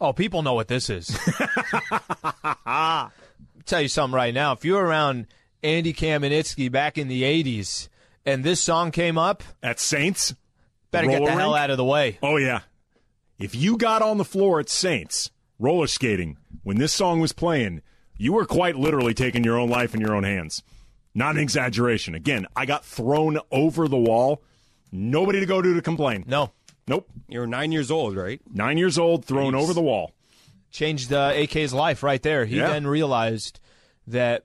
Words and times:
Oh, 0.00 0.12
people 0.12 0.42
know 0.42 0.54
what 0.54 0.68
this 0.68 0.88
is. 0.88 1.08
tell 3.66 3.82
you 3.82 3.88
something 3.88 4.14
right 4.14 4.32
now. 4.32 4.52
If 4.52 4.64
you 4.64 4.74
were 4.74 4.84
around 4.84 5.26
Andy 5.62 5.92
Kamenetzky 5.92 6.70
back 6.70 6.96
in 6.98 7.08
the 7.08 7.22
80s 7.22 7.88
and 8.24 8.42
this 8.42 8.60
song 8.60 8.90
came 8.90 9.18
up, 9.18 9.42
At 9.62 9.78
Saints? 9.78 10.34
better 10.90 11.06
get 11.06 11.20
the 11.20 11.26
Roller 11.26 11.38
hell 11.38 11.54
out 11.54 11.70
of 11.70 11.76
the 11.76 11.84
way. 11.84 12.18
Oh, 12.22 12.36
yeah. 12.36 12.60
If 13.38 13.54
you 13.54 13.76
got 13.76 14.02
on 14.02 14.18
the 14.18 14.24
floor 14.24 14.60
at 14.60 14.68
Saints 14.68 15.30
roller 15.58 15.86
skating 15.86 16.38
when 16.62 16.78
this 16.78 16.92
song 16.92 17.20
was 17.20 17.32
playing, 17.32 17.82
you 18.16 18.32
were 18.32 18.46
quite 18.46 18.76
literally 18.76 19.14
taking 19.14 19.44
your 19.44 19.58
own 19.58 19.68
life 19.68 19.94
in 19.94 20.00
your 20.00 20.14
own 20.14 20.24
hands. 20.24 20.62
Not 21.14 21.36
an 21.36 21.42
exaggeration. 21.42 22.14
Again, 22.14 22.46
I 22.56 22.66
got 22.66 22.84
thrown 22.84 23.38
over 23.50 23.88
the 23.88 23.98
wall. 23.98 24.42
Nobody 24.92 25.40
to 25.40 25.46
go 25.46 25.60
to 25.62 25.74
to 25.74 25.82
complain. 25.82 26.24
No. 26.26 26.52
Nope. 26.90 27.08
You 27.28 27.38
were 27.38 27.46
nine 27.46 27.70
years 27.70 27.88
old, 27.92 28.16
right? 28.16 28.40
Nine 28.52 28.76
years 28.76 28.98
old, 28.98 29.24
thrown 29.24 29.54
over 29.54 29.72
the 29.72 29.80
wall. 29.80 30.12
Changed 30.72 31.12
uh, 31.12 31.30
AK's 31.32 31.72
life 31.72 32.02
right 32.02 32.20
there. 32.20 32.44
He 32.46 32.56
Yeah. 32.56 32.66
then 32.70 32.84
realized 32.84 33.60
that 34.08 34.44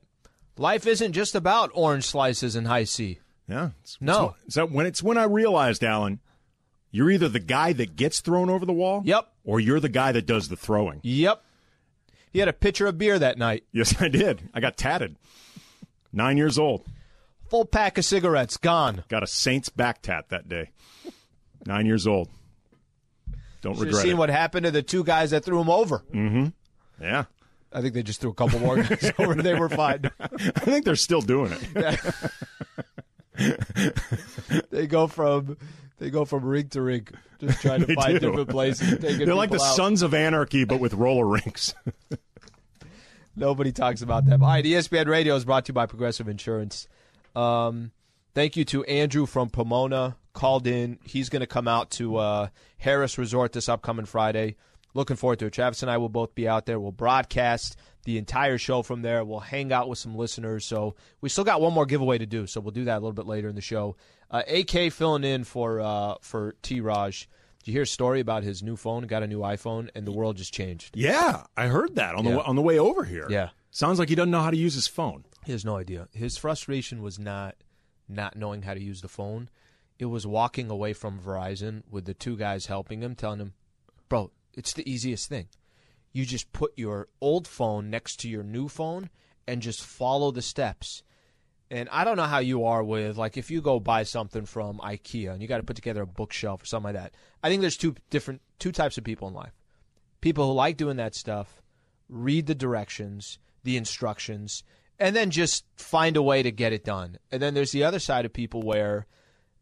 life 0.56 0.86
isn't 0.86 1.14
just 1.14 1.34
about 1.34 1.72
orange 1.74 2.04
slices 2.06 2.56
and 2.56 2.68
high 2.68 2.84
C. 2.84 3.20
Yeah. 3.50 3.72
It's, 3.82 3.98
No. 4.00 4.36
It's, 4.46 4.58
it's 4.58 4.72
when 4.72 4.86
it's 4.86 5.02
when 5.02 5.18
I 5.18 5.24
realized, 5.24 5.84
Alan, 5.84 6.20
you're 6.92 7.10
either 7.10 7.30
the 7.30 7.40
guy 7.40 7.74
that 7.74 7.96
gets 7.96 8.20
thrown 8.22 8.52
over 8.52 8.64
the 8.66 8.74
wall. 8.74 9.02
Yep. 9.06 9.28
Or 9.44 9.60
you're 9.60 9.80
the 9.80 9.90
guy 9.90 10.12
that 10.12 10.28
does 10.28 10.48
the 10.48 10.56
throwing. 10.56 11.00
Yep. 11.02 11.44
He 12.32 12.38
had 12.38 12.48
a 12.48 12.54
pitcher 12.54 12.86
of 12.86 13.00
beer 13.00 13.18
that 13.18 13.40
night. 13.40 13.64
Yes, 13.72 14.00
I 14.00 14.08
did. 14.08 14.50
I 14.54 14.60
got 14.60 14.78
tatted. 14.78 15.16
Nine 16.14 16.38
years 16.38 16.60
old. 16.60 16.86
Full 17.50 17.66
pack 17.66 17.98
of 17.98 18.06
cigarettes 18.06 18.58
gone. 18.58 19.04
Got 19.10 19.24
a 19.24 19.28
Saints 19.28 19.70
back 19.70 20.04
tat 20.04 20.30
that 20.30 20.48
day. 20.48 20.70
Nine 21.66 21.88
years 21.88 22.06
old. 22.06 22.30
Don't 23.66 23.74
Should 23.74 23.88
have 23.88 23.88
regret 23.88 24.04
seen 24.04 24.12
it. 24.12 24.18
what 24.18 24.30
happened 24.30 24.66
to 24.66 24.72
the 24.72 24.84
two 24.84 25.04
guys 25.04 25.32
that 25.32 25.44
threw 25.44 25.60
him 25.60 25.70
over. 25.72 26.04
yeah. 27.02 27.26
I 27.74 27.82
think 27.82 27.94
they 27.96 28.04
just 28.04 28.22
threw 28.22 28.30
a 28.30 28.34
couple 28.34 28.60
more 28.60 28.76
guys 28.82 29.12
over. 29.20 29.34
They 29.36 29.56
were 29.56 29.70
fine. 29.70 30.10
I 30.20 30.28
think 30.62 30.86
they're 30.86 30.96
still 30.96 31.22
doing 31.22 31.52
it. 31.76 32.00
They 34.70 34.88
go 34.88 35.08
from 35.08 35.58
they 35.98 36.10
go 36.10 36.24
from 36.26 36.46
ring 36.46 36.70
to 36.70 36.82
ring, 36.82 37.08
just 37.40 37.62
trying 37.62 37.86
to 37.86 37.94
find 37.96 38.20
do. 38.20 38.28
different 38.30 38.50
places. 38.50 38.98
They're 39.00 39.34
like 39.36 39.50
the 39.50 39.56
out. 39.62 39.76
Sons 39.76 40.02
of 40.04 40.14
Anarchy, 40.14 40.64
but 40.64 40.80
with 40.80 40.94
roller 40.94 41.26
rinks. 41.28 41.74
Nobody 43.36 43.74
talks 43.74 44.02
about 44.02 44.26
them. 44.26 44.42
All 44.44 44.48
right, 44.50 44.64
ESPN 44.64 45.08
Radio 45.08 45.36
is 45.36 45.44
brought 45.44 45.66
to 45.66 45.72
you 45.72 45.74
by 45.74 45.86
Progressive 45.88 46.30
Insurance. 46.30 46.88
Um, 47.36 47.92
thank 48.34 48.56
you 48.56 48.64
to 48.66 48.86
Andrew 48.86 49.26
from 49.26 49.50
Pomona. 49.50 50.16
Called 50.36 50.68
in. 50.68 51.00
He's 51.04 51.30
going 51.30 51.40
to 51.40 51.48
come 51.48 51.68
out 51.68 51.90
to 51.92 52.18
uh, 52.18 52.48
Harrah's 52.84 53.18
Resort 53.18 53.54
this 53.54 53.68
upcoming 53.70 54.06
Friday. 54.06 54.58
Looking 54.94 55.16
forward 55.16 55.40
to 55.40 55.48
it. 55.48 55.54
Travis 55.54 55.82
and 55.82 55.90
I 55.90 55.98
will 55.98 56.10
both 56.10 56.36
be 56.36 56.48
out 56.48 56.66
there. 56.68 56.80
We'll 56.80 56.92
broadcast 56.92 57.76
the 58.04 58.18
entire 58.18 58.58
show 58.58 58.82
from 58.82 59.02
there. 59.02 59.26
We'll 59.26 59.40
hang 59.40 59.74
out 59.74 59.90
with 59.90 59.98
some 59.98 60.16
listeners. 60.16 60.64
So 60.66 60.96
we 61.22 61.30
still 61.30 61.44
got 61.44 61.60
one 61.62 61.74
more 61.74 61.86
giveaway 61.86 62.18
to 62.20 62.26
do. 62.26 62.48
So 62.48 62.62
we'll 62.62 62.72
do 62.72 62.84
that 62.86 62.94
a 62.98 63.00
little 63.00 63.14
bit 63.14 63.26
later 63.26 63.50
in 63.50 63.56
the 63.56 63.62
show. 63.62 63.96
Uh, 64.30 64.44
AK 64.48 64.92
filling 64.94 65.24
in 65.24 65.44
for 65.44 65.80
uh, 65.82 66.16
for 66.22 66.56
T. 66.62 66.80
Raj. 66.82 67.28
Did 67.60 67.68
you 67.72 67.74
hear 67.74 67.84
a 67.84 67.88
story 67.88 68.20
about 68.20 68.44
his 68.44 68.62
new 68.62 68.76
phone? 68.76 69.04
Got 69.08 69.24
a 69.24 69.28
new 69.28 69.40
iPhone, 69.40 69.90
and 69.96 70.06
the 70.06 70.12
world 70.12 70.38
just 70.38 70.54
changed. 70.54 70.96
yeah, 70.96 71.44
I 71.58 71.68
heard 71.68 71.96
that 71.96 72.14
on 72.16 72.24
Yeah. 72.26 72.32
the 72.36 72.44
on 72.44 72.56
the 72.56 72.62
way 72.62 72.78
over 72.78 73.04
here. 73.06 73.26
Yeah. 73.30 73.50
Sounds 73.72 74.00
like 74.00 74.10
he 74.10 74.16
doesn't 74.16 74.32
know 74.32 74.42
how 74.42 74.52
to 74.52 74.58
use 74.58 74.76
his 74.76 74.88
phone. 74.88 75.26
He 75.46 75.52
has 75.52 75.66
no 75.66 75.76
idea. 75.78 76.08
His 76.14 76.38
frustration 76.38 77.02
was 77.02 77.18
not 77.20 77.56
not 78.08 78.36
knowing 78.38 78.62
how 78.62 78.74
to 78.76 78.82
use 78.82 79.02
the 79.02 79.08
phone. 79.08 79.50
It 79.98 80.06
was 80.06 80.28
walking 80.28 80.70
away 80.70 80.94
from 80.94 81.20
Verizon 81.20 81.84
with 81.90 82.06
the 82.06 82.14
two 82.14 82.36
guys 82.36 82.66
helping 82.66 83.02
him, 83.02 83.16
telling 83.16 83.40
him, 83.40 83.54
"Bro, 84.10 84.32
it's 84.54 84.74
the 84.74 84.90
easiest 84.90 85.30
thing. 85.30 85.48
You 86.12 86.26
just 86.26 86.52
put 86.52 86.74
your 86.78 87.08
old 87.22 87.48
phone 87.48 87.90
next 87.90 88.18
to 88.22 88.30
your 88.30 88.44
new 88.44 88.68
phone 88.68 89.10
and 89.48 89.62
just 89.62 89.84
follow 89.84 90.32
the 90.32 90.42
steps." 90.42 91.04
And 91.72 91.90
I 91.90 92.04
don't 92.04 92.18
know 92.18 92.24
how 92.24 92.40
you 92.40 92.66
are 92.66 92.84
with 92.84 93.18
like 93.18 93.38
if 93.38 93.50
you 93.50 93.62
go 93.62 93.80
buy 93.80 94.04
something 94.04 94.46
from 94.46 94.80
IKEA 94.80 95.32
and 95.32 95.42
you 95.42 95.48
got 95.48 95.58
to 95.58 95.64
put 95.64 95.76
together 95.76 96.04
a 96.04 96.08
bookshelf 96.08 96.62
or 96.62 96.66
something 96.66 96.94
like 96.94 97.02
that. 97.02 97.16
I 97.42 97.50
think 97.50 97.62
there's 97.62 97.78
two 97.78 97.96
different 98.10 98.42
two 98.60 98.72
types 98.72 98.98
of 98.98 99.04
people 99.04 99.28
in 99.28 99.34
life. 99.34 99.54
People 100.22 100.48
who 100.48 100.54
like 100.54 100.78
doing 100.78 100.98
that 100.98 101.16
stuff, 101.16 101.62
read 102.08 102.46
the 102.46 102.56
directions, 102.56 103.40
the 103.64 103.78
instructions, 103.78 104.64
and 105.00 105.16
then 105.16 105.32
just 105.32 105.66
find 105.76 106.16
a 106.18 106.22
way 106.22 106.44
to 106.44 106.52
get 106.52 106.74
it 106.74 106.86
done. 106.86 107.18
And 107.32 107.42
then 107.42 107.54
there's 107.54 107.72
the 107.72 107.84
other 107.84 108.00
side 108.00 108.26
of 108.26 108.34
people 108.34 108.62
where 108.62 109.08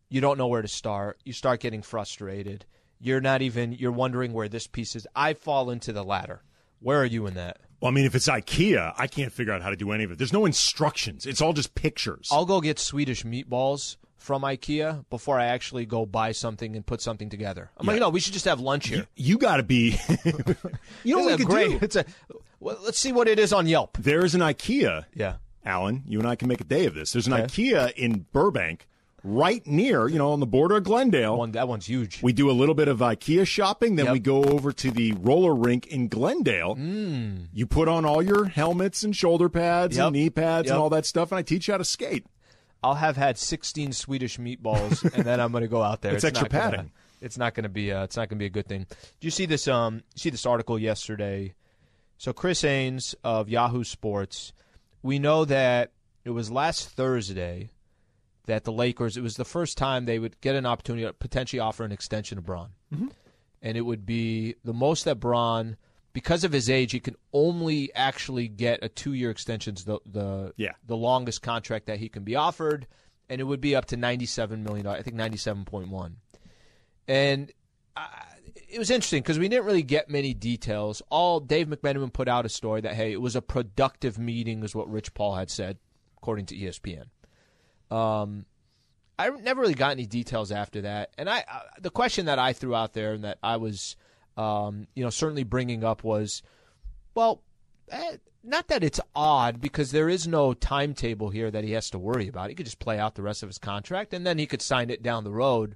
you 0.09 0.21
don't 0.21 0.37
know 0.37 0.47
where 0.47 0.61
to 0.61 0.67
start. 0.67 1.19
You 1.23 1.33
start 1.33 1.59
getting 1.59 1.81
frustrated. 1.81 2.65
You're 2.99 3.21
not 3.21 3.41
even 3.41 3.73
you're 3.73 3.91
wondering 3.91 4.33
where 4.33 4.47
this 4.49 4.67
piece 4.67 4.95
is. 4.95 5.05
I 5.15 5.33
fall 5.33 5.69
into 5.69 5.91
the 5.93 6.03
latter. 6.03 6.41
Where 6.79 6.99
are 7.01 7.05
you 7.05 7.27
in 7.27 7.33
that? 7.35 7.57
Well, 7.81 7.91
I 7.91 7.93
mean, 7.95 8.05
if 8.05 8.15
it's 8.15 8.27
IKEA, 8.29 8.93
I 8.97 9.07
can't 9.07 9.31
figure 9.33 9.51
out 9.53 9.61
how 9.61 9.69
to 9.69 9.75
do 9.75 9.91
any 9.91 10.03
of 10.05 10.11
it. 10.11 10.17
There's 10.17 10.31
no 10.33 10.45
instructions. 10.45 11.25
It's 11.25 11.41
all 11.41 11.51
just 11.53 11.75
pictures. 11.75 12.29
I'll 12.31 12.45
go 12.45 12.61
get 12.61 12.79
Swedish 12.79 13.23
meatballs 13.23 13.97
from 14.15 14.43
IKEA 14.43 15.03
before 15.09 15.37
I 15.37 15.47
actually 15.47 15.85
go 15.85 16.05
buy 16.05 16.31
something 16.31 16.77
and 16.77 16.85
put 16.85 17.01
something 17.01 17.29
together. 17.29 17.71
I'm 17.75 17.85
like, 17.85 17.95
Yeah. 17.95 18.01
no, 18.01 18.09
we 18.09 18.21
should 18.21 18.31
just 18.33 18.45
have 18.45 18.61
lunch 18.61 18.87
here. 18.87 19.05
you 19.17 19.37
got 19.37 19.57
to 19.57 19.63
be. 19.63 19.97
you 21.03 21.17
know 21.17 21.23
what 21.23 21.31
we 21.31 21.37
could 21.37 21.47
great. 21.47 21.71
do? 21.71 21.79
It's 21.81 21.95
a. 21.97 22.05
Well, 22.61 22.77
let's 22.85 22.97
see 22.99 23.11
what 23.11 23.27
it 23.27 23.37
is 23.39 23.51
on 23.51 23.67
Yelp. 23.67 23.97
There's 23.97 24.33
an 24.35 24.41
IKEA 24.41 25.05
Yeah. 25.13 25.35
Alan, 25.65 26.03
you 26.07 26.19
and 26.19 26.27
I 26.27 26.35
can 26.37 26.47
make 26.47 26.61
a 26.61 26.65
day 26.65 26.85
of 26.85 26.93
this. 26.93 27.11
There's 27.11 27.27
an 27.27 27.33
Okay. 27.33 27.43
IKEA 27.43 27.91
in 27.93 28.25
Burbank, 28.31 28.87
right 29.23 29.65
near, 29.65 30.07
you 30.07 30.17
know, 30.17 30.31
on 30.31 30.39
the 30.41 30.45
border 30.45 30.77
of 30.77 30.83
Glendale. 30.83 31.37
One 31.37 31.51
that 31.53 31.67
one's 31.67 31.85
huge. 31.85 32.21
We 32.21 32.33
do 32.33 32.49
a 32.49 32.53
little 32.53 32.75
bit 32.75 32.87
of 32.87 32.99
IKEA 32.99 33.47
shopping, 33.47 33.95
then 33.95 34.05
Yep. 34.07 34.13
we 34.13 34.19
go 34.19 34.43
over 34.43 34.71
to 34.73 34.91
the 34.91 35.13
roller 35.13 35.55
rink 35.55 35.87
in 35.87 36.07
Glendale. 36.09 36.75
Mm. 36.75 37.47
You 37.53 37.65
put 37.65 37.87
on 37.87 38.03
all 38.05 38.21
your 38.21 38.45
helmets 38.45 39.03
and 39.03 39.15
shoulder 39.15 39.47
pads 39.49 39.95
Yep. 39.97 40.07
and 40.07 40.13
knee 40.15 40.29
pads 40.29 40.65
Yep. 40.67 40.73
and 40.75 40.81
all 40.81 40.89
that 40.89 41.05
stuff, 41.05 41.31
and 41.31 41.39
I 41.39 41.41
teach 41.41 41.67
you 41.67 41.73
how 41.73 41.77
to 41.77 41.85
skate. 41.85 42.25
I'll 42.83 42.95
have 42.95 43.15
had 43.15 43.37
16 43.37 43.93
Swedish 43.93 44.37
meatballs, 44.37 45.03
and 45.15 45.23
then 45.23 45.39
I'm 45.39 45.51
going 45.53 45.61
to 45.63 45.69
go 45.69 45.81
out 45.81 46.01
there. 46.01 46.13
It's 46.15 46.25
extra 46.25 46.43
not 46.45 46.51
gonna- 46.51 46.71
padding. 46.71 46.91
it's 47.21 47.37
not 47.37 47.53
going 47.53 47.63
to 47.63 47.69
be. 47.69 47.93
Uh, 47.93 48.03
it's 48.03 48.17
not 48.17 48.27
going 48.27 48.37
to 48.37 48.43
be 48.43 48.47
a 48.47 48.49
good 48.49 48.67
thing. 48.67 48.85
Do 48.89 49.25
you 49.27 49.31
see 49.31 49.45
this? 49.45 49.69
Um, 49.69 50.03
see 50.17 50.29
this 50.31 50.45
article 50.45 50.77
yesterday? 50.77 51.53
So 52.17 52.33
Chris 52.33 52.61
Haynes 52.61 53.15
of 53.23 53.47
Yahoo 53.47 53.85
Sports. 53.85 54.51
We 55.01 55.17
know 55.19 55.45
that 55.45 55.91
it 56.25 56.29
was 56.31 56.51
last 56.51 56.89
Thursday 56.89 57.69
that 58.45 58.63
the 58.63 58.71
Lakers. 58.71 59.15
It 59.17 59.21
was 59.21 59.35
the 59.37 59.45
first 59.45 59.77
time 59.77 60.05
they 60.05 60.19
would 60.19 60.39
get 60.41 60.55
an 60.55 60.65
opportunity 60.65 61.05
to 61.05 61.13
potentially 61.13 61.59
offer 61.59 61.83
an 61.83 61.91
extension 61.91 62.35
to 62.37 62.41
Bron, 62.41 62.69
and 63.61 63.77
it 63.77 63.81
would 63.81 64.05
be 64.05 64.55
the 64.63 64.73
most 64.73 65.05
that 65.05 65.19
Bron. 65.19 65.77
Because 66.11 66.43
of 66.43 66.51
his 66.51 66.69
age, 66.69 66.91
he 66.91 66.99
can 66.99 67.15
only 67.33 67.91
actually 67.95 68.47
get 68.47 68.83
a 68.83 68.89
two-year 68.89 69.31
extension. 69.31 69.73
The 69.83 69.99
the 70.05 70.53
Yeah. 70.57 70.73
the 70.85 70.95
longest 70.97 71.41
contract 71.41 71.87
that 71.87 71.97
he 71.99 72.07
can 72.09 72.23
be 72.23 72.35
offered, 72.35 72.85
and 73.29 73.41
it 73.41 73.45
would 73.45 73.61
be 73.61 73.75
up 73.75 73.85
to 73.85 73.97
ninety-seven 73.97 74.63
million 74.63 74.85
dollars. 74.85 74.99
I 74.99 75.03
think 75.03 75.15
ninety-seven 75.15 75.65
point 75.65 75.89
one. 75.89 76.17
And 77.07 77.51
uh, 77.97 78.07
it 78.69 78.77
was 78.77 78.89
interesting 78.91 79.21
because 79.23 79.39
we 79.39 79.49
didn't 79.49 79.65
really 79.65 79.83
get 79.83 80.09
many 80.09 80.33
details. 80.35 81.01
All 81.09 81.39
Dave 81.39 81.67
McMenamin 81.67 82.13
put 82.13 82.27
out 82.27 82.45
a 82.45 82.49
story 82.49 82.81
that 82.81 82.93
hey, 82.93 83.11
it 83.11 83.21
was 83.21 83.35
a 83.35 83.41
productive 83.41 84.19
meeting, 84.19 84.63
is 84.63 84.75
what 84.75 84.89
Rich 84.91 85.13
Paul 85.15 85.35
had 85.35 85.49
said, 85.49 85.77
according 86.17 86.45
to 86.47 86.55
ESPN. 86.55 87.05
Um, 87.93 88.45
I 89.19 89.29
never 89.29 89.61
really 89.61 89.75
got 89.75 89.91
any 89.91 90.05
details 90.05 90.51
after 90.51 90.81
that, 90.81 91.11
and 91.17 91.29
I 91.29 91.39
uh, 91.39 91.59
the 91.79 91.91
question 91.91 92.25
that 92.25 92.39
I 92.39 92.53
threw 92.53 92.73
out 92.73 92.93
there 92.93 93.13
and 93.13 93.23
that 93.23 93.37
I 93.43 93.57
was, 93.57 93.95
um, 94.37 94.87
you 94.95 95.03
know, 95.03 95.11
certainly 95.11 95.43
bringing 95.43 95.83
up 95.83 96.03
was, 96.03 96.41
well, 97.13 97.43
eh, 97.91 98.17
not 98.43 98.67
that 98.67 98.83
it's 98.83 98.99
odd 99.15 99.61
because 99.61 99.91
there 99.91 100.09
is 100.09 100.27
no 100.27 100.53
timetable 100.53 101.29
here 101.29 101.49
that 101.49 101.63
he 101.63 101.71
has 101.71 101.89
to 101.91 101.99
worry 101.99 102.27
about. 102.27 102.49
He 102.49 102.55
could 102.55 102.65
just 102.65 102.79
play 102.79 102.99
out 102.99 103.15
the 103.15 103.21
rest 103.21 103.43
of 103.43 103.49
his 103.49 103.57
contract 103.57 104.13
and 104.13 104.25
then 104.25 104.37
he 104.37 104.45
could 104.45 104.61
sign 104.61 104.89
it 104.89 105.01
down 105.01 105.23
the 105.23 105.31
road. 105.31 105.75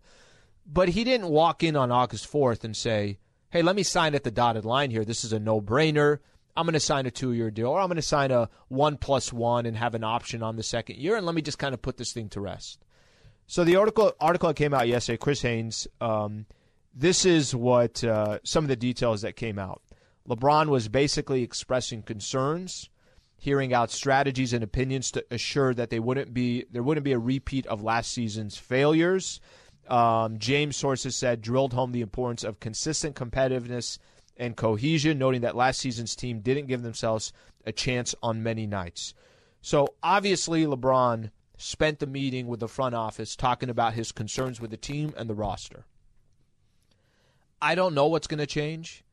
But 0.65 0.89
he 0.89 1.05
didn't 1.05 1.29
walk 1.29 1.63
in 1.63 1.77
on 1.77 1.91
August 1.91 2.29
4th 2.31 2.65
and 2.65 2.75
say, 2.75 3.19
hey, 3.51 3.61
let 3.61 3.75
me 3.75 3.83
sign 3.83 4.15
at 4.15 4.23
the 4.23 4.31
dotted 4.31 4.65
line 4.65 4.91
here. 4.91 5.05
This 5.05 5.23
is 5.23 5.31
a 5.31 5.39
no 5.39 5.61
brainer. 5.61 6.19
I'm 6.57 6.65
going 6.65 6.73
to 6.73 6.79
sign 6.79 7.05
a 7.05 7.11
two 7.11 7.33
year 7.33 7.51
deal 7.51 7.67
or 7.67 7.79
I'm 7.79 7.87
going 7.87 7.97
to 7.97 8.01
sign 8.01 8.31
a 8.31 8.49
one 8.67 8.97
plus 8.97 9.31
one 9.31 9.67
and 9.67 9.77
have 9.77 9.93
an 9.93 10.03
option 10.03 10.41
on 10.41 10.55
the 10.55 10.63
second 10.63 10.97
year 10.97 11.15
and 11.15 11.25
let 11.25 11.35
me 11.35 11.43
just 11.43 11.59
kind 11.59 11.73
of 11.73 11.81
put 11.81 11.97
this 11.97 12.11
thing 12.11 12.29
to 12.29 12.41
rest. 12.41 12.83
So 13.45 13.63
the 13.63 13.75
article 13.75 14.13
article 14.19 14.49
that 14.49 14.55
came 14.55 14.73
out 14.73 14.87
yesterday, 14.87 15.17
Chris 15.17 15.41
Haynes, 15.43 15.87
um, 16.01 16.47
this 16.93 17.25
is 17.25 17.55
what 17.55 18.03
uh, 18.03 18.39
some 18.43 18.65
of 18.65 18.69
the 18.69 18.75
details 18.75 19.21
that 19.21 19.35
came 19.35 19.59
out. 19.59 19.81
LeBron 20.27 20.67
was 20.67 20.89
basically 20.89 21.43
expressing 21.43 22.01
concerns, 22.01 22.89
hearing 23.37 23.73
out 23.73 23.91
strategies 23.91 24.51
and 24.51 24.63
opinions 24.63 25.11
to 25.11 25.23
assure 25.31 25.73
that 25.75 25.91
they 25.91 25.99
wouldn't 25.99 26.33
be 26.33 26.65
there 26.71 26.83
wouldn't 26.83 27.05
be 27.05 27.13
a 27.13 27.19
repeat 27.19 27.67
of 27.67 27.83
last 27.83 28.11
season's 28.11 28.57
failures. 28.57 29.39
Um, 29.87 30.39
James 30.39 30.75
sources 30.75 31.15
said 31.15 31.41
drilled 31.41 31.73
home 31.73 31.91
the 31.91 32.01
importance 32.01 32.43
of 32.43 32.59
consistent 32.59 33.15
competitiveness 33.15 33.99
and 34.37 34.55
cohesion, 34.55 35.17
noting 35.17 35.41
that 35.41 35.55
last 35.55 35.79
season's 35.79 36.15
team 36.15 36.39
didn't 36.39 36.67
give 36.67 36.83
themselves 36.83 37.33
a 37.65 37.71
chance 37.71 38.15
on 38.23 38.43
many 38.43 38.65
nights. 38.65 39.13
So 39.61 39.95
obviously, 40.01 40.65
LeBron 40.65 41.31
spent 41.57 41.99
the 41.99 42.07
meeting 42.07 42.47
with 42.47 42.59
the 42.59 42.67
front 42.67 42.95
office 42.95 43.35
talking 43.35 43.69
about 43.69 43.93
his 43.93 44.11
concerns 44.11 44.61
with 44.61 44.71
the 44.71 44.77
team 44.77 45.13
and 45.17 45.29
the 45.29 45.35
roster. 45.35 45.85
I 47.61 47.75
don't 47.75 47.95
know 47.95 48.07
what's 48.07 48.27
going 48.27 48.39
to 48.39 48.45
change. 48.45 49.03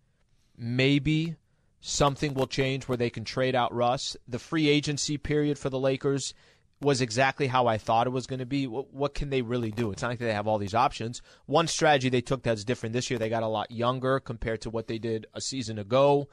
Maybe 0.56 1.36
something 1.80 2.34
will 2.34 2.46
change 2.46 2.84
where 2.84 2.98
they 2.98 3.10
can 3.10 3.24
trade 3.24 3.54
out 3.54 3.74
Russ. 3.74 4.16
The 4.28 4.38
free 4.38 4.68
agency 4.68 5.16
period 5.16 5.58
for 5.58 5.70
the 5.70 5.78
Lakers 5.78 6.34
was 6.80 7.00
exactly 7.00 7.46
how 7.46 7.66
I 7.66 7.78
thought 7.78 8.06
it 8.06 8.10
was 8.10 8.26
going 8.26 8.40
to 8.40 8.46
be. 8.46 8.66
What, 8.66 8.92
what, 8.92 9.14
can 9.14 9.30
they 9.30 9.42
really 9.42 9.70
do? 9.70 9.90
It's 9.90 10.02
not 10.02 10.08
like 10.08 10.18
they 10.18 10.32
have 10.32 10.46
all 10.46 10.58
these 10.58 10.74
options. 10.74 11.22
One 11.46 11.66
strategy 11.66 12.08
they 12.08 12.20
took 12.20 12.42
that's 12.42 12.64
different 12.64 12.92
this 12.92 13.10
year, 13.10 13.18
they 13.18 13.28
got 13.28 13.42
a 13.42 13.48
lot 13.48 13.70
younger 13.70 14.20
compared 14.20 14.60
to 14.62 14.70
what 14.70 14.86
they 14.86 14.98
did 14.98 15.26
a 15.34 15.40
season 15.40 15.78
ago. 15.78 16.28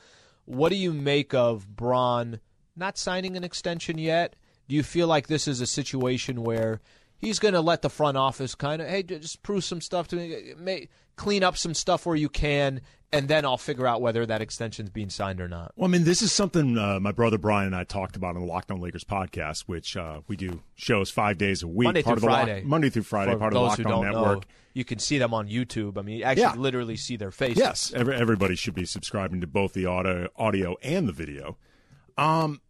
What 0.45 0.69
do 0.69 0.75
you 0.75 0.93
make 0.93 1.33
of 1.33 1.75
Bron 1.75 2.39
not 2.75 2.97
signing 2.97 3.37
an 3.37 3.43
extension 3.43 3.97
yet? 3.97 4.35
Do 4.67 4.75
you 4.75 4.83
feel 4.83 5.07
like 5.07 5.27
this 5.27 5.47
is 5.47 5.61
a 5.61 5.67
situation 5.67 6.43
where 6.43 6.81
he's 7.21 7.39
going 7.39 7.53
to 7.53 7.61
let 7.61 7.81
the 7.81 7.89
front 7.89 8.17
office 8.17 8.55
kind 8.55 8.81
of, 8.81 8.89
hey, 8.89 9.03
just 9.03 9.41
prove 9.43 9.63
some 9.63 9.79
stuff 9.79 10.07
to 10.09 10.15
me, 10.15 10.53
may, 10.57 10.89
clean 11.15 11.43
up 11.43 11.55
some 11.55 11.73
stuff 11.73 12.05
where 12.05 12.15
you 12.15 12.27
can, 12.27 12.81
and 13.13 13.27
then 13.27 13.45
I'll 13.45 13.57
figure 13.57 13.85
out 13.85 14.01
whether 14.01 14.25
that 14.25 14.41
extension's 14.41 14.89
being 14.89 15.09
signed 15.09 15.39
or 15.39 15.47
not. 15.47 15.71
Well, 15.75 15.87
I 15.87 15.91
mean, 15.91 16.03
this 16.03 16.21
is 16.21 16.33
something 16.33 16.77
uh, 16.77 16.99
my 16.99 17.11
brother 17.11 17.37
Brian 17.37 17.67
and 17.67 17.75
I 17.75 17.83
talked 17.83 18.15
about 18.15 18.35
on 18.35 18.41
the 18.41 18.47
Locked 18.47 18.71
On 18.71 18.81
Lakers 18.81 19.03
podcast, 19.03 19.61
which 19.67 19.95
uh, 19.95 20.21
we 20.27 20.35
do 20.35 20.63
shows 20.75 21.11
five 21.11 21.37
days 21.37 21.63
a 21.63 21.67
week, 21.67 21.85
Monday 21.85 22.01
part 22.01 22.19
through 22.19 22.27
of 22.27 22.31
the 22.31 22.35
Friday, 22.35 22.59
Lock, 22.61 22.65
Monday 22.65 22.89
through 22.89 23.03
Friday, 23.03 23.33
For 23.33 23.37
part 23.37 23.53
of 23.53 23.59
the 23.59 23.61
Locked 23.61 23.85
On 23.85 24.03
Network. 24.03 24.39
Know, 24.39 24.55
you 24.73 24.85
can 24.85 24.99
see 24.99 25.17
them 25.17 25.33
on 25.33 25.47
YouTube. 25.47 25.97
I 25.97 26.01
mean, 26.01 26.19
you 26.19 26.23
actually 26.23 26.43
yeah. 26.43 26.55
literally 26.55 26.95
see 26.95 27.17
their 27.17 27.31
faces. 27.31 27.57
Yes, 27.57 27.93
every, 27.93 28.15
everybody 28.15 28.55
should 28.55 28.73
be 28.73 28.85
subscribing 28.85 29.41
to 29.41 29.47
both 29.47 29.73
the 29.73 29.85
audio, 29.85 30.29
audio 30.37 30.75
and 30.81 31.07
the 31.07 31.13
video. 31.13 31.57
Um, 32.17 32.61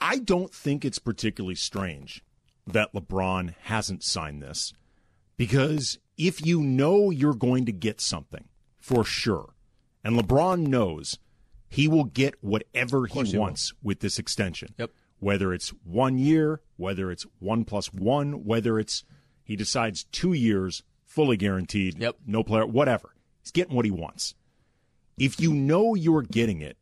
I 0.00 0.18
don't 0.18 0.52
think 0.52 0.84
it's 0.84 0.98
particularly 0.98 1.54
strange 1.54 2.22
that 2.66 2.92
LeBron 2.92 3.54
hasn't 3.62 4.02
signed 4.02 4.42
this 4.42 4.72
because 5.36 5.98
if 6.16 6.44
you 6.44 6.60
know 6.60 7.10
you're 7.10 7.34
going 7.34 7.66
to 7.66 7.72
get 7.72 8.00
something 8.00 8.48
for 8.78 9.04
sure, 9.04 9.54
and 10.02 10.18
LeBron 10.18 10.66
knows 10.66 11.18
he 11.68 11.88
will 11.88 12.04
get 12.04 12.34
whatever 12.40 13.06
he, 13.06 13.22
he 13.22 13.38
wants 13.38 13.72
will. 13.72 13.88
with 13.88 14.00
this 14.00 14.18
extension. 14.18 14.74
Yep. 14.78 14.90
Whether 15.18 15.52
it's 15.52 15.70
one 15.84 16.18
year, 16.18 16.60
whether 16.76 17.10
it's 17.10 17.26
one 17.38 17.64
plus 17.64 17.92
one, 17.92 18.44
whether 18.44 18.78
it's 18.78 19.04
he 19.42 19.56
decides 19.56 20.04
two 20.04 20.32
years, 20.32 20.82
fully 21.04 21.36
guaranteed, 21.36 21.98
yep. 21.98 22.16
no 22.26 22.42
player, 22.42 22.66
whatever. 22.66 23.14
He's 23.42 23.50
getting 23.50 23.74
what 23.74 23.84
he 23.84 23.90
wants. 23.90 24.34
If 25.18 25.40
you 25.40 25.54
know 25.54 25.94
you're 25.94 26.22
getting 26.22 26.60
it, 26.60 26.76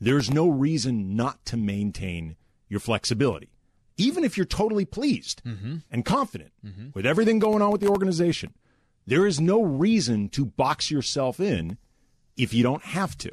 there's 0.00 0.30
no 0.30 0.48
reason 0.48 1.16
not 1.16 1.44
to 1.46 1.56
maintain 1.56 2.36
your 2.68 2.80
flexibility. 2.80 3.50
Even 4.00 4.24
if 4.24 4.36
you're 4.36 4.46
totally 4.46 4.84
pleased 4.84 5.42
mm-hmm. 5.44 5.76
and 5.90 6.04
confident 6.04 6.52
mm-hmm. 6.64 6.88
with 6.94 7.06
everything 7.06 7.38
going 7.38 7.62
on 7.62 7.70
with 7.70 7.80
the 7.80 7.88
organization, 7.88 8.54
there 9.06 9.26
is 9.26 9.40
no 9.40 9.62
reason 9.62 10.28
to 10.30 10.44
box 10.44 10.90
yourself 10.90 11.40
in 11.40 11.78
if 12.36 12.54
you 12.54 12.62
don't 12.62 12.82
have 12.82 13.16
to. 13.18 13.30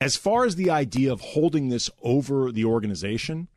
As 0.00 0.16
far 0.16 0.44
as 0.46 0.56
the 0.56 0.70
idea 0.70 1.12
of 1.12 1.20
holding 1.20 1.68
this 1.68 1.90
over 2.02 2.50
the 2.50 2.64
organization, 2.64 3.48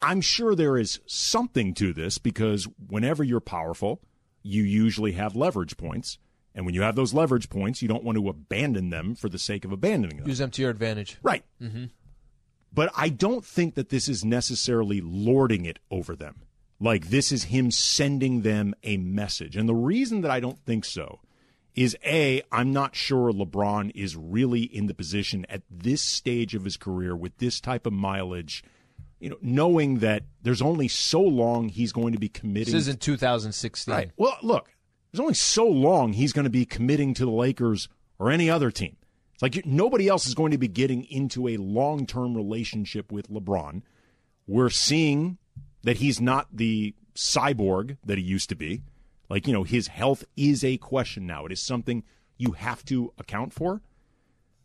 I'm 0.00 0.20
sure 0.20 0.54
there 0.54 0.76
is 0.78 1.00
something 1.06 1.74
to 1.74 1.92
this 1.92 2.18
because 2.18 2.68
whenever 2.88 3.24
you're 3.24 3.40
powerful, 3.40 4.00
you 4.42 4.62
usually 4.62 5.12
have 5.12 5.34
leverage 5.34 5.76
points. 5.76 6.18
And 6.54 6.64
when 6.64 6.74
you 6.74 6.82
have 6.82 6.96
those 6.96 7.14
leverage 7.14 7.50
points, 7.50 7.82
you 7.82 7.88
don't 7.88 8.04
want 8.04 8.16
to 8.16 8.28
abandon 8.28 8.90
them 8.90 9.14
for 9.14 9.28
the 9.28 9.38
sake 9.38 9.64
of 9.64 9.72
abandoning 9.72 10.18
them. 10.18 10.28
Use 10.28 10.38
them 10.38 10.50
to 10.50 10.62
your 10.62 10.70
advantage. 10.70 11.18
Right. 11.22 11.44
Mm-hmm. 11.60 11.86
But 12.72 12.92
I 12.96 13.08
don't 13.08 13.44
think 13.44 13.74
that 13.74 13.88
this 13.88 14.08
is 14.08 14.24
necessarily 14.24 15.00
lording 15.00 15.64
it 15.64 15.78
over 15.90 16.14
them. 16.14 16.42
Like 16.80 17.08
this 17.08 17.32
is 17.32 17.44
him 17.44 17.70
sending 17.70 18.42
them 18.42 18.74
a 18.82 18.96
message. 18.98 19.56
And 19.56 19.68
the 19.68 19.74
reason 19.74 20.20
that 20.20 20.30
I 20.30 20.40
don't 20.40 20.58
think 20.60 20.84
so 20.84 21.20
is 21.74 21.96
A, 22.04 22.42
I'm 22.50 22.72
not 22.72 22.94
sure 22.94 23.32
LeBron 23.32 23.92
is 23.94 24.16
really 24.16 24.62
in 24.62 24.86
the 24.86 24.94
position 24.94 25.46
at 25.48 25.62
this 25.70 26.02
stage 26.02 26.54
of 26.54 26.64
his 26.64 26.76
career 26.76 27.16
with 27.16 27.38
this 27.38 27.60
type 27.60 27.86
of 27.86 27.92
mileage, 27.92 28.64
you 29.20 29.30
know, 29.30 29.38
knowing 29.40 29.98
that 29.98 30.24
there's 30.42 30.62
only 30.62 30.88
so 30.88 31.20
long 31.20 31.68
he's 31.68 31.92
going 31.92 32.12
to 32.12 32.18
be 32.18 32.28
committing. 32.28 32.74
This 32.74 32.82
isn't 32.82 33.00
2016. 33.00 33.92
Right. 33.92 34.10
Well, 34.16 34.36
look, 34.42 34.70
there's 35.10 35.20
only 35.20 35.34
so 35.34 35.66
long 35.66 36.12
he's 36.12 36.32
going 36.32 36.44
to 36.44 36.50
be 36.50 36.64
committing 36.64 37.14
to 37.14 37.24
the 37.24 37.30
Lakers 37.30 37.88
or 38.18 38.30
any 38.30 38.50
other 38.50 38.70
team. 38.70 38.96
It's 39.40 39.56
like 39.56 39.64
nobody 39.64 40.08
else 40.08 40.26
is 40.26 40.34
going 40.34 40.50
to 40.50 40.58
be 40.58 40.66
getting 40.66 41.04
into 41.04 41.46
a 41.46 41.58
long 41.58 42.06
term 42.06 42.34
relationship 42.34 43.12
with 43.12 43.30
LeBron. 43.30 43.82
We're 44.48 44.68
seeing 44.68 45.38
that 45.84 45.98
he's 45.98 46.20
not 46.20 46.48
the 46.52 46.96
cyborg 47.14 47.98
that 48.04 48.18
he 48.18 48.24
used 48.24 48.48
to 48.48 48.56
be. 48.56 48.82
Like, 49.28 49.46
you 49.46 49.52
know, 49.52 49.62
his 49.62 49.86
health 49.86 50.24
is 50.36 50.64
a 50.64 50.76
question 50.78 51.24
now. 51.24 51.46
It 51.46 51.52
is 51.52 51.64
something 51.64 52.02
you 52.36 52.52
have 52.52 52.84
to 52.86 53.12
account 53.16 53.52
for. 53.52 53.80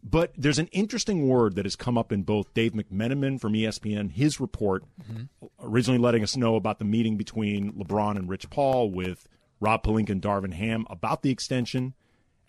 But 0.04 0.34
there's 0.36 0.58
an 0.58 0.70
interesting 0.72 1.28
word 1.28 1.54
that 1.54 1.66
has 1.66 1.76
come 1.76 1.96
up 1.96 2.12
in 2.12 2.24
both 2.24 2.54
Dave 2.56 2.74
McMenamin 2.74 3.40
from 3.40 3.54
ESPN, 3.54 4.12
his 4.12 4.40
report, 4.40 4.86
mm-hmm. 5.00 5.46
originally 5.62 6.00
letting 6.00 6.24
us 6.24 6.36
know 6.36 6.56
about 6.56 6.80
the 6.80 6.86
meeting 6.86 7.16
between 7.16 7.74
LeBron 7.74 8.18
and 8.18 8.28
Rich 8.28 8.50
Paul 8.50 8.90
with 8.90 9.28
Rob 9.60 9.84
Pelinka 9.84 10.10
and 10.10 10.22
Darvin 10.22 10.54
Ham 10.54 10.88
about 10.90 11.22
the 11.22 11.30
extension, 11.30 11.94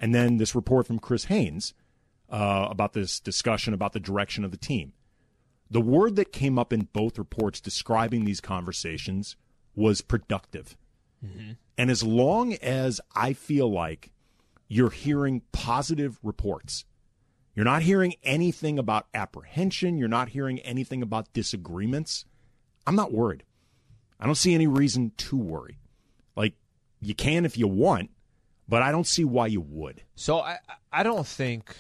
and 0.00 0.15
then 0.15 0.38
this 0.38 0.55
report 0.55 0.87
from 0.87 0.99
Chris 0.99 1.27
Haynes 1.27 1.75
uh, 2.34 2.66
about 2.69 2.94
this 2.94 3.20
discussion 3.20 3.72
about 3.72 3.92
the 3.92 4.00
direction 4.00 4.44
of 4.44 4.50
the 4.50 4.56
team. 4.56 4.92
The 5.70 5.81
word 5.81 6.16
that 6.16 6.32
came 6.32 6.58
up 6.58 6.72
in 6.72 6.88
both 6.92 7.16
reports 7.16 7.60
describing 7.60 8.25
these 8.25 8.40
conversations 8.40 9.36
was 9.76 10.00
productive. 10.00 10.76
Mm-hmm. 11.25 11.52
And 11.78 11.90
as 11.92 12.02
long 12.02 12.54
as 12.54 13.00
I 13.14 13.34
feel 13.34 13.70
like 13.70 14.10
you're 14.66 14.90
hearing 14.90 15.42
positive 15.52 16.19
reports, 16.25 16.84
you're 17.54 17.64
not 17.64 17.82
hearing 17.82 18.14
anything 18.25 18.81
about 18.81 19.06
apprehension, 19.14 19.96
you're 19.96 20.08
not 20.08 20.31
hearing 20.31 20.58
anything 20.60 21.03
about 21.03 21.32
disagreements, 21.32 22.24
I'm 22.84 22.96
not 22.96 23.12
worried. 23.12 23.44
I 24.19 24.26
don't 24.26 24.34
see 24.34 24.55
any 24.55 24.67
reason 24.67 25.12
to 25.19 25.36
worry. 25.36 25.79
Like, 26.34 26.55
you 27.00 27.14
can 27.14 27.44
if 27.44 27.56
you 27.56 27.69
want, 27.69 28.10
but 28.69 28.82
I 28.82 28.91
don't 28.91 29.06
see 29.06 29.24
why 29.24 29.46
you 29.46 29.60
would. 29.60 30.03
So 30.17 30.41
I, 30.41 30.58
I 30.93 31.05
don't 31.05 31.26
think, 31.26 31.76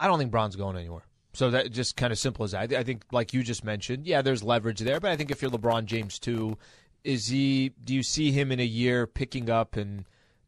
I 0.00 0.06
don't 0.06 0.18
think 0.18 0.30
Bron's 0.30 0.56
going 0.56 0.76
anywhere. 0.76 1.02
So 1.32 1.50
that 1.50 1.70
just 1.70 1.96
kind 1.96 2.12
of 2.12 2.18
simple 2.18 2.44
as 2.44 2.52
that. 2.52 2.72
I 2.72 2.82
think, 2.82 3.04
like 3.12 3.32
you 3.32 3.42
just 3.42 3.64
mentioned, 3.64 4.06
yeah, 4.06 4.22
there's 4.22 4.42
leverage 4.42 4.80
there, 4.80 4.98
but 4.98 5.10
I 5.10 5.16
think 5.16 5.30
if 5.30 5.42
you're 5.42 5.50
LeBron 5.50 5.84
James 5.84 6.18
too, 6.18 6.56
is 7.04 7.28
he? 7.28 7.70
Do 7.84 7.94
you 7.94 8.02
see 8.02 8.32
him 8.32 8.50
in 8.50 8.60
a 8.60 8.64
year 8.64 9.06
picking 9.06 9.48
up 9.50 9.76
and 9.76 10.04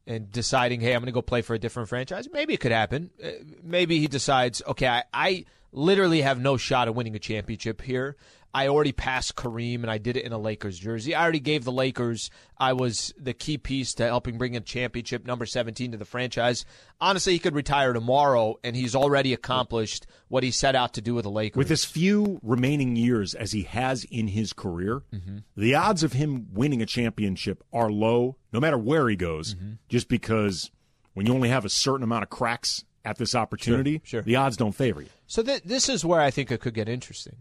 and 0.07 0.33
deciding, 0.33 0.80
hey, 0.80 0.95
I'm 0.95 1.00
going 1.00 1.07
to 1.07 1.12
go 1.12 1.23
play 1.23 1.42
for 1.42 1.54
a 1.54 1.59
different 1.59 1.88
franchise? 1.88 2.28
Maybe 2.33 2.54
it 2.54 2.61
could 2.61 2.73
happen. 2.73 3.11
Uh, 3.23 3.30
maybe 3.62 4.00
he 4.00 4.09
decides, 4.09 4.62
okay, 4.66 4.88
I, 4.88 5.04
I 5.12 5.45
literally 5.73 6.23
have 6.23 6.40
no 6.40 6.57
shot 6.57 6.88
at 6.88 6.95
winning 6.95 7.14
a 7.14 7.21
championship 7.21 7.80
here. 7.83 8.16
I 8.52 8.69
already 8.69 8.92
passed 8.92 9.37
Kareem 9.37 9.83
and 9.83 9.90
I 9.90 9.99
did 9.99 10.16
it 10.16 10.25
in 10.25 10.33
a 10.33 10.38
Lakers 10.38 10.78
jersey. 10.78 11.14
I 11.14 11.23
already 11.23 11.40
gave 11.40 11.64
the 11.64 11.73
Lakers, 11.73 12.30
I 12.59 12.73
was 12.73 13.14
the 13.19 13.33
key 13.33 13.59
piece 13.59 13.95
to 13.95 14.04
helping 14.04 14.38
bring 14.38 14.57
a 14.57 14.61
championship 14.61 15.25
number 15.25 15.47
17 15.47 15.92
to 15.92 15.99
the 15.99 16.04
franchise. 16.04 16.64
Honestly, 17.00 17.33
he 17.33 17.38
could 17.38 17.54
retire 17.54 17.92
tomorrow 17.92 18.57
and 18.64 18.75
he's 18.75 18.97
already 18.97 19.33
accomplished 19.33 20.07
what 20.28 20.42
he 20.42 20.50
set 20.50 20.75
out 20.75 20.95
to 20.95 21.00
do 21.00 21.14
with 21.14 21.25
the 21.25 21.30
Lakers. 21.30 21.59
With 21.59 21.71
as 21.71 21.85
few 21.85 22.40
remaining 22.42 22.97
years 22.97 23.35
as 23.35 23.52
he 23.52 23.62
has 23.62 24.04
in 24.04 24.28
his 24.28 24.52
career, 24.52 25.02
mm-hmm. 25.14 25.38
the 25.57 25.75
odds 25.76 26.02
of 26.02 26.14
him 26.14 26.49
winning 26.52 26.83
a 26.83 26.87
championship 26.87 27.62
are 27.73 27.90
low 27.90 28.37
no 28.52 28.59
matter 28.59 28.78
where 28.78 29.09
he 29.09 29.16
goes, 29.16 29.54
mm-hmm. 29.54 29.75
just 29.88 30.09
because 30.09 30.71
when 31.14 31.26
you 31.26 31.33
only 31.33 31.49
have 31.49 31.64
a 31.64 31.69
certain 31.69 32.02
amount 32.02 32.25
of 32.25 32.30
cracks 32.30 32.85
at 33.04 33.16
this 33.16 33.35
opportunity, 33.35 34.00
sure, 34.02 34.19
sure. 34.19 34.23
the 34.23 34.37
odds 34.37 34.57
don't 34.57 34.75
favor 34.75 35.02
you. 35.02 35.09
So 35.26 35.42
th- 35.42 35.62
this 35.62 35.88
is 35.88 36.04
where 36.04 36.21
I 36.21 36.30
think 36.30 36.50
it 36.50 36.61
could 36.61 36.75
get 36.75 36.88
interesting 36.88 37.37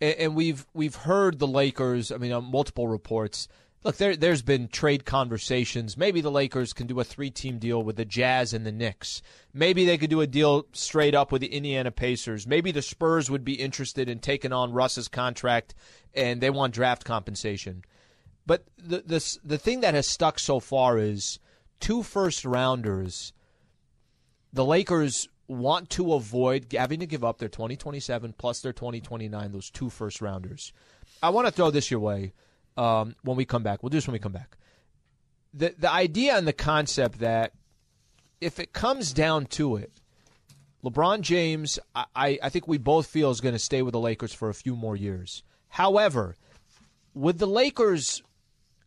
and 0.00 0.34
we've 0.34 0.66
we've 0.74 0.94
heard 0.94 1.38
the 1.38 1.46
Lakers. 1.46 2.10
I 2.10 2.16
mean, 2.16 2.32
on 2.32 2.50
multiple 2.50 2.88
reports. 2.88 3.48
Look, 3.82 3.96
there 3.96 4.14
there's 4.14 4.42
been 4.42 4.68
trade 4.68 5.04
conversations. 5.06 5.96
Maybe 5.96 6.20
the 6.20 6.30
Lakers 6.30 6.72
can 6.72 6.86
do 6.86 7.00
a 7.00 7.04
three-team 7.04 7.58
deal 7.58 7.82
with 7.82 7.96
the 7.96 8.04
Jazz 8.04 8.52
and 8.52 8.66
the 8.66 8.72
Knicks. 8.72 9.22
Maybe 9.54 9.86
they 9.86 9.96
could 9.96 10.10
do 10.10 10.20
a 10.20 10.26
deal 10.26 10.66
straight 10.72 11.14
up 11.14 11.32
with 11.32 11.40
the 11.40 11.54
Indiana 11.54 11.90
Pacers. 11.90 12.46
Maybe 12.46 12.72
the 12.72 12.82
Spurs 12.82 13.30
would 13.30 13.44
be 13.44 13.54
interested 13.54 14.08
in 14.08 14.18
taking 14.18 14.52
on 14.52 14.72
Russ's 14.72 15.08
contract, 15.08 15.74
and 16.12 16.40
they 16.40 16.50
want 16.50 16.74
draft 16.74 17.04
compensation. 17.04 17.82
But 18.46 18.64
the 18.76 19.00
the 19.00 19.38
the 19.44 19.58
thing 19.58 19.80
that 19.80 19.94
has 19.94 20.06
stuck 20.06 20.38
so 20.38 20.60
far 20.60 20.98
is 20.98 21.38
two 21.78 22.02
first 22.02 22.44
rounders. 22.44 23.32
The 24.52 24.64
Lakers 24.64 25.28
want 25.50 25.90
to 25.90 26.14
avoid 26.14 26.72
having 26.72 27.00
to 27.00 27.06
give 27.06 27.24
up 27.24 27.38
their 27.38 27.48
2027 27.48 28.34
plus 28.38 28.60
their 28.60 28.72
2029, 28.72 29.52
those 29.52 29.70
two 29.70 29.90
first 29.90 30.20
rounders. 30.20 30.72
I 31.22 31.30
want 31.30 31.46
to 31.48 31.52
throw 31.52 31.70
this 31.70 31.90
your 31.90 32.00
way 32.00 32.32
um, 32.76 33.16
when 33.22 33.36
we 33.36 33.44
come 33.44 33.62
back. 33.62 33.82
We'll 33.82 33.90
do 33.90 33.96
this 33.96 34.06
when 34.06 34.12
we 34.12 34.20
come 34.20 34.32
back. 34.32 34.56
The 35.52 35.74
the 35.76 35.90
idea 35.90 36.36
and 36.36 36.46
the 36.46 36.52
concept 36.52 37.18
that 37.18 37.52
if 38.40 38.60
it 38.60 38.72
comes 38.72 39.12
down 39.12 39.46
to 39.46 39.76
it, 39.76 39.92
LeBron 40.84 41.20
James, 41.20 41.78
I, 41.94 42.38
I 42.42 42.48
think 42.48 42.66
we 42.66 42.78
both 42.78 43.06
feel 43.06 43.30
is 43.30 43.40
going 43.40 43.54
to 43.54 43.58
stay 43.58 43.82
with 43.82 43.92
the 43.92 44.00
Lakers 44.00 44.32
for 44.32 44.48
a 44.48 44.54
few 44.54 44.76
more 44.76 44.96
years. 44.96 45.42
However, 45.68 46.36
would 47.12 47.38
the 47.38 47.46
Lakers 47.46 48.22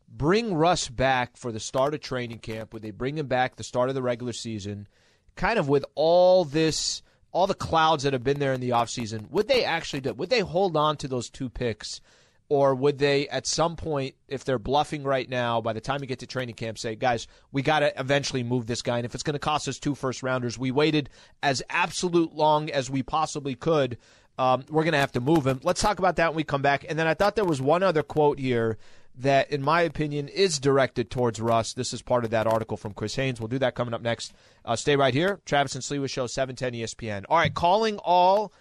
bring 0.08 0.56
Russ 0.56 0.88
back 0.88 1.38
for 1.38 1.52
the 1.52 1.60
start 1.60 1.94
of 1.94 2.00
training 2.00 2.40
camp? 2.40 2.74
Would 2.74 2.82
they 2.82 2.92
bring 2.92 3.18
him 3.18 3.28
back 3.28 3.58
the 3.58 3.64
start 3.64 3.90
of 3.90 3.96
the 3.96 4.02
regular 4.02 4.34
season? 4.34 4.88
Kind 5.36 5.60
of 5.60 5.68
with 5.68 5.86
all 5.96 6.46
this, 6.46 7.02
all 7.32 7.48
the 7.48 7.54
clouds 7.54 8.04
that 8.04 8.14
have 8.14 8.24
been 8.24 8.40
there 8.40 8.54
in 8.54 8.62
the 8.62 8.70
offseason, 8.70 9.30
would 9.32 9.48
they 9.48 9.64
actually 9.64 10.02
do? 10.02 10.14
Would 10.14 10.30
they 10.30 10.42
hold 10.42 10.78
on 10.78 10.98
to 10.98 11.08
those 11.08 11.30
two 11.30 11.50
picks? 11.50 12.02
Or 12.50 12.76
would 12.76 13.00
they, 13.00 13.28
at 13.30 13.48
some 13.48 13.76
point, 13.76 14.16
if 14.28 14.44
they're 14.44 14.60
bluffing 14.60 15.04
right 15.04 15.28
now, 15.28 15.62
by 15.62 15.74
the 15.74 15.82
time 15.82 16.02
you 16.02 16.08
get 16.08 16.20
to 16.20 16.28
training 16.28 16.56
camp, 16.56 16.78
say, 16.78 16.96
guys, 16.96 17.26
we 17.52 17.62
got 17.62 17.80
to 17.80 18.00
eventually 18.00 18.44
move 18.44 18.68
this 18.68 18.82
guy. 18.84 18.98
And 18.98 19.06
if 19.06 19.16
it's 19.16 19.24
going 19.24 19.34
to 19.34 19.40
cost 19.40 19.68
us 19.68 19.80
two 19.80 19.96
first 19.96 20.22
rounders, 20.22 20.60
we 20.60 20.70
waited 20.70 21.10
as 21.42 21.64
absolute 21.70 22.34
long 22.36 22.70
as 22.70 22.92
we 22.92 23.02
possibly 23.02 23.56
could. 23.56 23.98
Um, 24.38 24.66
we're 24.70 24.84
going 24.84 24.94
to 24.94 25.00
have 25.00 25.14
to 25.14 25.22
move 25.22 25.48
him. 25.48 25.62
Let's 25.64 25.82
talk 25.82 26.00
about 26.00 26.18
that 26.18 26.30
when 26.30 26.38
we 26.38 26.44
come 26.44 26.62
back. 26.62 26.86
And 26.88 27.00
then 27.00 27.08
I 27.08 27.14
thought 27.14 27.36
there 27.36 27.46
was 27.46 27.62
one 27.62 27.82
other 27.82 28.04
quote 28.04 28.40
here 28.40 28.78
that, 29.16 29.52
in 29.52 29.62
my 29.62 29.82
opinion, 29.82 30.28
is 30.28 30.60
directed 30.60 31.10
towards 31.10 31.40
Russ. 31.40 31.74
This 31.74 31.94
is 31.94 32.02
part 32.02 32.26
of 32.26 32.32
that 32.32 32.48
article 32.48 32.78
from 32.78 32.94
Chris 32.94 33.16
Haynes. 33.16 33.40
We'll 33.40 33.48
do 33.48 33.60
that 33.60 33.76
coming 33.76 33.94
up 33.94 34.02
next. 34.02 34.34
Uh, 34.66 34.76
stay 34.76 34.96
right 34.96 35.14
here. 35.14 35.40
Travis 35.46 35.76
and 35.76 35.84
Sliwa 35.84 36.10
Show, 36.10 36.28
710 36.28 36.82
ESPN. 36.82 37.26
All 37.30 37.38
right, 37.38 37.54
calling 37.54 37.98
all 38.00 38.52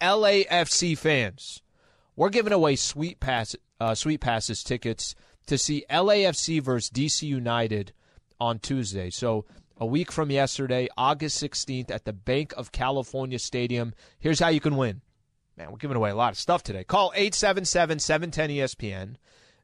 LAFC 0.00 0.96
fans. 0.96 1.62
We're 2.16 2.30
giving 2.30 2.52
away 2.52 2.76
sweet 2.76 3.18
pass, 3.18 3.56
uh, 3.80 3.94
sweet 3.94 4.20
passes 4.20 4.62
tickets 4.62 5.14
to 5.46 5.58
see 5.58 5.84
LAFC 5.90 6.62
versus 6.62 6.90
DC 6.90 7.22
United 7.22 7.92
on 8.40 8.58
Tuesday. 8.58 9.10
So 9.10 9.44
a 9.76 9.86
week 9.86 10.12
from 10.12 10.30
yesterday, 10.30 10.88
August 10.96 11.42
16th, 11.42 11.90
at 11.90 12.04
the 12.04 12.12
Bank 12.12 12.52
of 12.56 12.72
California 12.72 13.38
Stadium. 13.38 13.94
Here's 14.18 14.38
how 14.38 14.48
you 14.48 14.60
can 14.60 14.76
win. 14.76 15.00
Man, 15.56 15.70
we're 15.70 15.78
giving 15.78 15.96
away 15.96 16.10
a 16.10 16.16
lot 16.16 16.32
of 16.32 16.38
stuff 16.38 16.62
today. 16.62 16.84
Call 16.84 17.12
877 17.14 17.98
710 17.98 18.50
ESPN. 18.50 19.16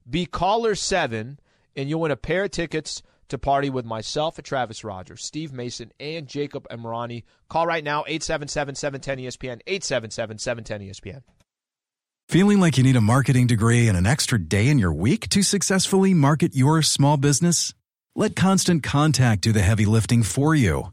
Be 0.08 0.26
caller 0.26 0.74
7, 0.74 1.38
and 1.76 1.88
you'll 1.88 2.00
win 2.00 2.10
a 2.10 2.16
pair 2.16 2.44
of 2.44 2.50
tickets 2.50 3.02
to 3.28 3.38
party 3.38 3.70
with 3.70 3.84
myself 3.84 4.38
Travis 4.42 4.84
Rodgers, 4.84 5.24
Steve 5.24 5.52
Mason, 5.52 5.92
and 5.98 6.26
Jacob 6.26 6.68
Emrani. 6.68 7.24
Call 7.48 7.66
right 7.66 7.84
now, 7.84 8.04
877 8.06 8.74
710 8.74 9.18
ESPN, 9.18 9.60
877 9.66 10.38
710 10.38 10.88
ESPN. 10.88 11.22
Feeling 12.28 12.60
like 12.60 12.78
you 12.78 12.84
need 12.84 12.96
a 12.96 13.00
marketing 13.00 13.48
degree 13.48 13.88
and 13.88 13.96
an 13.96 14.06
extra 14.06 14.38
day 14.38 14.68
in 14.68 14.78
your 14.78 14.92
week 14.92 15.28
to 15.30 15.42
successfully 15.42 16.14
market 16.14 16.54
your 16.54 16.80
small 16.82 17.16
business? 17.16 17.74
Let 18.14 18.36
Constant 18.36 18.82
Contact 18.82 19.42
do 19.42 19.52
the 19.52 19.62
heavy 19.62 19.84
lifting 19.84 20.22
for 20.22 20.54
you. 20.54 20.92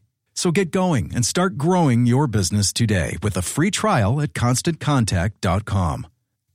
So 0.33 0.51
get 0.51 0.71
going 0.71 1.11
and 1.13 1.25
start 1.25 1.57
growing 1.57 2.05
your 2.05 2.27
business 2.27 2.73
today 2.73 3.17
with 3.21 3.37
a 3.37 3.41
free 3.41 3.71
trial 3.71 4.21
at 4.21 4.33
constantcontact.com. 4.33 6.07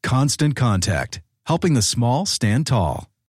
Constant 0.02 0.56
Contact, 0.56 1.20
helping 1.46 1.74
the 1.74 1.82
small 1.82 2.26
stand 2.26 2.66
tall. 2.66 3.08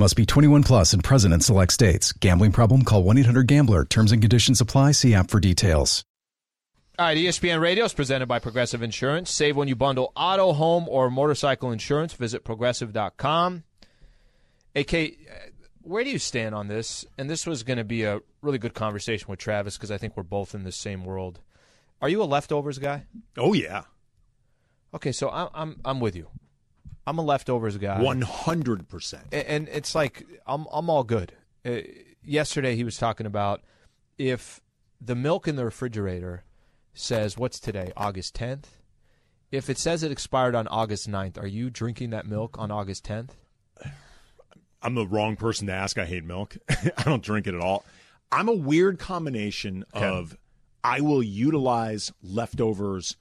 Must 0.00 0.14
be 0.14 0.24
21 0.24 0.62
plus 0.62 0.92
and 0.92 1.02
present 1.02 1.34
in 1.34 1.40
select 1.40 1.72
states. 1.72 2.12
Gambling 2.12 2.52
problem? 2.52 2.84
Call 2.84 3.02
1 3.02 3.18
800 3.18 3.48
Gambler. 3.48 3.84
Terms 3.84 4.12
and 4.12 4.22
conditions 4.22 4.60
apply. 4.60 4.92
See 4.92 5.12
app 5.12 5.28
for 5.28 5.40
details. 5.40 6.04
All 7.00 7.06
right, 7.06 7.16
ESPN 7.16 7.60
Radio 7.60 7.84
is 7.84 7.92
presented 7.92 8.26
by 8.26 8.38
Progressive 8.38 8.82
Insurance. 8.82 9.30
Save 9.30 9.56
when 9.56 9.66
you 9.66 9.74
bundle 9.74 10.12
auto, 10.16 10.52
home, 10.52 10.88
or 10.88 11.10
motorcycle 11.10 11.72
insurance. 11.72 12.12
Visit 12.12 12.44
progressive.com. 12.44 13.64
AK, 14.76 14.94
uh, 14.94 15.06
where 15.82 16.04
do 16.04 16.10
you 16.10 16.18
stand 16.18 16.54
on 16.54 16.68
this? 16.68 17.04
And 17.16 17.28
this 17.28 17.44
was 17.44 17.64
going 17.64 17.78
to 17.78 17.84
be 17.84 18.04
a 18.04 18.20
really 18.40 18.58
good 18.58 18.74
conversation 18.74 19.26
with 19.28 19.40
Travis 19.40 19.76
because 19.76 19.90
I 19.90 19.98
think 19.98 20.16
we're 20.16 20.22
both 20.22 20.54
in 20.54 20.62
the 20.62 20.72
same 20.72 21.04
world. 21.04 21.40
Are 22.00 22.08
you 22.08 22.22
a 22.22 22.24
leftovers 22.24 22.78
guy? 22.78 23.04
Oh, 23.36 23.52
yeah. 23.52 23.82
Okay, 24.94 25.10
so 25.10 25.28
I'm 25.28 25.48
I'm, 25.54 25.80
I'm 25.84 26.00
with 26.00 26.14
you. 26.14 26.28
I'm 27.08 27.18
a 27.18 27.22
leftovers 27.22 27.78
guy. 27.78 27.98
100%. 28.00 29.18
And 29.32 29.66
it's 29.68 29.94
like 29.94 30.26
I'm 30.46 30.66
I'm 30.70 30.90
all 30.90 31.04
good. 31.04 31.32
Uh, 31.64 31.78
yesterday 32.22 32.76
he 32.76 32.84
was 32.84 32.98
talking 32.98 33.24
about 33.24 33.62
if 34.18 34.60
the 35.00 35.14
milk 35.14 35.48
in 35.48 35.56
the 35.56 35.64
refrigerator 35.64 36.44
says 36.92 37.38
what's 37.38 37.60
today 37.60 37.92
August 37.96 38.36
10th. 38.36 38.64
If 39.50 39.70
it 39.70 39.78
says 39.78 40.02
it 40.02 40.12
expired 40.12 40.54
on 40.54 40.68
August 40.68 41.08
9th, 41.08 41.42
are 41.42 41.46
you 41.46 41.70
drinking 41.70 42.10
that 42.10 42.26
milk 42.26 42.58
on 42.58 42.70
August 42.70 43.06
10th? 43.06 43.30
I'm 44.82 44.94
the 44.94 45.06
wrong 45.06 45.36
person 45.36 45.66
to 45.68 45.72
ask. 45.72 45.96
I 45.96 46.04
hate 46.04 46.24
milk. 46.24 46.58
I 46.68 47.04
don't 47.04 47.22
drink 47.22 47.46
it 47.46 47.54
at 47.54 47.60
all. 47.60 47.86
I'm 48.30 48.48
a 48.48 48.54
weird 48.54 48.98
combination 48.98 49.84
of 49.94 50.36
I 50.84 51.00
will 51.00 51.22
utilize 51.22 52.12
leftovers 52.22 53.16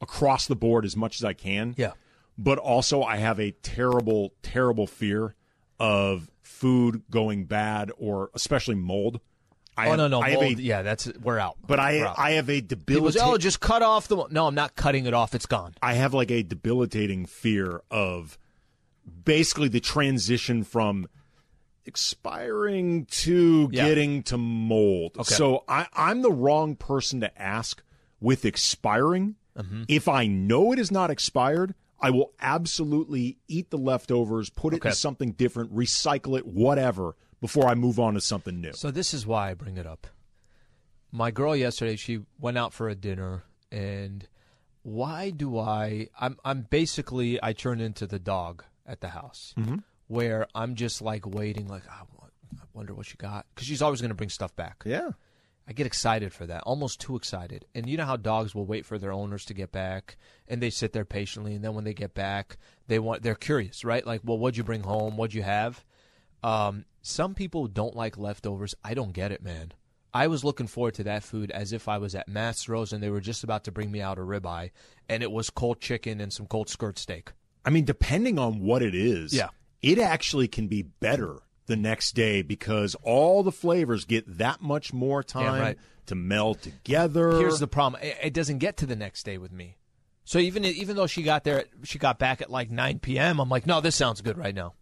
across 0.00 0.46
the 0.48 0.56
board 0.56 0.84
as 0.84 0.96
much 0.96 1.16
as 1.16 1.24
I 1.24 1.34
can. 1.34 1.76
Yeah. 1.78 1.92
But 2.38 2.58
also 2.58 3.02
I 3.02 3.16
have 3.16 3.40
a 3.40 3.50
terrible, 3.50 4.32
terrible 4.42 4.86
fear 4.86 5.34
of 5.80 6.30
food 6.42 7.02
going 7.10 7.44
bad 7.46 7.90
or 7.98 8.30
especially 8.34 8.76
mold. 8.76 9.20
I 9.76 9.86
oh 9.86 9.90
have, 9.90 9.98
no 9.98 10.08
no 10.08 10.22
I 10.22 10.34
mold, 10.34 10.58
a, 10.58 10.62
yeah 10.62 10.82
that's 10.82 11.06
we're 11.22 11.38
out. 11.38 11.56
but 11.64 11.78
I 11.78 12.00
out. 12.00 12.18
I 12.18 12.32
have 12.32 12.48
a 12.50 12.60
debilitating 12.60 13.28
oh 13.28 13.38
just 13.38 13.60
cut 13.60 13.80
off 13.82 14.08
the 14.08 14.26
no 14.30 14.46
I'm 14.48 14.54
not 14.56 14.74
cutting 14.74 15.06
it 15.06 15.14
off 15.14 15.34
it's 15.36 15.46
gone. 15.46 15.74
I 15.80 15.94
have 15.94 16.14
like 16.14 16.30
a 16.32 16.42
debilitating 16.42 17.26
fear 17.26 17.82
of 17.90 18.38
basically 19.24 19.68
the 19.68 19.78
transition 19.80 20.64
from 20.64 21.06
expiring 21.86 23.06
to 23.06 23.68
Yeah. 23.72 23.86
getting 23.88 24.22
to 24.24 24.38
mold. 24.38 25.16
Okay. 25.18 25.34
So 25.34 25.64
I, 25.68 25.86
I'm 25.94 26.22
the 26.22 26.32
wrong 26.32 26.76
person 26.76 27.20
to 27.20 27.40
ask 27.42 27.82
with 28.20 28.44
expiring. 28.44 29.36
Mm-hmm. 29.56 29.84
If 29.88 30.08
I 30.08 30.26
know 30.26 30.72
it 30.72 30.78
is 30.78 30.90
not 30.90 31.10
expired, 31.10 31.74
I 32.00 32.10
will 32.10 32.32
absolutely 32.40 33.38
eat 33.48 33.70
the 33.70 33.78
leftovers, 33.78 34.50
put 34.50 34.72
it 34.72 34.76
Okay. 34.76 34.90
in 34.90 34.94
something 34.94 35.32
different, 35.32 35.74
recycle 35.74 36.38
it, 36.38 36.46
whatever, 36.46 37.16
before 37.40 37.66
I 37.66 37.74
move 37.74 37.98
on 37.98 38.14
to 38.14 38.20
something 38.20 38.60
new. 38.60 38.72
So 38.72 38.90
this 38.90 39.12
is 39.14 39.26
why 39.26 39.50
I 39.50 39.54
bring 39.54 39.76
it 39.76 39.86
up. 39.86 40.06
My 41.10 41.30
girl 41.30 41.56
yesterday, 41.56 41.96
she 41.96 42.20
went 42.38 42.58
out 42.58 42.72
for 42.72 42.88
a 42.88 42.94
dinner, 42.94 43.44
and 43.72 44.28
why 44.82 45.30
do 45.30 45.58
I? 45.58 46.08
I'm 46.20 46.36
I'm 46.44 46.62
basically 46.70 47.38
I 47.42 47.52
turn 47.54 47.80
into 47.80 48.06
the 48.06 48.18
dog 48.18 48.64
at 48.86 49.00
the 49.00 49.08
house, 49.08 49.54
where 50.06 50.46
I'm 50.54 50.74
just 50.74 51.00
like 51.02 51.26
waiting, 51.26 51.66
like 51.66 51.84
"Ah, 51.90 52.04
I 52.54 52.64
wonder 52.74 52.94
what 52.94 53.06
she 53.06 53.16
got, 53.16 53.46
because 53.54 53.66
she's 53.66 53.80
always 53.82 54.00
going 54.00 54.10
to 54.10 54.14
bring 54.14 54.30
stuff 54.30 54.54
back. 54.54 54.82
yeah. 54.86 55.10
I 55.68 55.72
get 55.74 55.86
excited 55.86 56.32
for 56.32 56.46
that, 56.46 56.62
almost 56.62 56.98
too 56.98 57.14
excited. 57.14 57.66
And 57.74 57.86
you 57.88 57.98
know 57.98 58.06
how 58.06 58.16
dogs 58.16 58.54
will 58.54 58.64
wait 58.64 58.86
for 58.86 58.96
their 58.98 59.12
owners 59.12 59.44
to 59.44 59.54
get 59.54 59.70
back, 59.70 60.16
and 60.48 60.62
they 60.62 60.70
sit 60.70 60.94
there 60.94 61.04
patiently, 61.04 61.54
and 61.54 61.62
then 61.62 61.74
when 61.74 61.84
they 61.84 61.92
get 61.92 62.14
back, 62.14 62.56
they 62.86 62.98
want 62.98 63.22
they're 63.22 63.34
curious, 63.34 63.84
right? 63.84 64.06
Like, 64.06 64.22
well, 64.24 64.38
what'd 64.38 64.56
you 64.56 64.64
bring 64.64 64.82
home? 64.82 65.18
What'd 65.18 65.34
you 65.34 65.42
have? 65.42 65.84
Um, 66.42 66.86
some 67.02 67.34
people 67.34 67.66
don't 67.66 67.94
like 67.94 68.16
leftovers. 68.16 68.74
I 68.82 68.94
don't 68.94 69.12
get 69.12 69.30
it, 69.30 69.42
man. 69.42 69.72
I 70.14 70.26
was 70.28 70.42
looking 70.42 70.68
forward 70.68 70.94
to 70.94 71.04
that 71.04 71.22
food 71.22 71.50
as 71.50 71.74
if 71.74 71.86
I 71.86 71.98
was 71.98 72.14
at 72.14 72.28
Mastro's 72.28 72.94
and 72.94 73.02
they 73.02 73.10
were 73.10 73.20
just 73.20 73.44
about 73.44 73.64
to 73.64 73.72
bring 73.72 73.90
me 73.90 74.00
out 74.00 74.18
a 74.18 74.22
ribeye, 74.22 74.70
and 75.08 75.22
it 75.22 75.30
was 75.30 75.50
cold 75.50 75.80
chicken 75.80 76.18
and 76.20 76.32
some 76.32 76.46
cold 76.46 76.70
skirt 76.70 76.98
steak. 76.98 77.32
I 77.64 77.70
mean, 77.70 77.84
depending 77.84 78.38
on 78.38 78.60
what 78.60 78.80
it 78.82 78.94
is, 78.94 79.34
Yeah. 79.34 79.48
it 79.82 79.98
actually 79.98 80.48
can 80.48 80.66
be 80.66 80.80
better 80.82 81.40
the 81.68 81.76
next 81.76 82.16
day 82.16 82.42
because 82.42 82.96
all 82.96 83.44
the 83.44 83.52
flavors 83.52 84.04
get 84.04 84.38
that 84.38 84.60
much 84.60 84.92
more 84.92 85.22
time 85.22 85.60
right. 85.60 85.78
to 86.06 86.16
meld 86.16 86.60
together. 86.62 87.38
Here's 87.38 87.60
the 87.60 87.68
problem: 87.68 88.02
it, 88.02 88.16
it 88.24 88.34
doesn't 88.34 88.58
get 88.58 88.78
to 88.78 88.86
the 88.86 88.96
next 88.96 89.22
day 89.22 89.38
with 89.38 89.52
me. 89.52 89.76
So 90.24 90.38
even 90.38 90.64
even 90.64 90.96
though 90.96 91.06
she 91.06 91.22
got 91.22 91.44
there, 91.44 91.64
she 91.84 91.98
got 91.98 92.18
back 92.18 92.42
at 92.42 92.50
like 92.50 92.70
9 92.70 92.98
p.m. 92.98 93.40
I'm 93.40 93.48
like, 93.48 93.66
no, 93.66 93.80
this 93.80 93.94
sounds 93.94 94.20
good 94.20 94.36
right 94.36 94.54
now. 94.54 94.74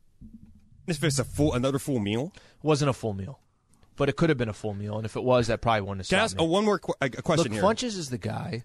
If 0.86 1.04
it's 1.04 1.18
a 1.18 1.24
full 1.24 1.52
another 1.52 1.78
full 1.78 1.98
meal, 1.98 2.32
It 2.34 2.64
wasn't 2.64 2.90
a 2.90 2.92
full 2.92 3.12
meal, 3.12 3.40
but 3.96 4.08
it 4.08 4.16
could 4.16 4.28
have 4.28 4.38
been 4.38 4.48
a 4.48 4.52
full 4.54 4.74
meal, 4.74 4.96
and 4.96 5.04
if 5.04 5.16
it 5.16 5.22
was, 5.22 5.48
that 5.48 5.60
probably 5.60 5.82
wouldn't 5.82 6.00
have 6.00 6.08
can 6.08 6.18
I 6.18 6.26
stopped 6.26 6.30
ask 6.32 6.36
me. 6.38 6.44
oh, 6.44 6.48
one 6.48 6.64
more 6.64 6.78
qu- 6.78 6.94
a, 7.00 7.06
a 7.06 7.22
question 7.22 7.52
Look, 7.52 7.52
here? 7.52 7.62
Funches 7.62 7.96
is 7.98 8.10
the 8.10 8.18
guy. 8.18 8.64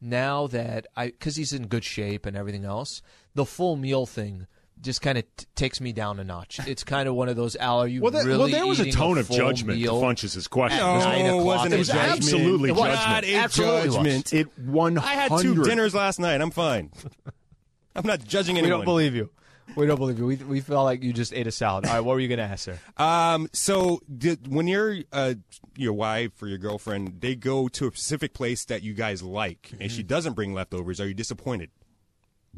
Now 0.00 0.48
that 0.48 0.88
I, 0.96 1.06
because 1.06 1.36
he's 1.36 1.52
in 1.52 1.68
good 1.68 1.84
shape 1.84 2.26
and 2.26 2.36
everything 2.36 2.64
else, 2.64 3.02
the 3.34 3.44
full 3.44 3.76
meal 3.76 4.04
thing 4.04 4.48
just 4.80 5.00
kind 5.02 5.18
of 5.18 5.24
t- 5.36 5.46
takes 5.54 5.80
me 5.80 5.92
down 5.92 6.18
a 6.18 6.24
notch. 6.24 6.58
It's 6.66 6.82
kind 6.84 7.08
of 7.08 7.14
one 7.14 7.28
of 7.28 7.36
those. 7.36 7.54
Al, 7.56 7.80
are 7.80 7.86
you 7.88 8.00
well, 8.00 8.10
that, 8.12 8.24
really 8.24 8.38
well, 8.38 8.48
there 8.48 8.66
was 8.66 8.80
a 8.80 8.82
eating 8.82 8.94
tone 8.94 9.18
of 9.18 9.26
full 9.28 9.36
judgment 9.36 9.80
to 9.80 9.88
Funches' 9.88 10.48
question. 10.50 10.78
at 10.80 10.82
no, 10.84 10.98
nine 10.98 11.24
it 11.26 11.28
o'clock 11.28 11.44
wasn't 11.44 11.66
in 11.66 11.72
a 11.72 11.76
It 11.76 11.78
was 11.78 11.88
judgment. 11.88 12.12
absolutely 12.16 12.68
It 12.70 12.72
was. 12.72 12.82
judgment. 12.82 13.08
Not 13.10 13.24
a 13.24 13.34
Absolutely 13.36 13.86
was. 13.88 13.94
judgment. 13.96 14.32
It 14.32 14.58
one 14.58 14.98
I 14.98 15.12
had 15.14 15.32
two 15.40 15.62
dinners 15.62 15.94
last 15.94 16.18
night. 16.18 16.40
I'm 16.40 16.50
fine. 16.50 16.90
I'm 17.94 18.06
not 18.06 18.24
judging 18.24 18.56
anyone. 18.58 18.70
We 18.70 18.76
don't 18.78 18.84
believe 18.84 19.14
you. 19.14 19.30
We 19.76 19.86
don't 19.86 19.96
believe 19.98 20.18
you. 20.18 20.26
We, 20.26 20.36
we 20.36 20.60
felt 20.60 20.84
like 20.84 21.02
you 21.02 21.12
just 21.12 21.32
ate 21.32 21.46
a 21.46 21.52
salad. 21.52 21.86
All 21.86 21.92
right, 21.94 22.00
what 22.00 22.14
were 22.14 22.20
you 22.20 22.28
going 22.28 22.38
to 22.38 22.44
ask 22.44 22.68
her? 22.68 22.78
Um, 23.02 23.48
so 23.52 24.00
did, 24.18 24.52
when 24.52 24.66
your 24.66 24.96
uh, 25.12 25.34
your 25.76 25.92
wife 25.92 26.42
or 26.42 26.48
your 26.48 26.58
girlfriend 26.58 27.20
they 27.20 27.36
go 27.36 27.68
to 27.68 27.86
a 27.86 27.90
specific 27.90 28.34
place 28.34 28.64
that 28.66 28.82
you 28.82 28.92
guys 28.92 29.22
like, 29.22 29.68
and 29.72 29.80
Mm-hmm. 29.82 29.88
she 29.96 30.02
doesn't 30.02 30.32
bring 30.34 30.52
leftovers, 30.52 31.00
are 31.00 31.06
you 31.06 31.14
disappointed? 31.14 31.70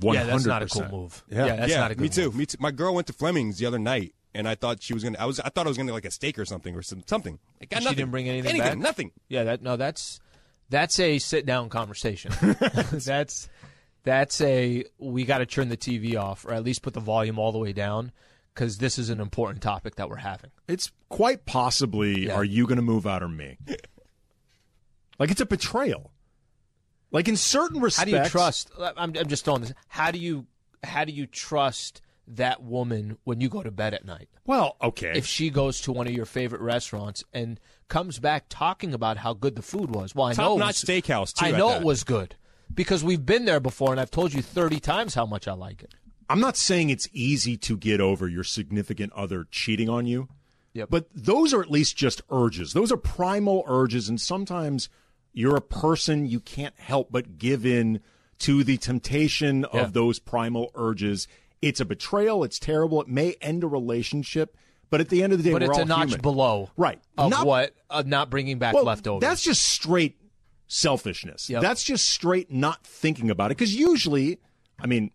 One 0.00 0.14
yeah, 0.14 0.24
that's 0.24 0.32
hundred 0.44 0.48
not 0.48 0.62
a 0.62 0.66
cool 0.66 0.80
percent. 0.82 0.92
move. 0.92 1.24
Yeah. 1.30 1.56
that's 1.56 1.70
yeah, 1.70 1.80
not 1.80 1.90
a 1.92 1.94
good 1.94 2.02
me 2.02 2.08
too. 2.08 2.22
move. 2.24 2.36
Me 2.36 2.46
too. 2.46 2.56
My 2.60 2.70
girl 2.70 2.94
went 2.94 3.06
to 3.06 3.12
Fleming's 3.12 3.58
the 3.58 3.66
other 3.66 3.78
night, 3.78 4.14
and 4.34 4.48
I 4.48 4.54
thought 4.56 4.82
she 4.82 4.92
was 4.94 5.04
gonna. 5.04 5.18
I 5.18 5.24
was. 5.26 5.38
I 5.40 5.48
thought 5.50 5.66
I 5.66 5.68
was 5.68 5.76
gonna 5.76 5.92
like 5.92 6.04
a 6.04 6.10
steak 6.10 6.38
or 6.38 6.44
something 6.44 6.74
or 6.74 6.82
some 6.82 7.02
something. 7.06 7.38
I 7.62 7.66
got 7.66 7.78
She 7.78 7.84
nothing. 7.84 7.96
didn't 7.98 8.10
bring 8.10 8.28
anything 8.28 8.50
Anything. 8.50 8.70
back? 8.70 8.78
Nothing. 8.78 9.12
Yeah, 9.28 9.44
that 9.44 9.62
no, 9.62 9.76
that's 9.76 10.18
that's 10.70 10.98
a 10.98 11.18
sit 11.18 11.46
down 11.46 11.68
conversation. 11.68 12.32
that's 12.92 13.48
that's 14.02 14.40
a 14.40 14.84
we 14.98 15.24
got 15.24 15.38
to 15.38 15.46
turn 15.46 15.68
the 15.68 15.76
TV 15.76 16.20
off 16.20 16.44
or 16.44 16.52
at 16.52 16.64
least 16.64 16.82
put 16.82 16.92
the 16.94 17.00
volume 17.00 17.38
all 17.38 17.52
the 17.52 17.58
way 17.58 17.72
down 17.72 18.10
because 18.52 18.78
this 18.78 18.98
is 18.98 19.10
an 19.10 19.20
important 19.20 19.62
topic 19.62 19.94
that 19.96 20.08
we're 20.10 20.16
having. 20.16 20.50
It's 20.68 20.90
quite 21.08 21.44
possibly, 21.46 22.26
Yeah. 22.26 22.34
are 22.34 22.44
you 22.44 22.66
going 22.66 22.76
to 22.76 22.82
move 22.82 23.06
out 23.06 23.22
or 23.22 23.28
me? 23.28 23.58
like 25.18 25.30
it's 25.30 25.40
a 25.40 25.46
betrayal. 25.46 26.10
Like 27.14 27.28
in 27.28 27.36
certain 27.36 27.80
respects, 27.80 28.10
How 28.10 28.18
do 28.18 28.24
you 28.24 28.28
trust? 28.28 28.70
I'm, 28.78 29.14
I'm 29.16 29.28
just 29.28 29.44
throwing 29.44 29.62
this. 29.62 29.72
How 29.86 30.10
do 30.10 30.18
you 30.18 30.46
how 30.82 31.04
do 31.04 31.12
you 31.12 31.26
trust 31.26 32.02
that 32.26 32.62
woman 32.62 33.16
when 33.24 33.40
you 33.40 33.48
go 33.48 33.62
to 33.62 33.70
bed 33.70 33.94
at 33.94 34.04
night? 34.04 34.28
Well, 34.44 34.76
okay. 34.82 35.12
If 35.14 35.24
she 35.24 35.48
goes 35.48 35.80
to 35.82 35.92
one 35.92 36.06
of 36.08 36.12
your 36.12 36.26
favorite 36.26 36.60
restaurants 36.60 37.22
and 37.32 37.60
comes 37.88 38.18
back 38.18 38.46
talking 38.48 38.92
about 38.92 39.16
how 39.18 39.32
good 39.32 39.54
the 39.54 39.62
food 39.62 39.94
was, 39.94 40.14
well, 40.14 40.26
I 40.26 40.30
know 40.30 40.32
it 40.32 40.36
Top-notch 40.58 40.66
was- 40.66 40.84
steakhouse, 40.84 41.32
too, 41.32 41.46
I 41.46 41.50
know 41.52 41.68
that. 41.70 41.82
it 41.82 41.84
was 41.84 42.02
good 42.02 42.34
because 42.74 43.04
we've 43.04 43.24
been 43.24 43.44
there 43.44 43.60
before, 43.60 43.92
and 43.92 44.00
I've 44.00 44.10
told 44.10 44.34
you 44.34 44.42
thirty 44.42 44.80
times 44.80 45.14
how 45.14 45.24
much 45.24 45.46
I 45.46 45.52
like 45.52 45.82
it. 45.84 45.94
I'm 46.28 46.40
not 46.40 46.56
saying 46.56 46.90
it's 46.90 47.08
easy 47.12 47.56
to 47.58 47.76
get 47.76 48.00
over 48.00 48.26
your 48.26 48.44
significant 48.44 49.12
other 49.12 49.46
cheating 49.50 49.88
on 49.88 50.06
you. 50.06 50.28
Yep. 50.72 50.88
But 50.90 51.06
those 51.14 51.54
are 51.54 51.62
at 51.62 51.70
least 51.70 51.96
just 51.96 52.22
urges. 52.30 52.72
Those 52.72 52.90
are 52.90 52.96
primal 52.96 53.62
urges, 53.68 54.08
and 54.08 54.20
sometimes 54.20 54.88
you're 55.34 55.56
a 55.56 55.60
person 55.60 56.24
you 56.26 56.40
can't 56.40 56.74
help 56.78 57.10
but 57.12 57.36
give 57.38 57.66
in 57.66 58.00
to 58.38 58.64
the 58.64 58.76
temptation 58.78 59.66
Yeah. 59.74 59.82
of 59.82 59.92
those 59.92 60.18
primal 60.18 60.70
urges. 60.74 61.28
It's 61.60 61.80
a 61.80 61.84
betrayal. 61.84 62.44
It's 62.44 62.58
terrible. 62.58 63.00
It 63.02 63.08
may 63.08 63.34
end 63.40 63.62
a 63.64 63.66
relationship, 63.66 64.56
but 64.90 65.00
at 65.00 65.08
the 65.08 65.22
end 65.22 65.32
of 65.32 65.38
the 65.38 65.44
day, 65.44 65.52
but 65.52 65.62
we're 65.62 65.70
it's 65.70 65.78
all 65.78 65.84
a 65.84 65.88
notch 65.88 66.08
human. 66.10 66.20
below, 66.20 66.70
Right. 66.76 67.00
Of 67.18 67.30
Not- 67.30 67.46
what 67.46 67.74
of 67.90 68.06
not 68.06 68.30
bringing 68.30 68.58
back 68.58 68.74
Well, 68.74 68.84
leftovers. 68.84 69.20
That's 69.20 69.42
just 69.42 69.62
straight 69.62 70.16
selfishness. 70.66 71.50
Yep. 71.50 71.62
That's 71.62 71.82
just 71.82 72.08
straight 72.08 72.50
not 72.52 72.86
thinking 72.86 73.30
about 73.30 73.50
it. 73.50 73.56
Because 73.58 73.74
usually, 73.74 74.38
I 74.80 74.86
mean, 74.86 75.10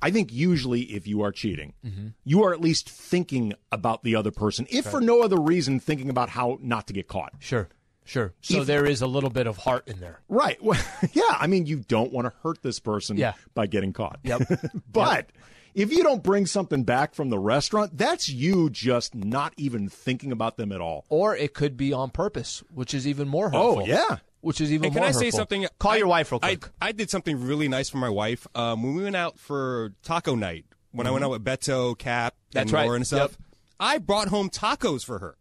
I 0.00 0.10
think 0.10 0.32
usually 0.32 0.82
if 0.82 1.06
you 1.06 1.22
are 1.22 1.32
cheating, 1.32 1.74
Mm-hmm. 1.84 2.08
you 2.24 2.42
are 2.44 2.52
at 2.52 2.60
least 2.60 2.88
thinking 2.90 3.52
about 3.70 4.02
the 4.04 4.16
other 4.16 4.30
person, 4.30 4.66
if 4.70 4.84
for 4.86 5.00
no 5.00 5.22
other 5.22 5.40
reason, 5.40 5.78
thinking 5.80 6.10
about 6.10 6.28
how 6.30 6.58
not 6.60 6.86
to 6.88 6.92
get 6.92 7.08
caught. 7.08 7.32
sure, 7.38 7.68
sure. 8.04 8.32
So 8.40 8.60
If- 8.62 8.66
there 8.66 8.84
is 8.84 9.02
a 9.02 9.06
little 9.06 9.30
bit 9.30 9.46
of 9.46 9.56
heart 9.56 9.88
in 9.88 10.00
there. 10.00 10.20
Right. 10.28 10.62
Well, 10.62 10.80
yeah. 11.12 11.22
I 11.38 11.46
mean, 11.46 11.66
you 11.66 11.76
don't 11.78 12.12
want 12.12 12.26
to 12.26 12.32
hurt 12.42 12.62
this 12.62 12.78
person 12.80 13.16
Yeah. 13.16 13.32
by 13.54 13.66
getting 13.66 13.92
caught. 13.92 14.18
Yep. 14.24 14.42
but 14.90 15.30
if 15.74 15.90
you 15.92 16.02
don't 16.02 16.22
bring 16.22 16.46
something 16.46 16.84
back 16.84 17.14
from 17.14 17.30
the 17.30 17.38
restaurant, 17.38 17.96
that's 17.96 18.28
you 18.28 18.68
just 18.70 19.14
not 19.14 19.54
even 19.56 19.88
thinking 19.88 20.30
about 20.32 20.56
them 20.56 20.70
at 20.72 20.80
all. 20.80 21.04
Or 21.08 21.34
it 21.36 21.54
could 21.54 21.76
be 21.76 21.92
on 21.92 22.10
purpose, 22.10 22.62
which 22.72 22.92
is 22.94 23.06
even 23.08 23.26
more 23.28 23.50
Oh, 23.54 23.84
yeah. 23.84 24.18
which 24.42 24.60
is 24.60 24.72
even 24.72 24.86
And 24.86 24.94
can 24.94 25.00
more 25.02 25.08
I 25.08 25.12
say 25.12 25.30
something? 25.30 25.66
Call 25.78 25.92
I- 25.92 25.96
your 25.96 26.08
wife 26.08 26.30
real 26.32 26.40
quick. 26.40 26.68
I 26.80 26.92
did 26.92 27.08
something 27.10 27.40
really 27.46 27.68
nice 27.68 27.88
for 27.88 27.96
my 27.98 28.10
wife. 28.10 28.46
Um, 28.54 28.82
when 28.82 28.94
we 28.96 29.02
went 29.04 29.16
out 29.16 29.38
for 29.38 29.94
taco 30.02 30.34
night, 30.34 30.66
when 30.90 31.06
I 31.06 31.10
went 31.10 31.24
out 31.24 31.30
with 31.30 31.44
Beto, 31.44 31.96
Cap, 31.96 32.34
Mm-hmm. 32.34 32.48
That's 32.52 32.64
and 32.64 32.72
right. 32.74 32.84
Laura 32.84 32.96
and 32.96 33.06
stuff, 33.06 33.30
Yep. 33.30 33.40
I 33.80 33.96
brought 33.98 34.28
home 34.28 34.50
tacos 34.50 35.02
for 35.06 35.18
her. 35.20 35.36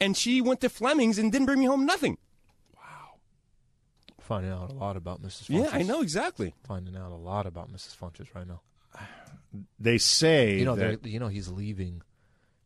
And 0.00 0.16
she 0.16 0.40
went 0.40 0.60
to 0.60 0.68
Fleming's 0.68 1.18
and 1.18 1.32
didn't 1.32 1.46
bring 1.46 1.58
me 1.60 1.66
home 1.66 1.86
nothing. 1.86 2.18
Wow. 2.76 3.14
Finding 4.20 4.52
out 4.52 4.70
a 4.70 4.74
lot 4.74 4.96
about 4.96 5.22
Mrs. 5.22 5.48
Funches. 5.48 5.64
Yeah, 5.64 5.70
I 5.72 5.82
know 5.82 6.02
exactly. 6.02 6.54
Finding 6.66 6.96
out 6.96 7.12
a 7.12 7.16
lot 7.16 7.46
about 7.46 7.72
Mrs. 7.72 7.96
Funches 7.96 8.26
right 8.34 8.46
now. 8.46 8.60
They 9.78 9.96
say 9.98 10.58
You 10.58 10.64
know, 10.64 10.76
that, 10.76 11.02
they're- 11.02 11.10
you 11.12 11.18
know, 11.18 11.28
he's 11.28 11.48
leaving. 11.48 12.02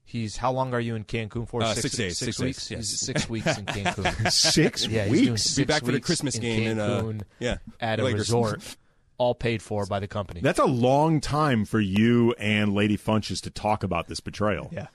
He's 0.04 0.36
how 0.38 0.50
long 0.50 0.74
are 0.74 0.80
you 0.80 0.96
in 0.96 1.04
Cancun 1.04 1.46
for? 1.46 1.62
Uh, 1.62 1.72
six 1.74 1.94
days, 1.94 2.18
Six, 2.18 2.36
six 2.36 2.40
weeks. 2.40 2.58
days, 2.68 2.70
yes. 2.78 2.90
He's 2.90 3.00
six 3.00 3.28
weeks 3.28 3.58
in 3.58 3.64
Cancun. 3.66 4.32
six 4.32 4.84
yeah, 4.88 5.04
he's 5.04 5.12
doing 5.20 5.30
weeks. 5.34 5.42
six 5.44 5.56
Be 5.56 5.64
back 5.64 5.84
for 5.84 5.92
the 5.92 6.00
Christmas 6.00 6.34
in 6.34 6.40
game 6.40 6.66
in, 6.72 6.80
uh, 6.80 7.02
Cancun 7.02 7.22
yeah, 7.38 7.58
at 7.78 8.00
a 8.00 8.04
Lakers. 8.04 8.18
resort, 8.22 8.76
all 9.18 9.36
paid 9.36 9.62
for 9.62 9.86
by 9.86 10.00
the 10.00 10.08
company. 10.08 10.40
That's 10.40 10.58
a 10.58 10.64
long 10.64 11.20
time 11.20 11.64
for 11.64 11.78
you 11.78 12.32
and 12.40 12.74
Lady 12.74 12.98
Funches 12.98 13.40
to 13.42 13.50
talk 13.50 13.84
about 13.84 14.08
this 14.08 14.18
betrayal. 14.18 14.68
yeah. 14.72 14.88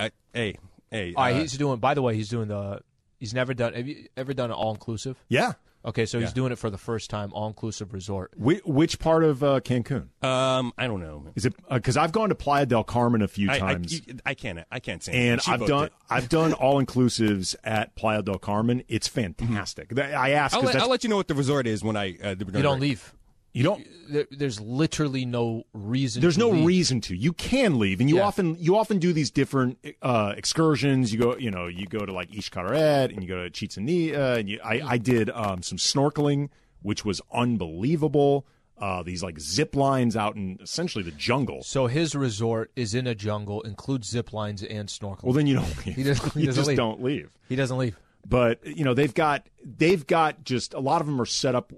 I, 0.00 0.10
hey, 0.34 0.56
hey. 0.90 1.14
All 1.14 1.24
right, 1.24 1.34
uh, 1.36 1.40
he's 1.40 1.56
doing. 1.56 1.78
By 1.78 1.94
the 1.94 2.02
way, 2.02 2.14
he's 2.14 2.28
doing 2.28 2.48
the. 2.48 2.80
He's 3.18 3.32
never 3.34 3.54
done. 3.54 3.72
Have 3.74 3.88
you 3.88 4.08
ever 4.16 4.34
done 4.34 4.50
an 4.50 4.56
all 4.56 4.72
inclusive? 4.72 5.16
Yeah. 5.28 5.52
Okay, 5.84 6.04
so 6.04 6.18
he's 6.18 6.30
Yeah. 6.30 6.34
doing 6.34 6.52
it 6.52 6.58
for 6.58 6.68
the 6.68 6.78
first 6.78 7.10
time, 7.10 7.32
all 7.32 7.46
inclusive 7.46 7.92
resort. 7.94 8.32
Which, 8.36 8.60
which 8.64 8.98
part 8.98 9.22
of 9.22 9.44
uh, 9.44 9.60
Cancun? 9.60 10.08
um, 10.22 10.72
I 10.76 10.88
don't 10.88 11.00
know. 11.00 11.26
Is 11.36 11.46
it 11.46 11.54
because 11.70 11.96
I've 11.96 12.10
gone 12.10 12.28
to 12.30 12.34
Playa 12.34 12.66
del 12.66 12.82
Carmen 12.82 13.22
a 13.22 13.28
few 13.28 13.48
I, 13.48 13.54
I, 13.54 13.58
times, 13.60 13.92
you- 14.06 14.18
I 14.26 14.34
can't. 14.34 14.58
I 14.70 14.80
can't 14.80 15.00
say. 15.02 15.12
and 15.12 15.20
anything. 15.22 15.44
She 15.44 15.52
I've 15.52 15.66
done 15.68 15.84
it. 15.84 15.92
I've 16.10 16.28
done 16.28 16.52
all 16.54 16.84
inclusives 16.84 17.54
at 17.62 17.94
Playa 17.94 18.22
del 18.22 18.38
Carmen. 18.38 18.82
It's 18.88 19.06
fantastic. 19.06 19.94
Th- 19.94 20.12
I 20.12 20.30
asked 20.30 20.54
I'll 20.56 20.60
because 20.62 20.74
let, 20.74 20.82
I'll 20.82 20.90
let 20.90 21.04
you 21.04 21.10
know 21.10 21.16
what 21.16 21.28
the 21.28 21.34
resort 21.34 21.68
is 21.68 21.84
when 21.84 21.96
I. 21.96 22.16
Uh, 22.22 22.34
the, 22.34 22.44
You 22.46 22.62
don't 22.62 22.80
leave. 22.80 23.14
You 23.56 23.62
don't. 23.62 23.86
There, 24.10 24.26
there's 24.30 24.60
literally 24.60 25.24
no 25.24 25.64
reason. 25.72 26.20
There's 26.20 26.36
no 26.36 26.50
leave. 26.50 26.66
reason 26.66 27.00
to. 27.02 27.16
You 27.16 27.32
can 27.32 27.78
leave, 27.78 28.00
and 28.00 28.10
you 28.10 28.16
Yeah. 28.16 28.26
often 28.26 28.56
you 28.60 28.76
often 28.76 28.98
do 28.98 29.12
these 29.14 29.30
different 29.30 29.78
uh, 30.02 30.34
excursions. 30.36 31.12
You 31.12 31.18
go, 31.18 31.36
you 31.38 31.50
know, 31.50 31.66
you 31.66 31.86
go 31.86 32.04
to 32.04 32.12
like 32.12 32.30
Xcaret 32.30 33.12
and 33.14 33.22
you 33.22 33.28
go 33.28 33.42
to 33.42 33.48
Chichen 33.50 33.88
Itza, 33.88 34.36
and 34.38 34.48
you, 34.50 34.60
I, 34.62 34.82
I 34.84 34.98
did 34.98 35.30
um, 35.30 35.62
some 35.62 35.78
snorkeling, 35.78 36.50
which 36.82 37.04
was 37.04 37.22
unbelievable. 37.32 38.46
Uh, 38.78 39.02
these 39.02 39.22
like 39.22 39.40
zip 39.40 39.74
lines 39.74 40.16
out 40.18 40.36
in 40.36 40.58
essentially 40.60 41.02
the 41.02 41.10
jungle. 41.12 41.62
So 41.62 41.86
his 41.86 42.14
resort 42.14 42.70
is 42.76 42.94
in 42.94 43.06
a 43.06 43.14
jungle, 43.14 43.62
includes 43.62 44.10
zip 44.10 44.34
lines 44.34 44.62
and 44.62 44.86
snorkeling. 44.88 45.24
Well, 45.24 45.32
then 45.32 45.46
you 45.46 45.54
don't 45.54 45.86
leave. 45.86 45.96
He 45.96 46.02
doesn't- 46.02 46.32
he 46.34 46.44
doesn't 46.44 46.54
just 46.60 46.68
leave. 46.68 46.76
don't 46.76 47.02
leave. 47.02 47.30
he 47.48 47.56
doesn't 47.56 47.78
leave. 47.78 47.96
But 48.28 48.66
you 48.66 48.84
know 48.84 48.92
they've 48.92 49.14
got 49.14 49.48
they've 49.64 50.06
got 50.06 50.44
just 50.44 50.74
a 50.74 50.80
lot 50.80 51.00
of 51.00 51.06
them 51.06 51.18
are 51.20 51.26
set 51.26 51.54
up. 51.54 51.72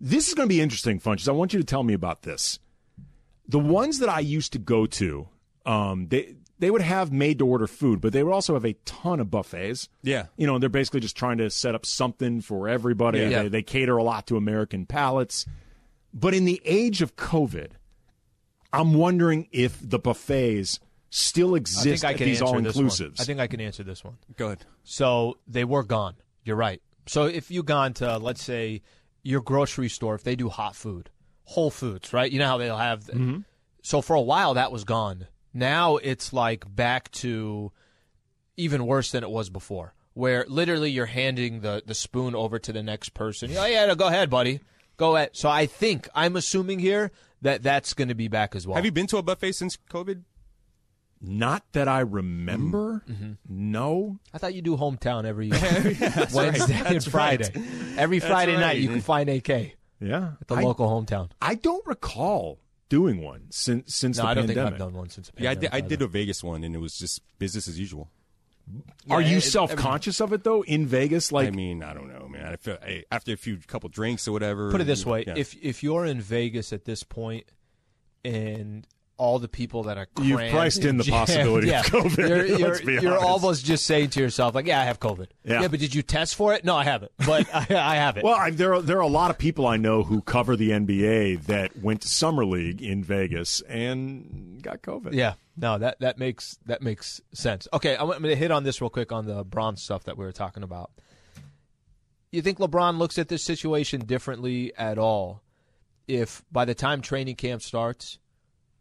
This 0.00 0.28
is 0.28 0.34
going 0.34 0.48
to 0.48 0.54
be 0.54 0.60
interesting, 0.60 0.98
Funches. 0.98 1.28
I 1.28 1.32
want 1.32 1.52
you 1.52 1.58
to 1.58 1.64
tell 1.64 1.82
me 1.82 1.94
about 1.94 2.22
this. 2.22 2.58
The 3.48 3.58
ones 3.58 3.98
that 3.98 4.08
I 4.08 4.20
used 4.20 4.52
to 4.54 4.58
go 4.58 4.86
to, 4.86 5.28
um, 5.66 6.08
they 6.08 6.36
they 6.60 6.70
would 6.70 6.82
have 6.82 7.10
made 7.10 7.38
to 7.38 7.46
order 7.46 7.66
food, 7.66 8.00
but 8.00 8.12
they 8.12 8.22
would 8.22 8.32
also 8.32 8.54
have 8.54 8.66
a 8.66 8.74
ton 8.84 9.18
of 9.18 9.30
buffets. 9.30 9.88
Yeah. 10.02 10.26
you 10.36 10.46
know, 10.46 10.58
they're 10.58 10.68
basically 10.68 11.00
just 11.00 11.16
trying 11.16 11.38
to 11.38 11.48
set 11.50 11.74
up 11.74 11.86
something 11.86 12.42
for 12.42 12.68
everybody. 12.68 13.20
Yeah. 13.20 13.44
They, 13.44 13.48
they 13.48 13.62
cater 13.62 13.96
a 13.96 14.02
lot 14.02 14.26
to 14.26 14.36
American 14.36 14.84
palates. 14.84 15.46
But 16.12 16.34
in 16.34 16.44
the 16.44 16.60
age 16.64 17.00
of 17.00 17.16
COVID, 17.16 17.70
I'm 18.72 18.94
wondering 18.94 19.48
if 19.52 19.78
the 19.82 19.98
buffets 19.98 20.80
still 21.08 21.54
I 21.54 21.58
exist 21.58 22.02
think 22.02 22.04
I 22.04 22.12
at 22.12 22.18
can 22.18 22.26
these 22.26 22.42
all 22.42 22.54
inclusives. 22.54 23.20
I 23.20 23.24
think 23.24 23.40
I 23.40 23.46
can 23.46 23.60
answer 23.60 23.82
this 23.82 24.04
one. 24.04 24.18
Good. 24.36 24.58
So 24.84 25.38
they 25.48 25.64
were 25.64 25.82
gone. 25.82 26.14
You're 26.44 26.56
right. 26.56 26.82
So 27.06 27.24
if 27.24 27.50
you 27.50 27.62
gone 27.62 27.94
to 27.94 28.18
let's 28.18 28.42
say 28.42 28.82
your 29.22 29.40
grocery 29.40 29.88
store, 29.88 30.14
if 30.14 30.22
they 30.22 30.36
do 30.36 30.48
hot 30.48 30.74
food, 30.76 31.10
Whole 31.44 31.70
Foods, 31.70 32.12
right? 32.12 32.30
You 32.30 32.38
know 32.38 32.46
how 32.46 32.58
they'll 32.58 32.76
have. 32.76 33.04
Mm-hmm. 33.04 33.38
So 33.82 34.02
for 34.02 34.14
a 34.14 34.20
while 34.20 34.54
that 34.54 34.72
was 34.72 34.84
gone. 34.84 35.26
Now 35.52 35.96
it's 35.96 36.32
like 36.32 36.64
back 36.74 37.10
to 37.12 37.72
even 38.56 38.86
worse 38.86 39.10
than 39.10 39.24
it 39.24 39.30
was 39.30 39.50
before, 39.50 39.94
where 40.14 40.44
literally 40.48 40.90
you're 40.90 41.06
handing 41.06 41.60
the 41.60 41.82
the 41.84 41.94
spoon 41.94 42.34
over 42.34 42.58
to 42.58 42.72
the 42.72 42.82
next 42.82 43.14
person. 43.14 43.50
Oh 43.56 43.66
yeah, 43.66 43.86
no, 43.86 43.94
go 43.94 44.06
ahead, 44.06 44.30
buddy. 44.30 44.60
Go 44.96 45.16
ahead. 45.16 45.30
So 45.32 45.48
I 45.48 45.66
think 45.66 46.08
I'm 46.14 46.36
assuming 46.36 46.78
here 46.78 47.10
that 47.42 47.62
that's 47.62 47.94
going 47.94 48.08
to 48.08 48.14
be 48.14 48.28
back 48.28 48.54
as 48.54 48.66
well. 48.66 48.76
Have 48.76 48.84
you 48.84 48.92
been 48.92 49.06
to 49.08 49.16
a 49.16 49.22
buffet 49.22 49.52
since 49.52 49.78
COVID? 49.90 50.22
Not 51.22 51.62
that 51.72 51.86
I 51.88 52.00
remember. 52.00 53.04
Mm-hmm. 53.08 53.32
No. 53.48 54.18
I 54.32 54.38
thought 54.38 54.54
you 54.54 54.62
do 54.62 54.76
hometown 54.76 55.24
every 55.24 55.48
Wednesday 56.34 56.80
and 56.84 57.04
Friday. 57.04 57.50
right. 57.54 57.98
Every 57.98 58.18
That's 58.20 58.30
Friday 58.30 58.56
night 58.56 58.78
you 58.78 58.88
can 58.88 59.00
find 59.02 59.28
AK 59.28 59.48
Yeah. 60.00 60.30
at 60.40 60.48
the 60.48 60.54
I, 60.56 60.62
local 60.62 60.88
hometown. 60.88 61.30
I 61.42 61.56
don't 61.56 61.86
recall 61.86 62.58
doing 62.88 63.22
one 63.22 63.48
since 63.50 63.94
since 63.94 64.16
No, 64.16 64.22
the 64.24 64.28
I 64.30 64.34
don't 64.34 64.46
pandemic. 64.46 64.64
think 64.72 64.72
I've 64.80 64.86
done 64.88 64.94
one 64.98 65.10
since. 65.10 65.30
The 65.30 65.42
Yeah, 65.42 65.50
I 65.50 65.54
did, 65.54 65.70
I 65.72 65.80
did 65.82 66.00
a 66.02 66.06
Vegas 66.08 66.42
one, 66.42 66.64
and 66.64 66.74
it 66.74 66.78
was 66.78 66.96
just 66.98 67.20
business 67.38 67.68
as 67.68 67.78
usual. 67.78 68.10
Are 69.10 69.20
you 69.20 69.38
it- 69.38 69.42
self 69.42 69.74
conscious 69.76 70.20
of 70.20 70.32
it 70.32 70.42
though 70.44 70.62
in 70.62 70.86
Vegas? 70.86 71.32
Like 71.32 71.48
I 71.48 71.50
mean, 71.50 71.82
I 71.82 71.92
don't 71.92 72.08
know, 72.08 72.28
man. 72.28 72.46
I 72.46 72.56
feel 72.56 72.78
I, 72.82 73.04
after 73.12 73.32
a 73.32 73.36
few 73.36 73.58
couple 73.58 73.88
drinks 73.90 74.26
or 74.26 74.32
whatever. 74.32 74.70
Put 74.70 74.80
it 74.80 74.84
this 74.84 75.04
way: 75.04 75.24
yeah. 75.26 75.34
if 75.36 75.54
if 75.62 75.82
you're 75.82 76.06
in 76.06 76.20
Vegas 76.20 76.72
at 76.72 76.84
this 76.84 77.02
point, 77.02 77.44
and 78.24 78.86
all 79.20 79.38
the 79.38 79.48
people 79.48 79.82
that 79.82 79.98
are 79.98 80.08
You've 80.22 80.38
priced 80.50 80.86
in 80.86 80.96
the 80.96 81.04
possibility 81.10 81.72
of 81.74 81.84
COVID, 81.84 82.16
You're, 82.16 82.46
you're, 82.46 83.00
you're 83.02 83.18
almost 83.18 83.66
just 83.66 83.84
saying 83.84 84.08
to 84.10 84.20
yourself, 84.20 84.54
like, 84.54 84.66
"Yeah, 84.66 84.80
I 84.80 84.84
have 84.84 84.98
COVID." 84.98 85.26
Yeah. 85.44 85.68
but 85.68 85.78
did 85.78 85.94
you 85.94 86.00
test 86.00 86.34
for 86.36 86.54
it? 86.54 86.64
No, 86.64 86.74
I 86.74 86.84
haven't, 86.84 87.12
but 87.26 87.46
I, 87.54 87.66
I 87.70 87.96
have 87.96 88.16
it. 88.16 88.24
Well, 88.24 88.34
I, 88.34 88.50
there 88.50 88.74
are 88.74 88.80
there 88.80 88.96
are 88.96 89.02
a 89.02 89.06
lot 89.06 89.30
of 89.30 89.36
people 89.36 89.66
I 89.66 89.76
know 89.76 90.02
who 90.02 90.22
cover 90.22 90.56
the 90.56 90.70
NBA 90.70 91.44
that 91.44 91.76
went 91.76 92.00
to 92.00 92.08
summer 92.08 92.46
league 92.46 92.80
in 92.80 93.04
Vegas 93.04 93.60
and 93.68 94.62
got 94.62 94.80
COVID. 94.80 95.12
Yeah, 95.12 95.34
no, 95.54 95.76
that 95.76 96.00
that 96.00 96.18
makes 96.18 96.58
that 96.64 96.80
makes 96.80 97.20
sense. 97.34 97.68
Okay, 97.74 97.96
I'm, 97.96 98.10
I'm 98.10 98.22
going 98.22 98.34
to 98.34 98.36
hit 98.36 98.50
on 98.50 98.64
this 98.64 98.80
real 98.80 98.88
quick 98.88 99.12
on 99.12 99.26
the 99.26 99.44
Bron 99.44 99.76
stuff 99.76 100.04
that 100.04 100.16
we 100.16 100.24
were 100.24 100.32
talking 100.32 100.62
about. 100.62 100.92
You 102.32 102.40
think 102.40 102.58
LeBron 102.58 102.96
looks 102.96 103.18
at 103.18 103.28
this 103.28 103.44
situation 103.44 104.00
differently 104.06 104.72
at 104.78 104.96
all 104.96 105.42
if 106.08 106.42
by 106.50 106.64
the 106.64 106.74
time 106.74 107.02
training 107.02 107.36
camp 107.36 107.60
starts, 107.60 108.18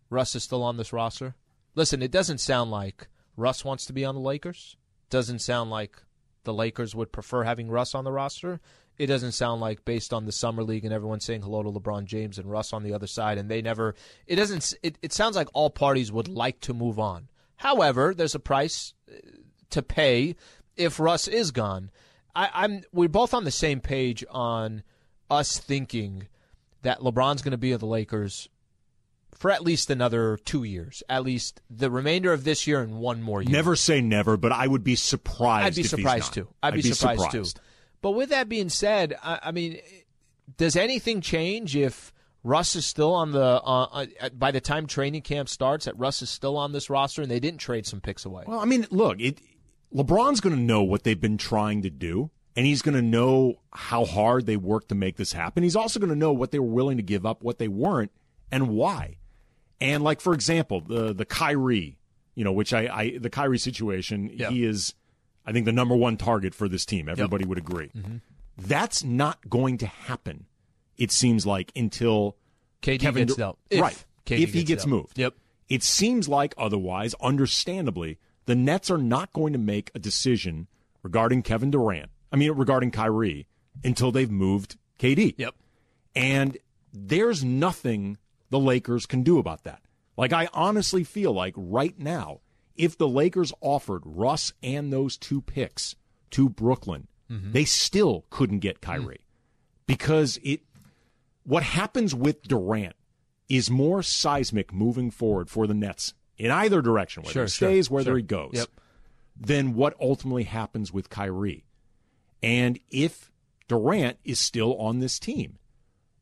Russ 0.10 0.36
is 0.36 0.44
still 0.44 0.64
on 0.64 0.78
this 0.78 0.94
roster? 0.94 1.36
Listen, 1.76 2.02
it 2.02 2.12
doesn't 2.12 2.40
sound 2.40 2.72
like 2.72 3.08
Russ 3.38 3.64
wants 3.64 3.86
to 3.86 3.94
be 3.94 4.06
on 4.06 4.16
the 4.16 4.22
Lakers. 4.22 4.76
Doesn't 5.10 5.40
sound 5.40 5.70
like 5.70 6.02
the 6.44 6.54
Lakers 6.54 6.96
would 6.96 7.12
prefer 7.12 7.44
having 7.44 7.70
Russ 7.70 7.94
on 7.96 8.04
the 8.04 8.12
roster. 8.12 8.60
It 8.98 9.08
doesn't 9.08 9.32
sound 9.32 9.62
like 9.62 9.86
based 9.86 10.14
on 10.14 10.26
the 10.26 10.32
summer 10.32 10.62
league 10.62 10.84
and 10.84 10.94
everyone 10.94 11.22
saying 11.22 11.42
hello 11.42 11.64
to 11.64 11.72
LeBron 11.72 12.06
James 12.06 12.38
and 12.38 12.52
Russ 12.52 12.74
on 12.74 12.84
the 12.84 12.94
other 12.94 13.08
side, 13.08 13.38
and 13.38 13.50
they 13.50 13.62
never. 13.62 13.96
It 14.28 14.36
doesn't. 14.36 14.74
It, 14.84 14.98
it 15.02 15.14
sounds 15.14 15.36
like 15.36 15.48
all 15.54 15.70
parties 15.70 16.12
would 16.12 16.28
like 16.28 16.60
to 16.62 16.74
move 16.74 17.00
on. 17.00 17.30
However, 17.56 18.14
there's 18.14 18.36
a 18.36 18.40
price 18.40 18.94
uh, 19.10 19.16
to 19.70 19.82
pay 19.82 20.36
if 20.76 21.00
Russ 21.00 21.28
is 21.28 21.52
gone. 21.52 21.92
I, 22.36 22.50
I'm. 22.54 22.84
We're 22.92 23.08
both 23.08 23.34
on 23.34 23.46
the 23.46 23.52
same 23.52 23.80
page 23.80 24.26
on 24.30 24.84
us 25.30 25.58
thinking 25.58 26.28
that 26.82 27.00
LeBron's 27.00 27.42
going 27.42 27.52
to 27.52 27.58
be 27.58 27.72
at 27.72 27.80
the 27.80 27.86
Lakers 27.86 28.50
for 29.40 29.50
at 29.50 29.64
least 29.64 29.90
another 29.90 30.38
two 30.44 30.64
years, 30.64 31.02
at 31.10 31.24
least 31.24 31.62
the 31.70 31.90
remainder 31.90 32.34
of 32.34 32.44
this 32.44 32.68
year 32.68 32.82
and 32.82 33.00
one 33.00 33.22
more 33.22 33.42
year. 33.42 33.52
Never 33.52 33.76
say 33.76 34.02
never, 34.02 34.36
but 34.36 34.52
I 34.52 34.68
would 34.68 34.84
be 34.84 34.96
surprised. 34.96 35.68
I'd 35.68 35.76
be 35.76 35.84
surprised 35.84 36.34
too. 36.34 36.50
I'd, 36.62 36.74
be, 36.74 36.82
surprised, 36.82 37.32
too. 37.32 37.46
But 38.02 38.12
with 38.12 38.30
that 38.30 38.50
being 38.50 38.70
said, 38.70 39.16
I, 39.24 39.40
I 39.44 39.52
mean, 39.52 39.80
does 40.58 40.76
anything 40.76 41.22
change 41.22 41.76
if 41.76 42.14
Russ 42.44 42.76
is 42.76 42.86
still 42.86 43.14
on 43.14 43.32
the 43.32 43.42
uh, 43.42 44.06
uh, 44.20 44.30
by 44.30 44.52
the 44.52 44.60
time 44.60 44.88
training 44.88 45.22
camp 45.22 45.48
starts? 45.48 45.86
That 45.86 45.98
Russ 45.98 46.22
is 46.22 46.30
still 46.30 46.58
on 46.58 46.74
this 46.74 46.90
roster 46.90 47.22
and 47.22 47.32
they 47.32 47.40
didn't 47.40 47.62
trade 47.62 47.86
some 47.86 48.02
picks 48.02 48.26
away. 48.26 48.44
Well, 48.46 48.60
I 48.60 48.66
mean, 48.66 48.88
look, 48.92 49.22
it, 49.22 49.40
LeBron's 49.96 50.42
going 50.42 50.56
to 50.56 50.62
know 50.62 50.84
what 50.84 51.04
they've 51.04 51.20
been 51.20 51.38
trying 51.38 51.82
to 51.84 51.90
do, 51.90 52.30
and 52.58 52.66
he's 52.66 52.82
going 52.82 52.96
to 52.96 53.02
know 53.02 53.62
how 53.72 54.04
hard 54.04 54.48
they 54.48 54.58
worked 54.58 54.90
to 54.90 54.96
make 54.96 55.16
this 55.16 55.32
happen. 55.32 55.64
He's 55.64 55.78
also 55.78 55.98
going 55.98 56.12
to 56.12 56.16
know 56.16 56.34
what 56.34 56.52
they 56.52 56.60
were 56.60 56.66
willing 56.66 56.98
to 56.98 57.04
give 57.04 57.26
up, 57.26 57.42
what 57.42 57.58
they 57.58 57.70
weren't, 57.70 58.12
and 58.52 58.68
why. 58.68 59.16
And 59.82 60.04
like 60.04 60.22
for 60.22 60.34
example, 60.34 60.82
the 60.82 61.14
the 61.14 61.26
Kyrie, 61.26 61.98
you 62.36 62.44
know, 62.44 62.52
which 62.52 62.74
I, 62.74 62.88
I 62.88 63.18
the 63.18 63.30
Kyrie 63.30 63.58
situation, 63.60 64.30
Yeah. 64.34 64.50
he 64.50 64.64
is, 64.66 64.94
I 65.46 65.52
think, 65.52 65.66
the 65.66 65.72
number 65.72 65.96
one 65.96 66.18
target 66.18 66.54
for 66.54 66.68
this 66.68 66.86
team. 66.86 67.08
Everybody 67.10 67.46
would 67.46 67.58
agree. 67.58 67.90
Mm-hmm. 67.96 68.18
That's 68.58 69.04
not 69.04 69.50
going 69.50 69.78
to 69.80 69.88
happen. 69.88 70.46
It 70.98 71.12
seems 71.12 71.46
like 71.46 71.72
until 71.76 72.36
KD 72.82 73.00
Kevin 73.00 73.28
gets 73.28 73.38
dealt. 73.38 73.58
If 73.70 73.82
right. 73.82 74.06
KD 74.26 74.40
if 74.42 74.54
he 74.54 74.64
gets 74.64 74.84
dealt. 74.84 74.90
moved. 74.90 75.18
Yep. 75.18 75.34
It 75.70 75.84
seems 75.84 76.28
like 76.28 76.54
otherwise, 76.58 77.16
understandably, 77.22 78.18
the 78.46 78.56
Nets 78.56 78.90
are 78.92 78.98
not 78.98 79.32
going 79.34 79.54
to 79.54 79.60
make 79.60 79.92
a 79.96 80.00
decision 80.00 80.68
regarding 81.04 81.42
Kevin 81.44 81.72
Durant. 81.72 82.10
I 82.32 82.36
mean, 82.36 82.52
regarding 82.52 82.92
Kyrie 82.92 83.48
until 83.84 84.12
they've 84.12 84.30
moved 84.30 84.78
KD. 85.00 85.36
Yep. 85.38 85.56
And 86.16 86.58
there's 86.92 87.44
nothing 87.44 88.18
the 88.50 88.60
Lakers 88.60 89.06
can 89.06 89.24
do 89.24 89.38
about 89.38 89.64
that. 89.64 89.82
Like, 90.18 90.34
I 90.34 90.50
honestly 90.54 91.04
feel 91.04 91.32
like 91.32 91.54
right 91.56 91.98
now, 91.98 92.42
if 92.76 92.98
the 92.98 93.08
Lakers 93.08 93.54
offered 93.62 94.02
Russ 94.06 94.54
and 94.62 94.92
those 94.92 95.18
two 95.18 95.42
picks 95.42 95.96
to 96.32 96.50
Brooklyn, 96.50 97.08
mm-hmm. 97.30 97.52
they 97.52 97.66
still 97.66 98.26
couldn't 98.30 98.60
get 98.60 98.82
Kyrie 98.82 99.16
mm-hmm. 99.16 99.84
because 99.88 100.40
it. 100.44 100.62
What 101.44 101.64
happens 101.64 102.14
with 102.14 102.44
Durant 102.44 102.96
is 103.48 103.72
more 103.72 104.04
seismic 104.04 104.72
moving 104.72 105.10
forward 105.10 105.50
for 105.50 105.66
the 105.66 105.74
Nets 105.74 106.14
in 106.38 106.52
either 106.52 106.82
direction, 106.82 107.24
whether 107.24 107.34
Sure, 107.34 107.44
he 107.46 107.50
sure, 107.50 107.70
stays, 107.70 107.90
whether 107.90 108.12
sure. 108.12 108.18
he 108.18 108.24
goes, 108.24 108.52
Yep. 108.54 108.68
than 109.36 109.74
what 109.74 109.96
ultimately 110.00 110.44
happens 110.44 110.94
with 110.94 111.10
Kyrie. 111.10 111.66
And 112.44 112.80
if 112.92 113.32
Durant 113.68 114.20
is 114.24 114.40
still 114.40 114.76
on 114.78 115.00
this 115.00 115.18
team, 115.18 115.58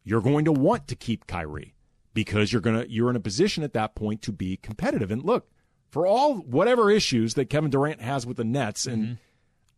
you're 0.04 0.22
going 0.22 0.46
to 0.46 0.52
want 0.52 0.88
to 0.88 0.96
keep 0.96 1.28
Kyrie 1.28 1.76
because 2.18 2.52
you're 2.52 2.64
gonna 2.64 2.84
you're 2.90 3.12
in 3.12 3.16
a 3.16 3.20
position 3.20 3.64
at 3.64 3.74
that 3.74 3.94
point 3.94 4.24
to 4.24 4.32
be 4.32 4.58
competitive. 4.58 5.12
And 5.12 5.24
look, 5.24 5.52
for 5.92 6.08
all 6.08 6.38
whatever 6.38 6.90
issues 6.90 7.36
that 7.36 7.46
Kevin 7.46 7.70
Durant 7.70 8.02
has 8.02 8.26
with 8.26 8.38
the 8.38 8.44
Nets, 8.44 8.88
and 8.88 9.20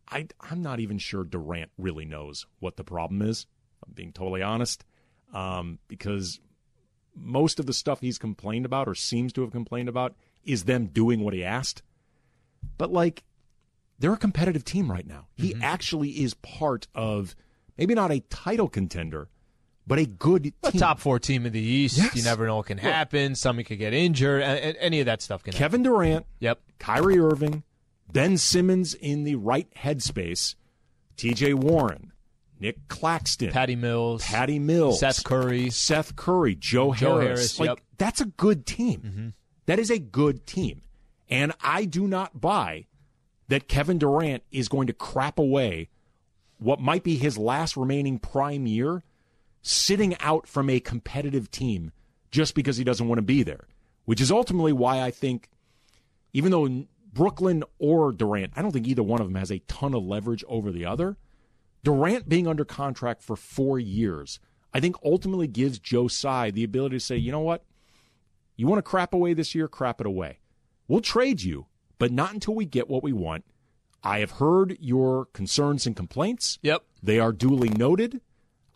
I 0.08 0.26
I'm 0.40 0.62
not 0.62 0.80
even 0.80 0.96
sure 0.96 1.22
Durant 1.22 1.70
really 1.76 2.06
knows 2.06 2.46
what 2.58 2.78
the 2.78 2.82
problem 2.82 3.20
is. 3.20 3.46
I'm 3.86 3.92
being 3.92 4.14
totally 4.14 4.40
honest, 4.40 4.86
um, 5.34 5.80
because 5.86 6.40
most 7.14 7.60
of 7.60 7.66
the 7.66 7.74
stuff 7.74 8.00
he's 8.00 8.16
complained 8.16 8.64
about 8.64 8.88
or 8.88 8.94
seems 8.94 9.34
to 9.34 9.42
have 9.42 9.50
complained 9.50 9.90
about 9.90 10.14
is 10.42 10.64
them 10.64 10.86
doing 10.86 11.20
what 11.20 11.34
he 11.34 11.44
asked. 11.44 11.82
But 12.78 12.90
like, 12.90 13.22
they're 13.98 14.14
a 14.14 14.16
competitive 14.16 14.64
team 14.64 14.90
right 14.90 15.06
now. 15.06 15.26
He 15.34 15.54
actually 15.60 16.22
is 16.22 16.32
part 16.32 16.88
of 16.94 17.36
maybe 17.76 17.94
not 17.94 18.10
a 18.10 18.20
title 18.30 18.70
contender, 18.70 19.28
but 19.86 19.98
a 19.98 20.06
good 20.06 20.52
A 20.62 20.72
top 20.72 20.98
four 21.00 21.18
team 21.18 21.46
in 21.46 21.52
the 21.52 21.60
East. 21.60 21.96
Yes. 21.98 22.14
You 22.14 22.22
never 22.22 22.46
know 22.46 22.56
what 22.56 22.66
can 22.66 22.78
happen. 22.78 23.34
Somebody 23.34 23.64
could 23.64 23.78
get 23.78 23.92
injured. 23.92 24.42
and- 24.42 24.76
Any 24.78 25.00
of 25.00 25.06
that 25.06 25.22
stuff 25.22 25.42
can 25.42 25.52
happen. 25.52 25.58
Kevin 25.64 25.82
Durant, 25.82 26.26
Yep. 26.40 26.60
Kyrie 26.78 27.18
Irving, 27.18 27.62
Ben 28.12 28.36
Simmons 28.36 28.94
in 28.94 29.24
the 29.24 29.34
right 29.36 29.68
headspace, 29.74 30.54
T.J. 31.16 31.54
Warren, 31.54 32.12
Nic 32.60 32.88
Claxton, 32.88 33.50
Patty 33.52 33.76
Mills. 33.76 34.22
Patty 34.24 34.58
Mills, 34.58 35.00
Seth 35.00 35.24
Curry. 35.24 35.70
Seth 35.70 36.14
Curry, 36.16 36.54
Joe, 36.54 36.94
Joe 36.94 37.18
Harris. 37.18 37.56
Harris, 37.56 37.60
Like 37.60 37.68
yep. 37.68 37.76
Mm-hmm. 37.78 37.84
that's 37.98 38.20
a 38.20 38.26
good 38.26 38.66
team. 38.66 39.34
That 39.66 39.78
is 39.78 39.90
a 39.90 39.98
good 39.98 40.46
team. 40.46 40.82
And 41.28 41.52
I 41.62 41.84
do 41.84 42.06
not 42.08 42.40
buy 42.40 42.86
that 43.48 43.68
Kevin 43.68 43.98
Durant 43.98 44.42
is 44.50 44.68
going 44.68 44.86
to 44.88 44.92
crap 44.92 45.38
away 45.38 45.88
what 46.58 46.80
might 46.80 47.02
be 47.04 47.16
his 47.16 47.38
last 47.38 47.76
remaining 47.76 48.18
prime 48.18 48.66
year 48.66 49.02
sitting 49.62 50.16
out 50.20 50.46
from 50.46 50.70
a 50.70 50.80
competitive 50.80 51.50
team 51.50 51.92
just 52.30 52.54
because 52.54 52.76
he 52.76 52.84
doesn't 52.84 53.08
want 53.08 53.18
to 53.18 53.22
be 53.22 53.42
there. 53.42 53.66
Which 54.04 54.20
is 54.20 54.30
ultimately 54.30 54.72
why 54.72 55.02
I 55.02 55.10
think 55.10 55.50
even 56.32 56.50
though 56.50 56.84
Brooklyn 57.12 57.64
or 57.78 58.12
Durant, 58.12 58.52
I 58.56 58.62
don't 58.62 58.72
think 58.72 58.86
either 58.86 59.02
one 59.02 59.20
of 59.20 59.26
them 59.26 59.36
has 59.36 59.50
a 59.50 59.60
ton 59.60 59.94
of 59.94 60.04
leverage 60.04 60.44
over 60.48 60.70
the 60.70 60.86
other. 60.86 61.16
Durant 61.82 62.28
being 62.28 62.46
under 62.46 62.64
contract 62.64 63.22
for 63.22 63.36
four 63.36 63.78
years, 63.78 64.38
I 64.72 64.80
think 64.80 64.96
ultimately 65.04 65.46
gives 65.46 65.78
Joe 65.78 66.08
Tsai 66.08 66.50
the 66.50 66.64
ability 66.64 66.96
to 66.96 67.00
say, 67.00 67.16
you 67.16 67.32
know 67.32 67.40
what? 67.40 67.64
You 68.56 68.66
want 68.66 68.78
to 68.78 68.88
crap 68.88 69.14
away 69.14 69.34
this 69.34 69.54
year? 69.54 69.68
Crap 69.68 70.00
it 70.00 70.06
away. 70.06 70.38
We'll 70.86 71.00
trade 71.00 71.42
you, 71.42 71.66
but 71.98 72.12
not 72.12 72.34
until 72.34 72.54
we 72.54 72.64
get 72.64 72.88
what 72.88 73.02
we 73.02 73.12
want. 73.12 73.44
I 74.02 74.18
have 74.18 74.32
heard 74.32 74.76
your 74.80 75.26
concerns 75.26 75.86
and 75.86 75.96
complaints. 75.96 76.58
Yep. 76.62 76.82
They 77.02 77.18
are 77.18 77.32
duly 77.32 77.70
noted. 77.70 78.20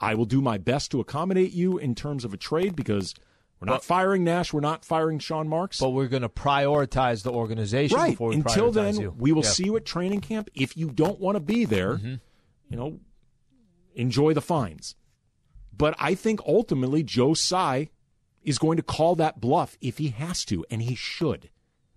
I 0.05 0.15
will 0.15 0.25
do 0.27 0.41
my 0.41 0.59
best 0.59 0.91
to 0.91 1.01
accommodate 1.01 1.53
you 1.53 1.79
in 1.79 1.95
terms 1.95 2.25
of 2.25 2.35
a 2.35 2.37
trade 2.37 2.77
because 2.77 3.15
we're 3.61 3.73
not 3.73 3.85
firing 3.85 4.25
Nash. 4.25 4.53
We're 4.53 4.61
not 4.61 4.85
firing 4.85 5.19
Sean 5.19 5.49
Marks. 5.49 5.81
But 5.81 5.91
we're 5.91 6.09
going 6.09 6.23
to 6.23 6.29
prioritize 6.29 7.23
the 7.23 7.33
organization 7.33 7.97
right. 7.97 8.11
before 8.11 8.31
we 8.31 8.37
Until 8.37 8.71
then, 8.71 9.01
you. 9.01 9.15
we 9.17 9.33
will 9.33 9.43
Yeah. 9.43 9.51
see 9.51 9.65
you 9.65 9.77
at 9.77 9.85
training 9.87 10.21
camp. 10.21 10.51
If 10.55 10.77
you 10.77 10.91
don't 10.91 11.19
want 11.19 11.37
to 11.37 11.41
be 11.41 11.65
there, 11.65 11.97
mm-hmm. 11.97 12.15
you 12.69 12.77
know, 12.77 13.01
enjoy 13.95 14.35
the 14.35 14.43
fines. 14.43 14.97
But 15.77 15.95
I 15.99 16.15
think 16.15 16.41
ultimately 16.47 17.03
Joe 17.03 17.35
Tsai 17.35 17.89
is 18.43 18.59
going 18.59 18.77
to 18.77 18.83
call 18.83 19.15
that 19.17 19.41
bluff 19.41 19.79
if 19.81 19.99
he 19.99 20.09
has 20.09 20.45
to, 20.47 20.65
and 20.71 20.83
he 20.83 20.95
should. 20.95 21.51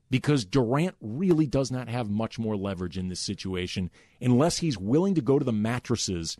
Because 0.09 0.45
Durant 0.45 0.95
really 1.01 1.47
does 1.47 1.69
not 1.69 1.89
have 1.89 2.09
much 2.09 2.39
more 2.39 2.55
leverage 2.55 2.97
in 2.97 3.09
this 3.09 3.19
situation 3.19 3.91
unless 4.21 4.59
he's 4.59 4.77
willing 4.77 5.15
to 5.15 5.21
go 5.21 5.37
to 5.37 5.43
the 5.43 5.51
mattresses 5.51 6.37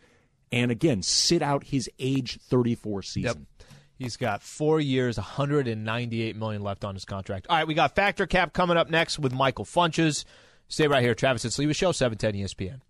and 0.52 0.70
again 0.70 1.02
sit 1.02 1.42
out 1.42 1.64
his 1.64 1.90
age 1.98 2.38
34 2.42 3.02
season. 3.02 3.46
Yep. 3.58 3.66
He's 3.98 4.16
got 4.16 4.42
four 4.42 4.78
years, 4.78 5.16
198 5.16 6.36
million 6.36 6.62
left 6.62 6.84
on 6.84 6.94
his 6.94 7.04
contract. 7.04 7.48
All 7.48 7.56
right, 7.56 7.66
we 7.66 7.74
got 7.74 7.96
Fact 7.96 8.20
or 8.20 8.26
Cap 8.28 8.52
coming 8.52 8.76
up 8.76 8.88
next 8.88 9.18
with 9.18 9.32
Michael 9.32 9.64
Funches. 9.64 10.24
Stay 10.68 10.86
right 10.86 11.02
here, 11.02 11.14
Travis 11.14 11.44
and 11.44 11.52
Sliwa 11.52 11.74
Show, 11.74 11.90
710 11.90 12.44
ESPN. 12.44 12.80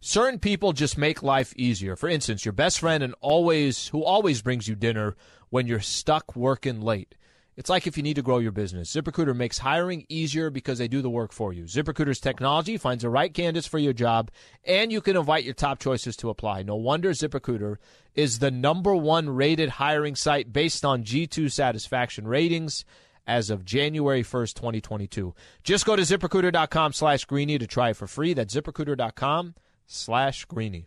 Certain 0.00 0.38
people 0.38 0.72
just 0.72 0.96
make 0.98 1.22
life 1.22 1.52
easier. 1.56 1.94
For 1.94 2.08
instance, 2.08 2.44
your 2.44 2.52
best 2.52 2.80
friend 2.80 3.02
and 3.02 3.14
always 3.20 3.88
who 3.88 4.02
always 4.02 4.42
brings 4.42 4.66
you 4.66 4.74
dinner 4.74 5.16
when 5.50 5.66
you're 5.66 5.80
stuck 5.80 6.34
working 6.34 6.80
late. 6.80 7.14
It's 7.58 7.68
like 7.68 7.88
if 7.88 7.96
you 7.96 8.04
need 8.04 8.14
to 8.14 8.22
grow 8.22 8.38
your 8.38 8.52
business. 8.52 8.94
ZipRecruiter 8.94 9.34
makes 9.34 9.58
hiring 9.58 10.06
easier 10.08 10.48
because 10.48 10.78
they 10.78 10.86
do 10.86 11.02
the 11.02 11.10
work 11.10 11.32
for 11.32 11.52
you. 11.52 11.64
ZipRecruiter's 11.64 12.20
technology 12.20 12.76
finds 12.76 13.02
the 13.02 13.10
right 13.10 13.34
candidates 13.34 13.66
for 13.66 13.80
your 13.80 13.92
job, 13.92 14.30
and 14.62 14.92
you 14.92 15.00
can 15.00 15.16
invite 15.16 15.42
your 15.42 15.54
top 15.54 15.80
choices 15.80 16.16
to 16.18 16.30
apply. 16.30 16.62
No 16.62 16.76
wonder 16.76 17.10
ZipRecruiter 17.10 17.78
is 18.14 18.38
the 18.38 18.52
number 18.52 18.94
one 18.94 19.28
rated 19.28 19.70
hiring 19.70 20.14
site 20.14 20.52
based 20.52 20.84
on 20.84 21.02
G2 21.02 21.50
satisfaction 21.50 22.28
ratings 22.28 22.84
as 23.26 23.50
of 23.50 23.64
January 23.64 24.22
1st, 24.22 24.54
2022. 24.54 25.34
Just 25.64 25.84
go 25.84 25.96
to 25.96 26.02
ziprecruiter.com 26.02 26.92
slash 26.92 27.24
greeny 27.24 27.58
to 27.58 27.66
try 27.66 27.90
it 27.90 27.96
for 27.96 28.06
free. 28.06 28.34
That's 28.34 28.54
ziprecruiter.com 28.54 29.56
slash 29.84 30.44
greeny. 30.44 30.86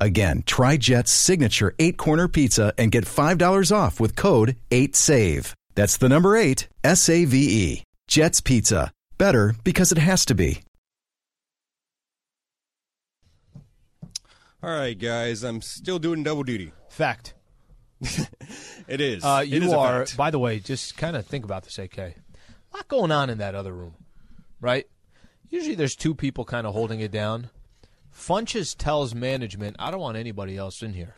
Again, 0.00 0.42
try 0.46 0.76
Jet's 0.76 1.10
signature 1.12 1.74
eight 1.78 1.96
corner 1.96 2.28
pizza 2.28 2.72
and 2.76 2.90
get 2.92 3.04
$5 3.04 3.72
off 3.74 4.00
with 4.00 4.16
code 4.16 4.56
8SAVE. 4.70 5.52
That's 5.74 5.96
the 5.96 6.08
number 6.08 6.36
eight, 6.36 6.68
S 6.82 7.08
A 7.08 7.24
V 7.24 7.36
E. 7.74 7.82
Jet's 8.06 8.40
Pizza. 8.40 8.90
Better 9.18 9.54
because 9.64 9.90
it 9.92 9.98
has 9.98 10.24
to 10.26 10.34
be. 10.34 10.60
All 14.62 14.70
right, 14.70 14.98
guys, 14.98 15.42
I'm 15.42 15.60
still 15.60 15.98
doing 15.98 16.22
double 16.22 16.42
duty. 16.42 16.72
Fact. 16.88 17.34
It 18.86 19.00
is. 19.00 19.24
Uh, 19.24 19.40
It 19.42 19.48
you 19.48 19.62
is 19.62 19.72
a 19.72 19.78
are, 19.78 19.98
fact. 20.04 20.16
by 20.18 20.30
the 20.30 20.38
way, 20.38 20.58
just 20.58 20.98
kind 20.98 21.16
of 21.16 21.24
think 21.26 21.42
about 21.46 21.64
this, 21.64 21.78
AK. 21.78 21.96
A 21.98 22.14
lot 22.74 22.86
going 22.86 23.10
on 23.10 23.30
in 23.30 23.38
that 23.38 23.54
other 23.54 23.72
room, 23.72 23.94
right? 24.60 24.86
Usually 25.48 25.74
there's 25.74 25.96
two 25.96 26.14
people 26.14 26.44
kind 26.44 26.66
of 26.66 26.74
holding 26.74 27.00
it 27.00 27.10
down. 27.10 27.48
Funches 28.14 28.76
tells 28.76 29.14
management, 29.14 29.76
I 29.78 29.90
don't 29.90 30.00
want 30.00 30.16
anybody 30.16 30.56
else 30.56 30.82
in 30.82 30.92
here. 30.92 31.16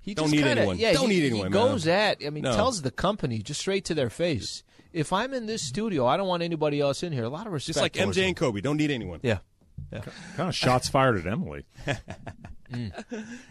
He 0.00 0.14
Don't 0.14 0.24
just 0.26 0.34
need 0.34 0.42
kinda, 0.42 0.62
anyone. 0.62 0.78
Yeah, 0.78 0.92
Don't 0.94 1.10
he, 1.10 1.16
need 1.16 1.20
he 1.22 1.26
anyone, 1.28 1.52
man. 1.52 1.52
goes 1.52 1.86
at, 1.86 2.18
I 2.26 2.30
mean, 2.30 2.42
No. 2.42 2.54
tells 2.56 2.82
the 2.82 2.90
company 2.90 3.38
just 3.38 3.60
straight 3.60 3.84
to 3.84 3.94
their 3.94 4.10
face. 4.10 4.64
If 4.92 5.12
I'm 5.12 5.32
in 5.32 5.46
this 5.46 5.62
studio, 5.62 6.06
I 6.06 6.16
don't 6.16 6.26
want 6.26 6.42
anybody 6.42 6.80
else 6.80 7.04
in 7.04 7.12
here. 7.12 7.22
A 7.24 7.28
lot 7.28 7.46
of 7.46 7.52
respect. 7.52 7.66
Just 7.74 7.80
like 7.80 7.92
towards 7.92 8.16
MJ 8.18 8.22
him. 8.22 8.28
and 8.28 8.36
Kobe, 8.36 8.60
don't 8.60 8.76
need 8.78 8.90
anyone. 8.90 9.20
Yeah. 9.22 9.38
yeah. 9.92 10.00
Kind 10.36 10.48
of 10.48 10.54
shots 10.56 10.88
fired 10.88 11.18
at 11.18 11.26
Emily 11.26 11.64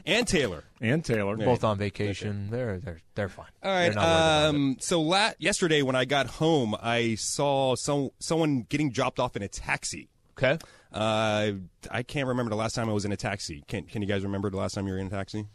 And 0.05 0.27
Taylor. 0.27 0.63
and 0.81 1.05
Taylor. 1.05 1.35
Both 1.37 1.63
on 1.63 1.77
vacation. 1.77 2.49
They're 2.49 2.79
they're 2.79 2.99
they're 3.15 3.29
fine. 3.29 3.45
All 3.63 3.71
They're 3.71 3.89
right. 3.89 3.95
not 3.95 4.01
worried 4.03 4.03
about 4.03 4.43
it. 4.43 4.49
Um, 4.49 4.77
so 4.79 5.01
la- 5.01 5.31
yesterday 5.39 5.83
when 5.83 5.95
I 5.95 6.05
got 6.05 6.27
home, 6.27 6.75
I 6.81 7.15
saw 7.15 7.75
some 7.75 8.09
someone 8.19 8.65
getting 8.67 8.91
dropped 8.91 9.19
off 9.19 9.35
in 9.35 9.43
a 9.43 9.47
taxi. 9.47 10.09
Okay. 10.37 10.57
Uh, 10.91 11.51
I 11.89 12.03
can't 12.03 12.27
remember 12.27 12.49
the 12.49 12.55
last 12.55 12.75
time 12.75 12.89
I 12.89 12.93
was 12.93 13.05
in 13.05 13.11
a 13.11 13.17
taxi. 13.17 13.63
Can 13.67 13.83
Can 13.85 14.01
you 14.01 14.07
guys 14.07 14.23
remember 14.23 14.49
the 14.49 14.57
last 14.57 14.73
time 14.75 14.87
you 14.87 14.93
were 14.93 14.99
in 14.99 15.07
a 15.07 15.11
taxi? 15.11 15.47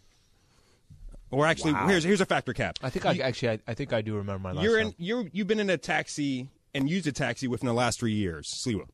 Or 1.30 1.46
actually, 1.46 1.74
here's 1.86 2.04
here's 2.04 2.20
a 2.20 2.26
factor 2.26 2.52
cap. 2.52 2.78
I 2.82 2.88
think 2.90 3.04
I 3.04 3.18
actually 3.18 3.50
I, 3.50 3.58
I 3.68 3.74
think 3.74 3.92
I 3.92 4.00
do 4.00 4.14
remember 4.16 4.38
my 4.38 4.52
last 4.52 4.64
you're 4.64 4.78
time. 4.78 4.86
in 4.88 4.94
you're 4.98 5.24
you've 5.32 5.46
been 5.48 5.60
in 5.60 5.68
a 5.70 5.76
taxi 5.76 6.48
and 6.74 6.88
used 6.88 7.06
a 7.06 7.12
taxi 7.12 7.48
within 7.48 7.66
the 7.66 7.74
last 7.74 7.98
three 7.98 8.12
years. 8.14 8.48
Sliwa. 8.48 8.86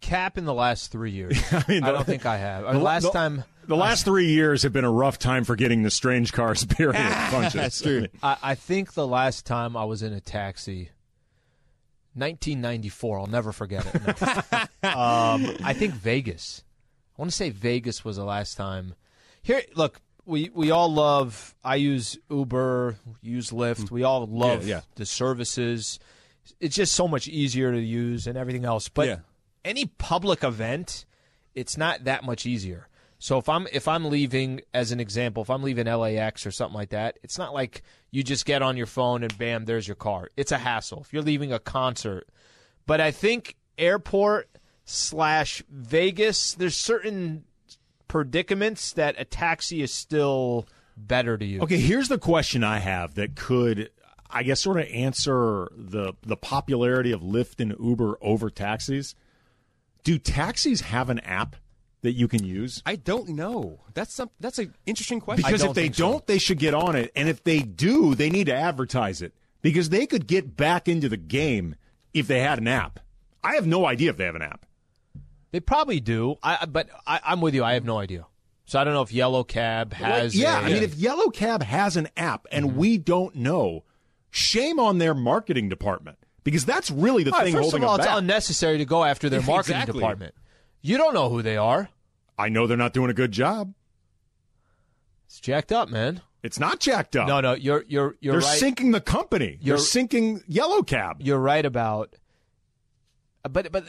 cap 0.00 0.36
in 0.36 0.44
the 0.44 0.54
last 0.54 0.92
three 0.92 1.10
years. 1.12 1.42
I, 1.52 1.64
mean, 1.68 1.82
the- 1.82 1.92
don't 1.92 2.04
think 2.04 2.26
I 2.26 2.36
have. 2.36 2.64
The- 2.64 2.78
last 2.78 3.04
the- 3.04 3.10
time, 3.10 3.44
The 3.66 3.76
last 3.76 4.04
three 4.04 4.28
years 4.28 4.62
have 4.64 4.72
been 4.72 4.84
a 4.84 4.90
rough 4.92 5.18
time 5.18 5.44
for 5.44 5.56
getting 5.56 5.82
the 5.82 5.90
strange 5.90 6.32
cars 6.32 6.64
period. 6.66 6.94
That's 7.52 7.80
true. 7.80 8.08
I, 8.22 8.36
I 8.42 8.54
think 8.54 8.92
the 8.92 9.06
last 9.06 9.46
time 9.46 9.76
I 9.76 9.84
was 9.84 10.02
in 10.02 10.12
a 10.12 10.20
taxi, 10.20 10.90
1994. 12.14 13.18
I'll 13.18 13.26
never 13.26 13.52
forget 13.52 13.86
it. 13.86 14.68
No. 14.84 14.90
um, 14.90 15.56
I 15.64 15.72
think 15.72 15.94
Vegas. 15.94 16.62
I 17.16 17.22
want 17.22 17.30
to 17.30 17.36
say 17.36 17.48
Vegas 17.50 18.04
was 18.04 18.16
the 18.16 18.24
last 18.24 18.56
time. 18.56 18.94
Here, 19.42 19.62
look, 19.74 20.00
we 20.26 20.50
we 20.52 20.70
all 20.70 20.92
love. 20.92 21.54
I 21.64 21.76
use 21.76 22.18
Uber, 22.30 22.96
use 23.22 23.50
Lyft. 23.50 23.90
We 23.90 24.02
all 24.04 24.26
love 24.26 24.66
Yeah, 24.66 24.76
yeah. 24.76 24.80
the 24.96 25.06
services. 25.06 25.98
It's 26.60 26.76
just 26.76 26.92
so 26.92 27.08
much 27.08 27.28
easier 27.28 27.72
to 27.72 27.80
use 27.80 28.26
and 28.26 28.36
everything 28.36 28.64
else. 28.66 28.88
But 28.90 29.06
Yeah. 29.08 29.16
any 29.64 29.86
public 29.86 30.44
event, 30.44 31.06
it's 31.54 31.76
not 31.78 32.04
that 32.04 32.24
much 32.24 32.44
easier. 32.44 32.88
So 33.24 33.38
if 33.38 33.48
I'm 33.48 33.66
if 33.72 33.88
I'm 33.88 34.04
leaving 34.04 34.60
as 34.74 34.92
an 34.92 35.00
example, 35.00 35.42
if 35.42 35.48
I'm 35.48 35.62
leaving 35.62 35.86
LAX 35.86 36.44
or 36.44 36.50
something 36.50 36.74
like 36.74 36.90
that, 36.90 37.18
it's 37.22 37.38
not 37.38 37.54
like 37.54 37.80
you 38.10 38.22
just 38.22 38.44
get 38.44 38.60
on 38.60 38.76
your 38.76 38.84
phone 38.84 39.22
and 39.22 39.38
bam, 39.38 39.64
there's 39.64 39.88
your 39.88 39.94
car. 39.94 40.28
It's 40.36 40.52
a 40.52 40.58
hassle. 40.58 41.00
If 41.00 41.14
you're 41.14 41.22
leaving 41.22 41.50
a 41.50 41.58
concert, 41.58 42.28
but 42.84 43.00
I 43.00 43.12
think 43.12 43.56
airport 43.78 44.50
slash 44.84 45.62
Vegas, 45.70 46.52
there's 46.52 46.76
certain 46.76 47.44
predicaments 48.08 48.92
that 48.92 49.14
a 49.16 49.24
taxi 49.24 49.80
is 49.80 49.90
still 49.90 50.68
better 50.94 51.38
to 51.38 51.46
use. 51.46 51.62
Okay, 51.62 51.78
here's 51.78 52.08
the 52.08 52.18
question 52.18 52.62
I 52.62 52.78
have 52.78 53.14
that 53.14 53.36
could, 53.36 53.88
I 54.28 54.42
guess, 54.42 54.60
sort 54.60 54.78
of 54.78 54.86
answer 54.92 55.70
the 55.74 56.12
the 56.20 56.36
popularity 56.36 57.12
of 57.12 57.22
Lyft 57.22 57.58
and 57.58 57.74
Uber 57.82 58.18
over 58.20 58.50
taxis. 58.50 59.14
Do 60.02 60.18
taxis 60.18 60.82
have 60.82 61.08
an 61.08 61.20
app 61.20 61.56
that 62.04 62.12
you 62.12 62.28
can 62.28 62.44
use? 62.44 62.80
I 62.86 62.94
don't 62.96 63.30
know. 63.30 63.80
That's 63.94 64.14
some. 64.14 64.30
That's 64.38 64.58
an 64.60 64.72
interesting 64.86 65.20
question. 65.20 65.44
Because 65.44 65.60
don't 65.62 65.70
if 65.70 65.74
they 65.74 65.88
don't, 65.88 66.24
they 66.26 66.38
should 66.38 66.58
get 66.58 66.72
on 66.74 66.94
it, 66.94 67.10
and 67.16 67.28
if 67.28 67.42
they 67.42 67.58
do, 67.58 68.14
they 68.14 68.30
need 68.30 68.46
to 68.46 68.54
advertise 68.54 69.20
it 69.20 69.34
because 69.62 69.88
they 69.88 70.06
could 70.06 70.26
get 70.28 70.56
back 70.56 70.86
into 70.86 71.08
the 71.08 71.16
game 71.16 71.74
if 72.12 72.28
they 72.28 72.40
had 72.40 72.58
an 72.60 72.68
app. 72.68 73.00
I 73.42 73.54
have 73.56 73.66
no 73.66 73.84
idea 73.86 74.10
if 74.10 74.16
they 74.16 74.24
have 74.24 74.36
an 74.36 74.42
app. 74.42 74.64
They 75.50 75.60
probably 75.60 76.00
do. 76.00 76.36
I 76.42 76.64
but 76.66 76.88
I, 77.06 77.20
I'm 77.24 77.40
with 77.40 77.54
you. 77.54 77.64
I 77.64 77.74
have 77.74 77.84
no 77.84 77.98
idea. 77.98 78.26
So 78.66 78.78
I 78.80 78.84
don't 78.84 78.94
know 78.94 79.02
if 79.02 79.12
Yellow 79.12 79.44
Cab 79.44 79.92
has. 79.92 80.34
yeah, 80.34 80.58
a- 80.58 80.62
I 80.62 80.72
mean, 80.72 80.82
if 80.82 80.94
Yellow 80.94 81.28
Cab 81.30 81.62
has 81.62 81.96
an 81.98 82.08
app 82.16 82.46
and 82.50 82.66
Mm-hmm. 82.70 82.78
we 82.78 82.98
don't 82.98 83.34
know, 83.36 83.84
shame 84.30 84.80
on 84.80 84.98
their 84.98 85.14
marketing 85.14 85.68
department 85.68 86.16
because 86.44 86.64
that's 86.64 86.90
really 86.90 87.24
the 87.24 87.32
All 87.32 87.38
right, 87.38 87.44
thing 87.44 87.54
first 87.54 87.64
holding 87.64 87.82
of 87.84 87.88
all, 87.90 87.96
them 87.98 88.06
it's 88.08 88.16
unnecessary 88.18 88.78
to 88.78 88.84
go 88.86 89.04
after 89.04 89.28
their 89.28 89.42
marketing 89.46 89.76
exactly. 89.76 90.00
department. 90.00 90.34
You 90.80 90.96
don't 90.98 91.14
know 91.14 91.28
who 91.28 91.40
they 91.42 91.56
are. 91.58 91.88
I 92.38 92.48
know 92.48 92.66
they're 92.66 92.76
not 92.76 92.92
doing 92.92 93.10
a 93.10 93.14
good 93.14 93.32
job. 93.32 93.74
It's 95.26 95.40
jacked 95.40 95.72
up, 95.72 95.88
man. 95.88 96.20
It's 96.42 96.58
not 96.60 96.78
jacked 96.80 97.16
up. 97.16 97.26
No, 97.26 97.40
no, 97.40 97.54
you're 97.54 97.84
you're 97.88 98.16
you're 98.20 98.34
they're 98.40 98.48
right. 98.48 98.58
sinking 98.58 98.90
the 98.90 99.00
company. 99.00 99.58
You're- 99.60 99.78
they're 99.78 99.78
sinking 99.78 100.42
Yellow 100.46 100.82
Cab. 100.82 101.16
You're 101.20 101.38
right 101.38 101.64
about. 101.64 102.14
But 103.50 103.70
but 103.72 103.84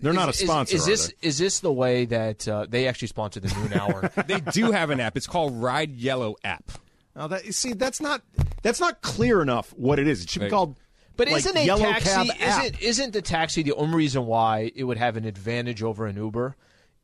They're 0.00 0.10
is- 0.12 0.16
not 0.16 0.28
a 0.28 0.32
sponsor, 0.32 0.76
Is, 0.76 0.86
are 0.86 0.90
this 0.90 1.12
is 1.22 1.38
this 1.38 1.60
the 1.60 1.72
way 1.72 2.04
that 2.06 2.46
uh, 2.46 2.66
they 2.68 2.86
actually 2.86 3.08
sponsor 3.08 3.40
the 3.40 3.52
noon 3.56 3.72
hour? 3.72 4.10
they 4.26 4.38
do 4.40 4.70
have 4.70 4.90
an 4.90 5.00
app. 5.00 5.16
It's 5.16 5.26
called 5.26 5.60
Ride 5.60 5.92
Yellow 5.96 6.36
app. 6.44 6.70
Now 7.16 7.26
that 7.28 7.52
see, 7.54 7.72
that's 7.72 8.00
not 8.00 8.22
that's 8.62 8.80
not 8.80 9.02
clear 9.02 9.42
enough 9.42 9.72
what 9.76 9.98
it 9.98 10.06
is. 10.06 10.22
It 10.22 10.30
should 10.30 10.40
be 10.40 10.44
Right. 10.46 10.50
called. 10.52 10.76
But 11.16 11.28
like, 11.28 11.38
isn't 11.38 11.56
a 11.56 11.64
Yellow 11.64 11.82
taxi 11.82 12.28
Cab 12.28 12.40
isn't 12.40 12.80
isn't 12.82 13.12
the 13.12 13.22
taxi 13.22 13.62
the 13.62 13.72
only 13.74 13.96
reason 13.96 14.24
why 14.26 14.70
it 14.74 14.84
would 14.84 14.98
have 14.98 15.16
an 15.16 15.24
advantage 15.24 15.82
over 15.82 16.06
an 16.06 16.16
Uber 16.16 16.56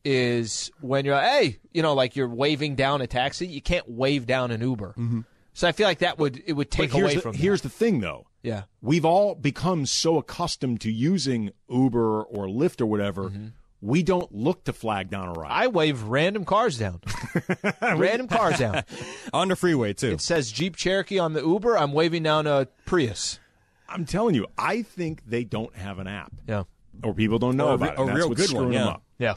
is 0.05 0.71
when 0.81 1.05
you're 1.05 1.19
hey 1.19 1.57
you 1.73 1.81
know 1.81 1.93
like 1.93 2.15
you're 2.15 2.29
waving 2.29 2.75
down 2.75 3.01
a 3.01 3.07
taxi 3.07 3.45
you 3.47 3.61
can't 3.61 3.89
wave 3.89 4.25
down 4.25 4.51
an 4.51 4.61
Uber. 4.61 4.95
Mm-hmm. 4.97 5.21
So 5.53 5.67
I 5.67 5.71
feel 5.73 5.87
like 5.87 5.99
that 5.99 6.17
would 6.17 6.41
it 6.45 6.53
would 6.53 6.71
take 6.71 6.93
away 6.93 7.15
the, 7.15 7.21
from 7.21 7.33
here's 7.35 7.61
that. 7.63 7.69
the 7.69 7.73
thing, 7.75 7.99
though. 7.99 8.27
yeah 8.41 8.63
We've 8.81 9.03
all 9.05 9.35
become 9.35 9.85
so 9.85 10.17
accustomed 10.17 10.79
to 10.81 10.91
using 10.91 11.51
Uber 11.69 12.23
or 12.23 12.47
Lyft 12.47 12.79
or 12.81 12.85
whatever. 12.85 13.25
Mm-hmm. 13.29 13.47
We 13.81 14.03
don't 14.03 14.33
look 14.35 14.65
to 14.65 14.73
flag 14.73 15.09
down 15.09 15.29
a 15.29 15.31
ride. 15.33 15.51
I 15.51 15.67
wave 15.67 16.03
random 16.03 16.43
cars 16.43 16.77
down, 16.77 16.99
random 17.81 18.27
cars 18.27 18.57
down. 18.59 18.83
On 19.33 19.47
the 19.47 19.55
freeway 19.55 19.93
too. 19.93 20.11
It 20.11 20.21
says 20.21 20.51
Jeep 20.51 20.75
Cherokee 20.75 21.17
on 21.19 21.31
the 21.33 21.41
Uber. 21.41 21.77
I'm 21.77 21.93
waving 21.93 22.23
down 22.23 22.45
a 22.47 22.67
Prius. 22.85 23.39
I'm 23.87 24.03
telling 24.05 24.35
you, 24.35 24.47
I 24.57 24.81
think 24.81 25.23
they 25.25 25.43
don't 25.45 25.73
have 25.75 25.97
an 25.99 26.07
app, 26.07 26.31
Yeah, 26.47 26.63
or 27.03 27.13
people 27.13 27.39
don't 27.39 27.55
know 27.57 27.69
Or 27.69 27.73
about 27.75 27.97
re- 27.97 28.03
it. 28.03 28.07
that's 28.07 28.17
real 28.17 28.29
what's 28.29 28.47
good 28.51 28.55
one, 28.55 28.71
yeah. 28.73 28.87
up. 28.87 29.03
yeah. 29.17 29.35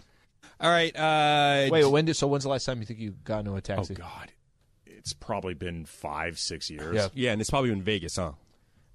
All 0.63 0.71
right. 0.71 0.97
Uh, 0.97 1.69
Wait, 1.71 1.85
when 1.87 2.05
did 2.05 2.15
so? 2.15 2.27
When's 2.29 2.45
the 2.45 2.51
last 2.51 2.65
time 2.65 2.79
you 2.81 2.87
think 2.87 3.01
you 3.01 3.11
got 3.25 3.41
into 3.41 3.55
a 3.55 3.61
taxi? 3.61 3.95
Oh? 3.99 4.03
God, 4.03 4.33
it's 4.87 5.13
probably 5.13 5.55
been 5.55 5.85
five, 5.85 6.39
six 6.39 6.71
years. 6.71 6.95
Yeah. 6.95 7.09
Yeah, 7.15 7.33
and 7.33 7.41
it's 7.41 7.51
probably 7.51 7.71
in 7.73 7.83
Vegas, 7.83 8.17
huh? 8.17 8.33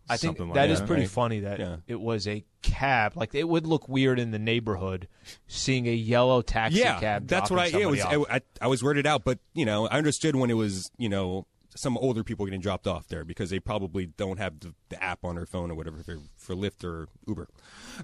I 0.10 0.16
think 0.16 0.38
Something 0.38 0.48
like 0.50 0.56
that 0.56 0.70
is 0.70 0.80
pretty 0.80 1.02
right? 1.02 1.10
funny 1.12 1.40
that 1.42 1.60
Yeah. 1.60 1.76
it 1.86 2.00
was 2.00 2.30
a 2.30 2.46
cab. 2.62 3.18
Like 3.18 3.36
it 3.36 3.44
would 3.48 3.68
look 3.68 3.90
weird 3.90 4.20
in 4.20 4.32
the 4.32 4.40
neighborhood 4.40 5.10
seeing 5.48 5.86
a 5.86 5.92
yellow 5.92 6.42
taxi 6.42 6.80
yeah, 6.80 6.98
cab. 7.02 7.28
that's 7.28 7.52
what 7.52 7.60
I. 7.60 7.70
dropping 7.70 7.88
It 7.88 7.92
was. 7.92 8.00
somebody 8.02 8.26
I. 8.32 8.36
I, 8.38 8.42
I 8.62 8.68
was 8.68 8.82
weirded 8.82 9.06
out, 9.06 9.26
but 9.26 9.40
you 9.54 9.66
know, 9.66 9.86
I 9.90 9.98
understood 9.98 10.38
when 10.38 10.50
it 10.50 10.54
was 10.54 10.90
you 10.98 11.10
know 11.10 11.46
some 11.76 11.98
older 11.98 12.24
people 12.24 12.46
getting 12.46 12.62
dropped 12.62 12.88
off 12.88 13.10
there 13.10 13.26
because 13.26 13.50
they 13.50 13.60
probably 13.60 14.06
don't 14.06 14.38
have 14.40 14.62
the, 14.62 14.74
the 14.88 15.04
app 15.04 15.26
on 15.26 15.36
their 15.36 15.46
phone 15.46 15.70
or 15.70 15.76
whatever 15.76 15.98
for, 16.02 16.18
for 16.38 16.56
Lyft 16.56 16.86
or 16.86 17.08
Uber. 17.28 17.50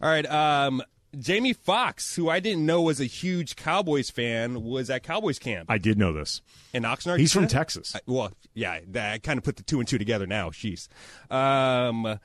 All 0.01 0.09
right, 0.09 0.25
um, 0.29 0.83
Jamie 1.19 1.53
Foxx, 1.53 2.15
who 2.15 2.29
I 2.29 2.39
didn't 2.39 2.65
know 2.65 2.81
was 2.81 2.99
a 2.99 3.05
huge 3.05 3.55
Cowboys 3.55 4.09
fan, 4.09 4.63
was 4.63 4.89
at 4.89 5.03
Cowboys 5.03 5.39
camp 5.39 5.69
I 5.69 5.77
did 5.77 5.97
know 5.97 6.11
this. 6.13 6.41
in 6.73 6.83
Oxnard. 6.83 7.19
He's 7.19 7.31
from 7.33 7.47
Texas. 7.47 7.95
I- 7.95 7.99
well, 8.07 8.31
yeah, 8.53 8.79
I 8.95 9.19
kind 9.21 9.37
of 9.37 9.43
put 9.43 9.57
the 9.57 9.63
two 9.63 9.79
and 9.79 9.87
two 9.87 9.97
together 9.97 10.25
now. 10.27 10.49
Jeez. 10.49 10.87
Um, 11.29 12.05
uh, 12.05 12.17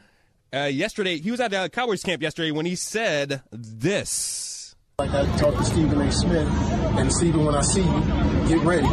yesterday, 0.64 1.18
he 1.18 1.30
was 1.30 1.40
at 1.40 1.52
uh, 1.52 1.68
Cowboys 1.68 2.02
camp 2.02 2.22
yesterday 2.22 2.50
when 2.50 2.64
he 2.66 2.74
said 2.76 3.42
this. 3.52 4.74
Like 4.98 5.10
I 5.10 5.24
talked 5.36 5.58
to 5.58 5.64
Stephen 5.64 6.00
A. 6.00 6.10
Smith, 6.10 6.48
and 6.48 7.12
Stephen, 7.12 7.44
when 7.44 7.54
I 7.54 7.62
see 7.62 7.82
you, 7.82 8.48
get 8.48 8.60
ready. 8.64 8.86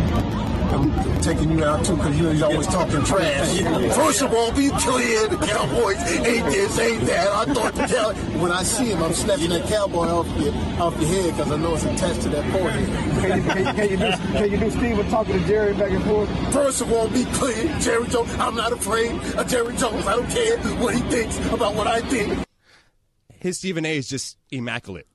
I'm 0.72 1.22
taking 1.22 1.58
you 1.58 1.64
out 1.64 1.86
too, 1.86 1.96
because 1.96 2.18
you 2.18 2.24
know 2.24 2.32
he's 2.32 2.42
always 2.42 2.68
talking 2.68 3.04
trash. 3.04 3.60
First 3.96 4.22
of 4.22 4.34
all, 4.34 4.52
be 4.52 4.70
clear, 4.70 5.28
the 5.28 5.38
Cowboys 5.38 5.98
ain't 6.12 6.46
this, 6.46 6.80
ain't 6.80 7.06
that. 7.06 7.28
I 7.28 7.54
thought 7.54 7.74
the 7.74 7.88
Cow- 7.88 8.14
when 8.40 8.52
I 8.52 8.64
see 8.64 8.86
him, 8.86 9.02
I'm 9.02 9.14
snatching 9.14 9.50
that 9.50 9.68
cowboy 9.68 10.08
off 10.08 10.28
your 10.40 10.54
off 10.82 11.00
your 11.00 11.10
head 11.10 11.36
because 11.36 11.52
I 11.52 11.58
know 11.58 11.74
it's 11.76 11.84
attached 11.86 12.22
to 12.24 12.30
that 12.30 12.52
forehead. 12.52 13.22
Can 13.22 13.38
you, 13.38 13.44
can, 13.50 13.58
you, 13.58 13.74
can 13.74 13.90
you 13.90 13.98
do 13.98 14.12
can 14.34 14.52
you 14.52 14.58
do 14.58 14.70
Steven 14.72 15.10
talking 15.10 15.40
to 15.40 15.48
Jerry 15.48 15.74
back 15.74 15.92
and 15.92 16.04
forth? 16.04 16.54
First 16.54 16.82
of 16.82 16.92
all, 16.92 17.08
be 17.10 17.26
clear, 17.26 17.80
Jerry 17.80 18.08
Jones. 18.08 18.34
I'm 18.36 18.56
not 18.56 18.74
afraid 18.74 19.12
of 19.36 19.48
Jerry 19.48 19.76
Jones. 19.78 20.06
I 20.06 20.16
don't 20.16 20.30
care 20.30 20.58
what 20.78 20.94
he 20.94 21.02
thinks 21.02 21.38
about 21.52 21.76
what 21.76 21.88
I 21.88 22.02
think. 22.02 22.44
His 23.40 23.58
Stephen 23.58 23.86
A. 23.86 23.98
is 23.98 24.08
just 24.08 24.38
immaculate, 24.52 25.08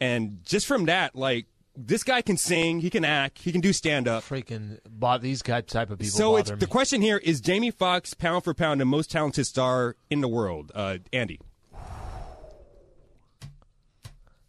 and 0.00 0.40
just 0.44 0.66
from 0.66 0.86
that, 0.86 1.14
like 1.14 1.46
this 1.76 2.02
guy 2.02 2.22
can 2.22 2.36
sing, 2.36 2.80
he 2.80 2.90
can 2.90 3.04
act, 3.04 3.38
he 3.38 3.52
can 3.52 3.60
do 3.60 3.72
stand 3.72 4.08
up. 4.08 4.24
freaking 4.24 4.78
bought 4.88 5.20
these 5.20 5.42
guy 5.42 5.60
type 5.60 5.90
of 5.90 5.98
people. 5.98 6.16
So 6.16 6.36
it's 6.36 6.50
bother 6.50 6.60
the 6.60 6.66
question 6.66 7.02
here 7.02 7.18
is 7.18 7.40
Jamie 7.40 7.70
Foxx 7.70 8.14
pound 8.14 8.44
for 8.44 8.54
pound 8.54 8.80
the 8.80 8.84
most 8.84 9.10
talented 9.10 9.46
star 9.46 9.96
in 10.10 10.20
the 10.20 10.28
world? 10.28 10.72
Uh, 10.74 10.98
Andy. 11.12 11.40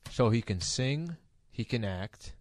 So 0.10 0.30
he 0.30 0.42
can 0.42 0.62
sing, 0.62 1.18
he 1.52 1.63
can 1.63 1.86
act, 1.86 2.34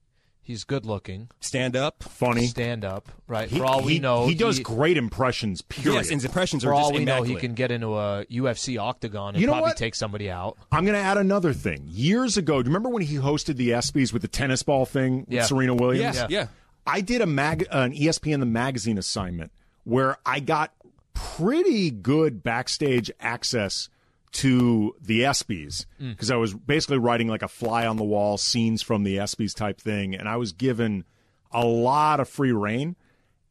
he's 0.46 0.64
good 0.64 0.86
looking, 0.86 1.28
Stand 1.40 1.76
up. 1.76 2.02
Funny. 2.02 2.46
stand 2.46 2.84
up. 2.84 3.08
Right. 3.26 3.48
He, 3.48 3.58
for 3.58 3.64
all 3.66 3.82
we 3.82 3.98
know, 3.98 4.26
he 4.26 4.34
does 4.34 4.60
great 4.60 4.96
impressions. 4.96 5.60
Period. 5.62 5.94
Yes, 5.96 6.08
his 6.08 6.24
impressions 6.24 6.62
For 6.64 6.70
are 6.72 6.76
just 6.76 6.84
all 6.84 6.92
we 6.92 7.04
know, 7.04 7.22
he 7.22 7.34
can 7.34 7.54
get 7.54 7.70
into 7.70 7.94
a 7.96 8.24
UFC 8.26 8.78
octagon 8.80 9.34
and 9.34 9.40
You 9.40 9.46
know 9.46 9.52
probably 9.54 9.70
what? 9.70 9.76
take 9.76 9.94
somebody 9.94 10.30
out. 10.30 10.56
I'm 10.72 10.84
going 10.84 10.96
to 10.96 11.02
add 11.04 11.18
another 11.18 11.52
thing. 11.52 11.82
Years 11.86 12.36
ago, 12.36 12.62
do 12.62 12.68
you 12.68 12.74
remember 12.74 12.88
when 12.88 13.02
he 13.02 13.16
hosted 13.16 13.56
the 13.56 13.70
ESPYS 13.70 14.12
with 14.12 14.22
the 14.22 14.28
tennis 14.28 14.62
ball 14.62 14.86
thing 14.86 15.20
with 15.20 15.30
Yeah. 15.30 15.44
Serena 15.44 15.74
Williams? 15.74 16.16
Yeah, 16.16 16.26
yeah. 16.30 16.46
I 16.86 17.00
did 17.00 17.20
a 17.20 17.26
mag, 17.26 17.66
an 17.70 17.92
ESPN 17.92 18.38
the 18.40 18.46
magazine 18.46 18.96
assignment 18.98 19.50
where 19.84 20.16
I 20.24 20.38
got 20.40 20.72
pretty 21.14 21.90
good 21.90 22.42
backstage 22.42 23.10
access 23.20 23.88
to 24.32 24.94
the 25.00 25.20
ESPYS 25.22 25.86
because 25.98 26.30
I 26.30 26.36
was 26.36 26.52
basically 26.54 26.98
writing 26.98 27.28
like 27.28 27.42
a 27.42 27.48
fly 27.48 27.86
on 27.86 27.96
the 27.96 28.04
wall 28.04 28.36
scenes 28.38 28.82
from 28.82 29.02
the 29.02 29.16
ESPYS 29.16 29.54
type 29.54 29.80
thing, 29.80 30.14
and 30.14 30.28
I 30.28 30.36
was 30.36 30.52
given 30.52 31.04
a 31.52 31.64
lot 31.64 32.20
of 32.20 32.28
free 32.28 32.52
reign. 32.52 32.96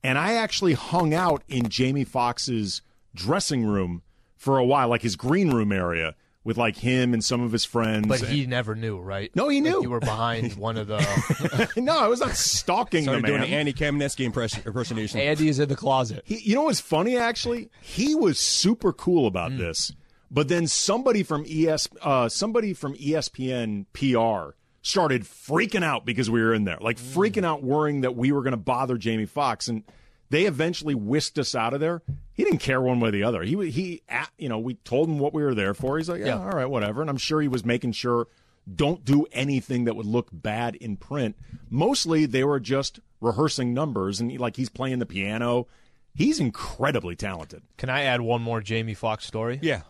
And 0.04 0.20
I 0.20 0.34
actually 0.34 0.74
hung 0.74 1.16
out 1.16 1.42
in 1.48 1.68
Jamie 1.70 2.06
Foxx's 2.06 2.84
dressing 3.16 3.66
room 3.66 4.04
for 4.36 4.58
a 4.60 4.66
while, 4.66 4.88
like 4.90 5.02
his 5.02 5.16
green 5.16 5.50
room 5.52 5.72
area, 5.72 6.14
with 6.44 6.58
like 6.58 6.78
him 6.78 7.12
and 7.12 7.24
some 7.24 7.42
of 7.42 7.52
his 7.52 7.66
friends. 7.66 8.08
But 8.08 8.20
he 8.22 8.46
never 8.46 8.76
knew, 8.76 9.00
right? 9.00 9.36
No, 9.36 9.48
he 9.50 9.62
Like 9.62 9.72
knew. 9.72 9.82
you 9.82 9.90
were 9.90 10.00
behind 10.00 10.54
one 10.58 10.78
of 10.78 10.86
the. 10.86 11.72
no, 11.78 11.98
I 11.98 12.08
was 12.08 12.20
not 12.20 12.36
stalking 12.36 13.06
the 13.06 13.12
Started 13.14 13.26
doing 13.26 13.40
man. 13.42 13.48
an 13.50 13.54
Andy 13.56 13.74
Kamenetzky 13.74 14.26
impression, 14.26 14.62
impersonation. 14.64 15.20
Andy 15.20 15.50
is 15.50 15.58
in 15.58 15.70
the 15.70 15.76
closet. 15.76 16.22
He, 16.24 16.38
you 16.42 16.54
know 16.54 16.64
what's 16.66 16.80
funny? 16.80 17.18
Actually, 17.18 17.72
he 17.82 18.14
was 18.14 18.38
super 18.38 18.94
cool 18.94 19.26
about 19.26 19.54
Mm. 19.54 19.58
this. 19.58 19.92
But 20.32 20.48
then 20.48 20.68
somebody 20.68 21.24
from 21.24 21.46
ES, 21.50 21.88
uh, 22.02 22.30
somebody 22.30 22.74
from 22.74 22.96
ESPN 22.96 23.86
PR 23.94 24.56
started 24.82 25.24
freaking 25.24 25.84
out 25.84 26.06
because 26.06 26.30
we 26.30 26.42
were 26.42 26.54
in 26.54 26.64
there, 26.66 26.78
like 26.82 26.98
freaking 26.98 27.46
out, 27.46 27.64
worrying 27.64 28.02
that 28.02 28.16
we 28.16 28.32
were 28.32 28.42
going 28.42 28.52
to 28.52 28.58
bother 28.58 28.98
Jamie 28.98 29.26
Foxx, 29.26 29.68
and 29.68 29.84
they 30.30 30.46
eventually 30.46 30.96
whisked 30.96 31.38
us 31.40 31.56
out 31.56 31.74
of 31.74 31.80
there. 31.80 32.02
He 32.34 32.44
didn't 32.44 32.60
care 32.60 32.82
one 32.82 33.00
way 33.00 33.10
or 33.10 33.12
the 33.12 33.24
other. 33.24 33.44
He 33.44 33.70
he, 33.70 34.02
you 34.38 34.50
know, 34.50 34.60
we 34.60 34.74
told 34.76 35.08
him 35.10 35.20
what 35.20 35.34
we 35.34 35.44
were 35.44 35.56
there 35.56 35.74
for. 35.74 35.98
He's 35.98 36.10
like, 36.10 36.20
yeah, 36.20 36.28
Yeah. 36.28 36.40
all 36.40 36.50
right, 36.50 36.70
whatever. 36.70 37.02
And 37.02 37.10
I'm 37.10 37.18
sure 37.18 37.40
he 37.42 37.48
was 37.48 37.64
making 37.64 37.94
sure 37.94 38.28
don't 38.74 39.06
do 39.06 39.28
anything 39.32 39.86
that 39.86 39.96
would 39.96 40.08
look 40.08 40.28
bad 40.32 40.76
in 40.76 40.98
print. 40.98 41.36
Mostly 41.70 42.26
they 42.26 42.44
were 42.44 42.60
just 42.60 43.00
rehearsing 43.22 43.74
numbers, 43.74 44.20
and 44.20 44.32
he, 44.32 44.38
like 44.40 44.56
he's 44.56 44.70
playing 44.70 45.00
the 45.00 45.06
piano. 45.06 45.68
He's 46.16 46.40
incredibly 46.40 47.16
talented. 47.16 47.62
Can 47.78 47.90
I 47.90 48.04
add 48.04 48.22
one 48.22 48.42
more 48.42 48.62
Jamie 48.62 48.94
Foxx 48.94 49.26
story? 49.26 49.60
yeah. 49.62 49.82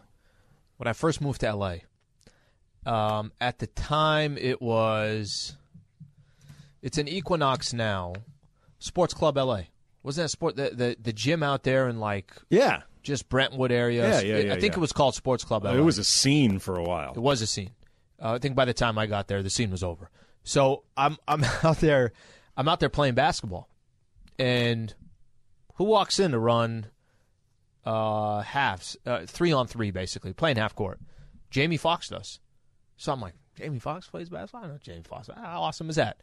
When 0.78 0.88
I 0.88 0.94
first 0.94 1.22
moved 1.22 1.42
to 1.42 1.54
LA, 1.54 1.76
um, 2.86 3.32
at 3.42 3.60
the 3.60 3.68
time 3.68 4.38
it 4.38 4.62
was, 4.62 5.56
it's 6.82 6.98
an 6.98 7.08
Equinox 7.08 7.74
now, 7.74 8.14
Sports 8.80 9.14
Club 9.14 9.38
LA. 9.38 9.62
Wasn't 10.04 10.24
that 10.26 10.30
sport 10.30 10.56
the, 10.56 10.70
the 10.70 10.98
the 11.02 11.12
gym 11.14 11.42
out 11.42 11.64
there 11.64 11.90
in 11.90 12.00
like 12.00 12.32
Yeah, 12.52 12.84
just 13.02 13.28
Brentwood 13.28 13.72
area? 13.72 14.08
Yeah, 14.08 14.22
yeah, 14.22 14.38
yeah 14.38 14.54
I 14.54 14.60
think 14.60 14.74
yeah. 14.74 14.78
it 14.78 14.82
was 14.82 14.92
called 14.92 15.16
Sports 15.16 15.44
Club 15.44 15.64
LA. 15.64 15.74
it 15.74 15.80
was 15.80 15.98
a 15.98 16.04
scene 16.04 16.60
for 16.60 16.78
a 16.78 16.84
while. 16.84 17.14
It 17.14 17.22
was 17.22 17.42
a 17.42 17.48
scene. 17.48 17.72
Uh, 18.22 18.34
I 18.34 18.38
think 18.38 18.56
by 18.56 18.66
the 18.66 18.74
time 18.74 19.00
I 19.00 19.08
got 19.08 19.28
there, 19.28 19.42
the 19.42 19.50
scene 19.50 19.72
was 19.72 19.84
over. 19.84 20.12
So 20.44 20.84
I'm 20.96 21.18
I'm 21.28 21.44
out 21.64 21.78
there, 21.78 22.14
I'm 22.56 22.68
out 22.68 22.80
there 22.80 22.90
playing 22.90 23.16
basketball, 23.16 23.68
and 24.38 24.94
who 25.76 25.86
walks 25.86 26.20
in 26.20 26.32
to 26.32 26.40
run 26.40 26.86
uh, 27.86 28.42
halves, 28.42 28.98
uh, 29.06 29.26
three 29.26 29.52
on 29.52 29.68
three, 29.68 29.92
basically 29.92 30.34
playing 30.34 30.58
half 30.58 30.76
court? 30.76 31.00
Jamie 31.50 31.78
Foxx 31.78 32.10
does. 32.10 32.40
So 32.98 33.12
I'm 33.12 33.22
like, 33.22 33.36
Jamie 33.56 33.80
Foxx 33.80 34.08
plays 34.08 34.30
basketball. 34.30 34.66
I 34.66 34.68
know 34.68 34.80
Jamie 34.82 35.04
Foxx. 35.08 35.30
How 35.34 35.62
awesome 35.62 35.90
is 35.90 35.96
that? 35.96 36.18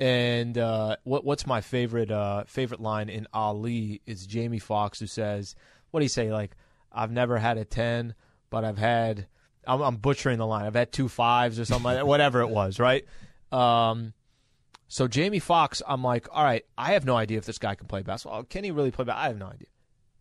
And 0.00 0.56
uh, 0.58 0.96
what 1.04 1.24
what's 1.24 1.46
my 1.46 1.60
favorite 1.60 2.10
uh, 2.10 2.44
favorite 2.44 2.80
line 2.80 3.08
in 3.08 3.26
Ali 3.32 4.00
is 4.06 4.26
Jamie 4.26 4.58
Foxx 4.58 4.98
who 4.98 5.06
says, 5.06 5.54
"What 5.90 6.00
do 6.00 6.04
you 6.04 6.08
say? 6.08 6.32
Like, 6.32 6.56
I've 6.90 7.12
never 7.12 7.38
had 7.38 7.58
a 7.58 7.64
ten, 7.64 8.14
but 8.50 8.64
I've 8.64 8.78
had." 8.78 9.26
I'm, 9.64 9.80
I'm 9.80 9.94
butchering 9.94 10.38
the 10.38 10.46
line. 10.46 10.66
I've 10.66 10.74
had 10.74 10.90
two 10.90 11.08
fives 11.08 11.60
or 11.60 11.64
something 11.64 11.84
like 11.84 11.94
that, 11.94 12.06
whatever 12.06 12.40
it 12.40 12.48
was, 12.48 12.80
right? 12.80 13.04
Um, 13.52 14.12
so 14.88 15.06
Jamie 15.06 15.38
Foxx, 15.38 15.80
I'm 15.86 16.02
like, 16.02 16.26
all 16.32 16.42
right, 16.42 16.64
I 16.76 16.94
have 16.94 17.04
no 17.04 17.16
idea 17.16 17.38
if 17.38 17.44
this 17.44 17.58
guy 17.58 17.76
can 17.76 17.86
play 17.86 18.02
basketball. 18.02 18.42
Can 18.42 18.64
he 18.64 18.72
really 18.72 18.90
play 18.90 19.04
basketball? 19.04 19.24
I 19.24 19.28
have 19.28 19.38
no 19.38 19.46
idea. 19.46 19.68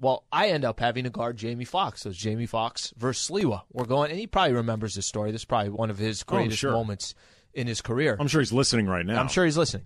Well, 0.01 0.25
I 0.31 0.47
end 0.47 0.65
up 0.65 0.79
having 0.79 1.03
to 1.03 1.11
guard 1.11 1.37
Jamie 1.37 1.63
Foxx. 1.63 2.01
So 2.01 2.09
it's 2.09 2.17
Jamie 2.17 2.47
Foxx 2.47 2.91
versus 2.97 3.29
Sliwa. 3.29 3.61
We're 3.71 3.85
going, 3.85 4.09
and 4.09 4.19
he 4.19 4.25
probably 4.25 4.53
remembers 4.53 4.95
this 4.95 5.05
story. 5.05 5.31
This 5.31 5.41
is 5.41 5.45
probably 5.45 5.69
one 5.69 5.91
of 5.91 5.99
his 5.99 6.25
oh, 6.27 6.31
greatest 6.31 6.59
sure. 6.59 6.71
moments 6.71 7.13
in 7.53 7.67
his 7.67 7.81
career. 7.81 8.17
I'm 8.19 8.27
sure 8.27 8.41
he's 8.41 8.51
listening 8.51 8.87
right 8.87 9.05
now. 9.05 9.21
I'm 9.21 9.27
sure 9.27 9.45
he's 9.45 9.57
listening. 9.57 9.85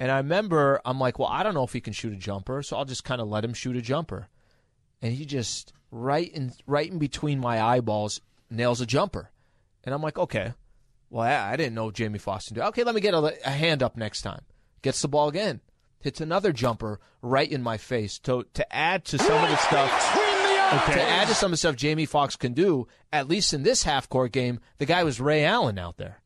And 0.00 0.10
I 0.10 0.16
remember 0.16 0.80
I'm 0.84 0.98
like, 0.98 1.20
well, 1.20 1.28
I 1.28 1.44
don't 1.44 1.54
know 1.54 1.62
if 1.62 1.72
he 1.72 1.80
can 1.80 1.92
shoot 1.92 2.12
a 2.12 2.16
jumper, 2.16 2.64
so 2.64 2.76
I'll 2.76 2.84
just 2.84 3.04
kind 3.04 3.20
of 3.20 3.28
let 3.28 3.44
him 3.44 3.54
shoot 3.54 3.76
a 3.76 3.80
jumper. 3.80 4.26
And 5.00 5.14
he 5.14 5.24
just 5.24 5.72
right 5.92 6.28
in 6.28 6.52
right 6.66 6.90
in 6.90 6.98
between 6.98 7.38
my 7.38 7.62
eyeballs 7.62 8.20
nails 8.50 8.80
a 8.80 8.86
jumper. 8.86 9.30
And 9.84 9.94
I'm 9.94 10.02
like, 10.02 10.18
okay. 10.18 10.54
Well, 11.08 11.22
I, 11.22 11.52
I 11.52 11.56
didn't 11.56 11.74
know 11.74 11.92
Jamie 11.92 12.18
Foxx 12.18 12.46
can 12.46 12.56
do. 12.56 12.62
Okay, 12.62 12.82
let 12.82 12.96
me 12.96 13.00
get 13.00 13.14
a, 13.14 13.46
a 13.46 13.50
hand 13.50 13.82
up 13.82 13.96
next 13.96 14.22
time. 14.22 14.42
Gets 14.82 15.02
the 15.02 15.08
ball 15.08 15.28
again. 15.28 15.60
Hits 16.02 16.20
another 16.20 16.52
jumper 16.52 17.00
right 17.22 17.50
in 17.50 17.62
my 17.62 17.78
face. 17.78 18.18
To 18.20 18.44
to 18.54 18.74
add 18.74 19.04
to 19.06 19.18
some 19.18 19.42
of 19.42 19.48
the 19.50 19.56
stuff 19.56 19.90
to 20.94 21.02
add 21.02 21.28
to 21.28 21.34
some 21.34 21.46
of 21.46 21.50
the 21.52 21.56
stuff 21.58 21.76
Jamie 21.76 22.06
Foxx 22.06 22.34
can 22.36 22.52
do, 22.54 22.86
at 23.12 23.28
least 23.28 23.52
in 23.54 23.62
this 23.62 23.82
half 23.82 24.08
court 24.08 24.32
game, 24.32 24.58
the 24.78 24.86
guy 24.86 25.04
was 25.04 25.20
Ray 25.20 25.44
Allen 25.44 25.78
out 25.78 25.96
there. 25.98 26.18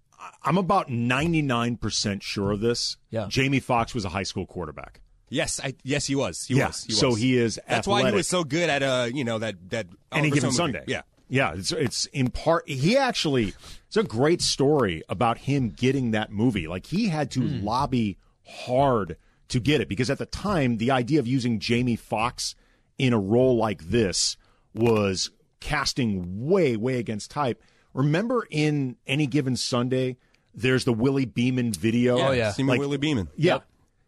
I'm 0.42 0.56
about 0.58 0.88
99% 0.88 2.22
sure 2.22 2.52
of 2.52 2.60
this. 2.60 2.96
Yeah. 3.10 3.26
Jamie 3.28 3.60
Foxx 3.60 3.94
was 3.94 4.04
a 4.04 4.08
high 4.08 4.22
school 4.24 4.46
quarterback. 4.46 5.00
Yes, 5.28 5.60
I, 5.62 5.74
yes, 5.82 6.06
he 6.06 6.14
was. 6.14 6.44
He 6.46 6.54
Yeah, 6.54 6.68
was. 6.68 6.84
He 6.84 6.92
so 6.92 7.08
was. 7.10 7.18
he 7.18 7.36
is 7.36 7.58
That's 7.68 7.86
why 7.88 8.08
he 8.08 8.14
was 8.14 8.28
so 8.28 8.44
good 8.44 8.70
at 8.70 8.82
uh, 8.82 9.08
you 9.12 9.24
know, 9.24 9.38
that 9.40 9.70
that 9.70 9.86
Any 10.12 10.28
Oliver 10.28 10.34
given 10.34 10.50
Stone. 10.52 10.66
Sunday. 10.72 10.84
Yeah. 10.86 11.02
Yeah, 11.28 11.54
it's, 11.54 11.72
it's 11.72 12.06
in 12.06 12.30
part. 12.30 12.68
He 12.68 12.96
actually, 12.96 13.52
it's 13.88 13.96
a 13.96 14.04
great 14.04 14.40
story 14.40 15.02
about 15.08 15.38
him 15.38 15.70
getting 15.70 16.12
that 16.12 16.30
movie. 16.30 16.68
Like 16.68 16.86
he 16.86 17.08
had 17.08 17.32
to 17.32 17.40
Hmm. 17.40 17.64
lobby 17.64 18.18
hard 18.46 19.16
to 19.48 19.60
get 19.60 19.80
it 19.80 19.88
because 19.88 20.10
at 20.10 20.18
the 20.18 20.26
time, 20.26 20.78
the 20.78 20.90
idea 20.90 21.20
of 21.20 21.26
using 21.26 21.58
Jamie 21.58 21.96
Foxx 21.96 22.54
in 22.98 23.12
a 23.12 23.18
role 23.18 23.56
like 23.56 23.88
this 23.88 24.36
was 24.74 25.30
casting 25.60 26.46
way, 26.46 26.76
way 26.76 26.98
against 26.98 27.30
type. 27.30 27.62
Remember 27.94 28.46
in 28.50 28.96
any 29.06 29.26
given 29.26 29.56
Sunday, 29.56 30.16
there's 30.54 30.84
the 30.84 30.92
Willie 30.92 31.26
Beamen 31.26 31.72
video. 31.72 32.18
Oh, 32.18 32.30
yeah. 32.32 32.52
Steamin' 32.52 32.78
Willie 32.78 32.98
Beamen. 32.98 33.28
Yeah. 33.36 33.60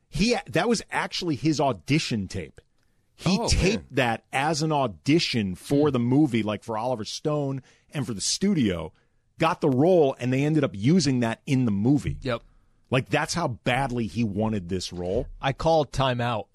He 0.08 0.36
that 0.46 0.68
was 0.68 0.82
actually 0.90 1.36
his 1.36 1.60
audition 1.60 2.28
tape. 2.28 2.60
He 3.14 3.36
Oh, 3.38 3.48
taped 3.48 3.94
that 3.96 4.24
as 4.32 4.62
an 4.62 4.72
audition 4.72 5.54
for 5.54 5.88
hmm. 5.88 5.92
the 5.92 5.98
movie, 5.98 6.42
like 6.42 6.62
for 6.62 6.78
Oliver 6.78 7.04
Stone 7.04 7.62
and 7.92 8.06
for 8.06 8.14
the 8.14 8.20
studio. 8.20 8.92
Got 9.38 9.60
the 9.60 9.68
role, 9.68 10.16
and 10.18 10.32
they 10.32 10.44
ended 10.44 10.64
up 10.64 10.72
using 10.74 11.20
that 11.20 11.40
in 11.46 11.64
the 11.64 11.70
movie. 11.70 12.16
Yep. 12.22 12.42
Like 12.90 13.08
that's 13.10 13.34
how 13.34 13.48
badly 13.48 14.06
he 14.06 14.24
wanted 14.24 14.68
this 14.68 14.92
role. 14.92 15.26
I 15.40 15.52
called 15.52 15.92
timeout 15.92 16.46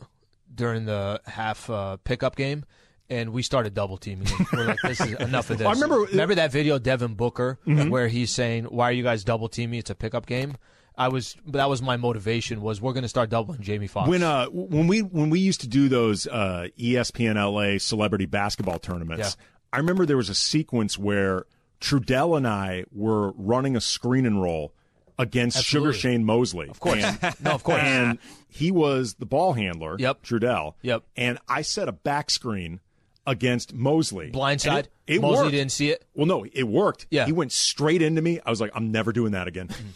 during 0.53 0.85
the 0.85 1.21
half 1.25 1.69
uh, 1.69 1.97
pickup 2.03 2.35
game, 2.35 2.65
and 3.09 3.31
we 3.33 3.43
started 3.43 3.73
double 3.73 3.97
teaming. 3.97 4.27
him. 4.27 4.45
We're 4.51 4.65
like, 4.67 4.81
"This 4.81 5.01
is 5.01 5.13
enough 5.19 5.49
of 5.49 5.57
this." 5.59 5.67
I 5.67 5.71
remember- 5.73 6.01
remember 6.11 6.35
that 6.35 6.51
video, 6.51 6.79
Devin 6.79 7.13
Booker, 7.15 7.59
where 7.65 8.07
he's 8.07 8.31
saying, 8.31 8.65
"Why 8.65 8.89
are 8.89 8.91
you 8.93 9.03
guys 9.03 9.23
double 9.23 9.47
teaming? 9.49 9.79
It's 9.79 9.89
a 9.89 9.95
pickup 9.95 10.25
game." 10.25 10.55
I 10.95 11.07
was 11.07 11.35
that 11.47 11.69
was 11.69 11.81
my 11.81 11.97
motivation 11.97 12.61
was 12.61 12.79
we're 12.79 12.93
going 12.93 13.01
to 13.01 13.09
start 13.09 13.31
doubling 13.31 13.61
Jamie 13.61 13.87
Foxx. 13.87 14.07
When 14.07 14.21
uh 14.21 14.45
when 14.47 14.85
we 14.85 14.99
when 15.01 15.31
we 15.31 15.39
used 15.39 15.61
to 15.61 15.67
do 15.67 15.89
those 15.89 16.27
uh 16.27 16.67
ESPN 16.79 17.33
LA 17.35 17.79
celebrity 17.79 18.27
basketball 18.27 18.77
tournaments, 18.77 19.35
I 19.71 19.77
remember 19.77 20.05
there 20.05 20.17
was 20.17 20.29
a 20.29 20.35
sequence 20.35 20.95
where 20.95 21.45
Trudell 21.81 22.37
and 22.37 22.47
I 22.47 22.85
were 22.91 23.31
running 23.31 23.75
a 23.75 23.81
screen 23.81 24.27
and 24.27 24.39
roll 24.39 24.75
against 25.19 25.57
Absolutely. 25.57 25.93
Sugar 25.93 25.99
Shane 25.99 26.23
Mosley. 26.25 26.69
Of 26.69 26.79
course. 26.79 27.01
no, 27.41 27.51
of 27.51 27.63
course. 27.63 27.81
And 27.81 28.17
he 28.49 28.71
was 28.71 29.15
the 29.15 29.25
ball 29.25 29.53
handler, 29.53 29.95
Yep. 29.99 30.23
Trudell. 30.23 30.73
Yep. 30.81 31.03
And 31.15 31.39
I 31.47 31.61
set 31.61 31.87
a 31.87 31.91
back 31.91 32.29
screen 32.29 32.79
against 33.25 33.73
Mosley. 33.73 34.31
Blindside. 34.31 34.79
It, 35.07 35.15
it 35.15 35.21
Mosley 35.21 35.37
worked. 35.45 35.51
didn't 35.51 35.71
see 35.71 35.91
it. 35.91 36.05
Well, 36.13 36.25
no, 36.25 36.45
it 36.51 36.63
worked. 36.67 37.07
Yeah. 37.09 37.25
He 37.25 37.31
went 37.31 37.51
straight 37.51 38.01
into 38.01 38.21
me. 38.21 38.39
I 38.45 38.49
was 38.49 38.59
like, 38.59 38.71
I'm 38.75 38.91
never 38.91 39.11
doing 39.13 39.31
that 39.31 39.47
again. 39.47 39.67
Mm-hmm. 39.69 39.87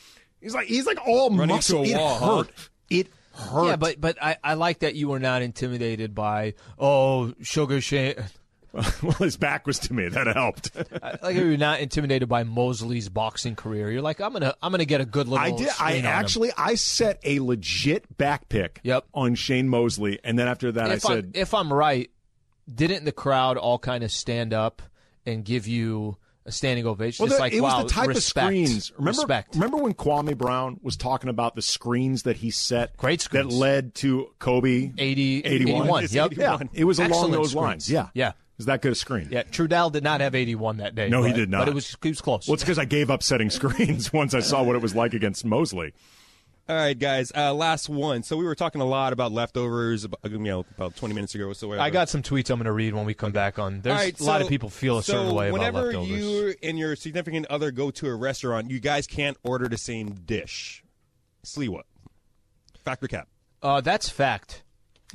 he's 0.41 0.53
like, 0.53 0.67
he's 0.67 0.85
like 0.85 0.99
all 1.05 1.29
Running 1.29 1.55
muscle. 1.55 1.83
into 1.83 1.93
a 1.93 1.95
it 1.95 1.99
wall, 1.99 2.17
huh? 2.19 2.35
hurt. 2.37 2.49
It 2.89 3.07
hurt. 3.33 3.65
Yeah, 3.67 3.75
but 3.75 3.99
but 3.99 4.17
I, 4.23 4.37
I 4.43 4.53
like 4.53 4.79
that 4.79 4.95
you 4.95 5.09
were 5.09 5.19
not 5.19 5.41
intimidated 5.41 6.15
by 6.15 6.53
oh 6.79 7.33
Sugar 7.41 7.81
Shane. 7.81 8.15
well, 9.01 9.13
his 9.13 9.37
back 9.37 9.65
was 9.65 9.79
to 9.79 9.93
me. 9.93 10.07
That 10.09 10.27
helped. 10.27 10.71
Like 11.21 11.35
you're 11.35 11.57
not 11.57 11.79
intimidated 11.79 12.29
by 12.29 12.43
Mosley's 12.43 13.09
boxing 13.09 13.55
career. 13.55 13.89
You're 13.91 14.01
like 14.01 14.19
I'm 14.19 14.33
gonna 14.33 14.53
I'm 14.61 14.71
gonna 14.71 14.85
get 14.85 15.01
a 15.01 15.05
good 15.05 15.27
little. 15.27 15.43
I 15.45 15.51
did. 15.51 15.67
I 15.69 15.71
screen 15.71 15.89
on 15.91 15.99
him. 15.99 16.05
actually 16.05 16.51
I 16.57 16.75
set 16.75 17.19
a 17.23 17.39
legit 17.39 18.17
back 18.17 18.49
pick. 18.49 18.79
Yep. 18.83 19.05
On 19.13 19.35
Shane 19.35 19.69
Mosley, 19.69 20.19
and 20.23 20.37
then 20.37 20.47
after 20.47 20.71
that, 20.73 20.91
if 20.91 21.05
I 21.05 21.13
I'm, 21.13 21.15
said, 21.23 21.31
if 21.35 21.53
I'm 21.53 21.71
right, 21.71 22.09
didn't 22.73 23.05
the 23.05 23.11
crowd 23.11 23.57
all 23.57 23.79
kind 23.79 24.03
of 24.03 24.11
stand 24.11 24.53
up 24.53 24.81
and 25.25 25.43
give 25.43 25.67
you 25.67 26.17
a 26.45 26.51
standing 26.51 26.85
ovation? 26.85 27.27
Well, 27.27 27.39
like 27.39 27.53
it 27.53 27.61
wow, 27.61 27.83
was 27.83 27.91
the 27.91 27.93
type 27.93 28.07
respect, 28.09 28.45
of 28.45 28.51
screens. 28.67 28.91
Remember, 28.97 29.21
respect. 29.21 29.55
remember 29.55 29.77
when 29.77 29.93
Kwame 29.93 30.37
Brown 30.37 30.79
was 30.81 30.95
talking 30.97 31.29
about 31.29 31.55
the 31.55 31.61
screens 31.61 32.23
that 32.23 32.37
he 32.37 32.51
set, 32.51 32.95
Great 32.97 33.21
screens. 33.21 33.51
that 33.53 33.55
led 33.55 33.95
to 33.95 34.27
Kobe 34.39 34.91
80, 34.97 35.39
81. 35.45 35.81
81, 35.81 36.03
It's 36.03 36.13
yep. 36.13 36.33
Yeah, 36.35 36.57
it 36.73 36.83
was 36.85 36.99
along 36.99 37.31
those 37.31 37.51
screens. 37.51 37.55
lines. 37.55 37.91
Yeah, 37.91 38.09
Yeah. 38.13 38.31
It 38.57 38.61
was 38.61 38.65
that 38.65 38.81
good 38.81 38.93
a 38.93 38.95
screen. 38.95 39.27
Yeah, 39.29 39.43
Trudell 39.43 39.91
did 39.91 40.03
not 40.03 40.19
have 40.19 40.33
81 40.33 40.77
that 40.77 40.95
day. 40.95 41.09
No, 41.09 41.21
he 41.21 41.31
did 41.31 41.47
not. 41.47 41.59
But 41.59 41.67
it 41.67 41.75
was 41.75 41.95
he 42.01 42.09
was 42.09 42.21
close. 42.21 42.47
Well, 42.47 42.55
it's 42.55 42.63
because 42.63 42.79
I 42.79 42.85
gave 42.85 43.11
up 43.11 43.21
setting 43.21 43.51
screens 43.51 44.11
once 44.13 44.33
I 44.33 44.39
saw 44.39 44.63
what 44.63 44.75
it 44.75 44.81
was 44.81 44.95
like 44.95 45.13
against 45.13 45.45
Mosley. 45.45 45.93
All 46.67 46.75
right, 46.75 46.97
guys. 46.97 47.31
Uh, 47.33 47.53
last 47.53 47.87
one. 47.87 48.23
So 48.23 48.35
we 48.35 48.45
were 48.45 48.55
talking 48.55 48.81
a 48.81 48.85
lot 48.85 49.13
about 49.13 49.31
leftovers, 49.31 50.03
about, 50.03 50.19
you 50.29 50.39
know, 50.39 50.65
about 50.75 50.95
20 50.97 51.13
minutes 51.13 51.33
ago. 51.35 51.53
So 51.53 51.67
whatever. 51.67 51.83
I 51.83 51.91
got 51.91 52.09
some 52.09 52.21
tweets 52.23 52.49
I'm 52.49 52.57
going 52.57 52.65
to 52.65 52.73
read 52.73 52.93
when 52.93 53.05
we 53.05 53.13
come 53.13 53.31
back 53.31 53.57
on. 53.59 53.81
There's 53.81 53.95
All 53.95 54.03
right, 54.03 54.19
a 54.19 54.23
lot 54.23 54.41
of 54.41 54.49
people 54.49 54.69
feel 54.69 54.97
a 54.97 55.03
certain 55.03 55.29
so 55.29 55.33
way 55.35 55.49
about 55.49 55.59
whenever 55.59 55.83
leftovers. 55.85 56.09
you 56.09 56.55
and 56.61 56.77
your 56.77 56.97
significant 56.97 57.45
other 57.45 57.71
go 57.71 57.91
to 57.91 58.07
a 58.07 58.15
restaurant, 58.15 58.69
you 58.69 58.81
guys 58.81 59.05
can't 59.07 59.37
order 59.43 59.69
the 59.69 59.77
same 59.77 60.09
dish. 60.25 60.83
Slee 61.43 61.69
what? 61.69 61.85
Fact 62.83 63.03
or 63.03 63.07
Cap. 63.07 63.29
Uh, 63.61 63.79
that's 63.79 64.09
fact. 64.09 64.63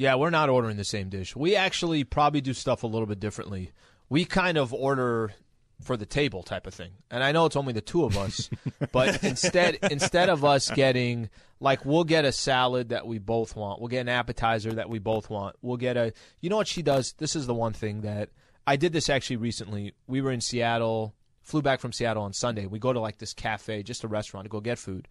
Yeah, 0.02 0.16
we're 0.16 0.30
not 0.30 0.48
ordering 0.48 0.76
the 0.76 0.84
same 0.84 1.10
dish. 1.10 1.36
We 1.36 1.54
actually 1.54 2.02
probably 2.02 2.40
do 2.40 2.54
stuff 2.54 2.82
a 2.82 2.88
little 2.88 3.06
bit 3.06 3.20
differently. 3.20 3.70
We 4.08 4.24
kind 4.24 4.58
of 4.58 4.74
order 4.74 5.32
for 5.80 5.96
the 5.96 6.06
table 6.06 6.42
type 6.42 6.66
of 6.66 6.74
thing. 6.74 6.90
And 7.08 7.22
I 7.22 7.30
know 7.30 7.46
it's 7.46 7.54
only 7.54 7.72
the 7.72 7.82
two 7.82 8.04
of 8.04 8.18
us, 8.18 8.50
but 8.92 9.22
instead 9.22 9.78
instead 9.92 10.28
of 10.28 10.44
us 10.44 10.72
getting 10.72 11.30
like 11.60 11.84
we'll 11.84 12.02
get 12.02 12.24
a 12.24 12.32
salad 12.32 12.88
that 12.88 13.06
we 13.06 13.20
both 13.20 13.54
want. 13.54 13.78
We'll 13.78 13.90
get 13.90 14.00
an 14.00 14.08
appetizer 14.08 14.72
that 14.72 14.88
we 14.90 14.98
both 14.98 15.30
want. 15.30 15.54
We'll 15.62 15.76
get 15.76 15.96
a 15.96 16.12
You 16.40 16.50
know 16.50 16.56
what 16.56 16.66
she 16.66 16.82
does? 16.82 17.12
This 17.18 17.36
is 17.36 17.46
the 17.46 17.54
one 17.54 17.72
thing 17.72 18.00
that 18.00 18.30
I 18.66 18.74
did 18.74 18.92
this 18.92 19.08
actually 19.08 19.36
recently. 19.36 19.94
We 20.08 20.20
were 20.20 20.32
in 20.32 20.40
Seattle, 20.40 21.14
flew 21.42 21.62
back 21.62 21.78
from 21.78 21.92
Seattle 21.92 22.24
on 22.24 22.32
Sunday. 22.32 22.66
We 22.66 22.80
go 22.80 22.92
to 22.92 22.98
like 22.98 23.18
this 23.18 23.34
cafe, 23.34 23.84
just 23.84 24.02
a 24.02 24.08
restaurant 24.08 24.46
to 24.46 24.50
go 24.50 24.58
get 24.58 24.80
food. 24.80 25.06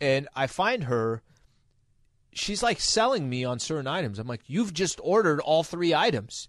And 0.00 0.28
I 0.34 0.46
find 0.46 0.84
her 0.84 1.20
she's 2.40 2.62
like 2.62 2.80
selling 2.80 3.28
me 3.28 3.44
on 3.44 3.58
certain 3.58 3.86
items. 3.86 4.18
I'm 4.18 4.26
like, 4.26 4.42
you've 4.46 4.72
just 4.74 4.98
ordered 5.02 5.40
all 5.40 5.62
three 5.62 5.94
items. 5.94 6.48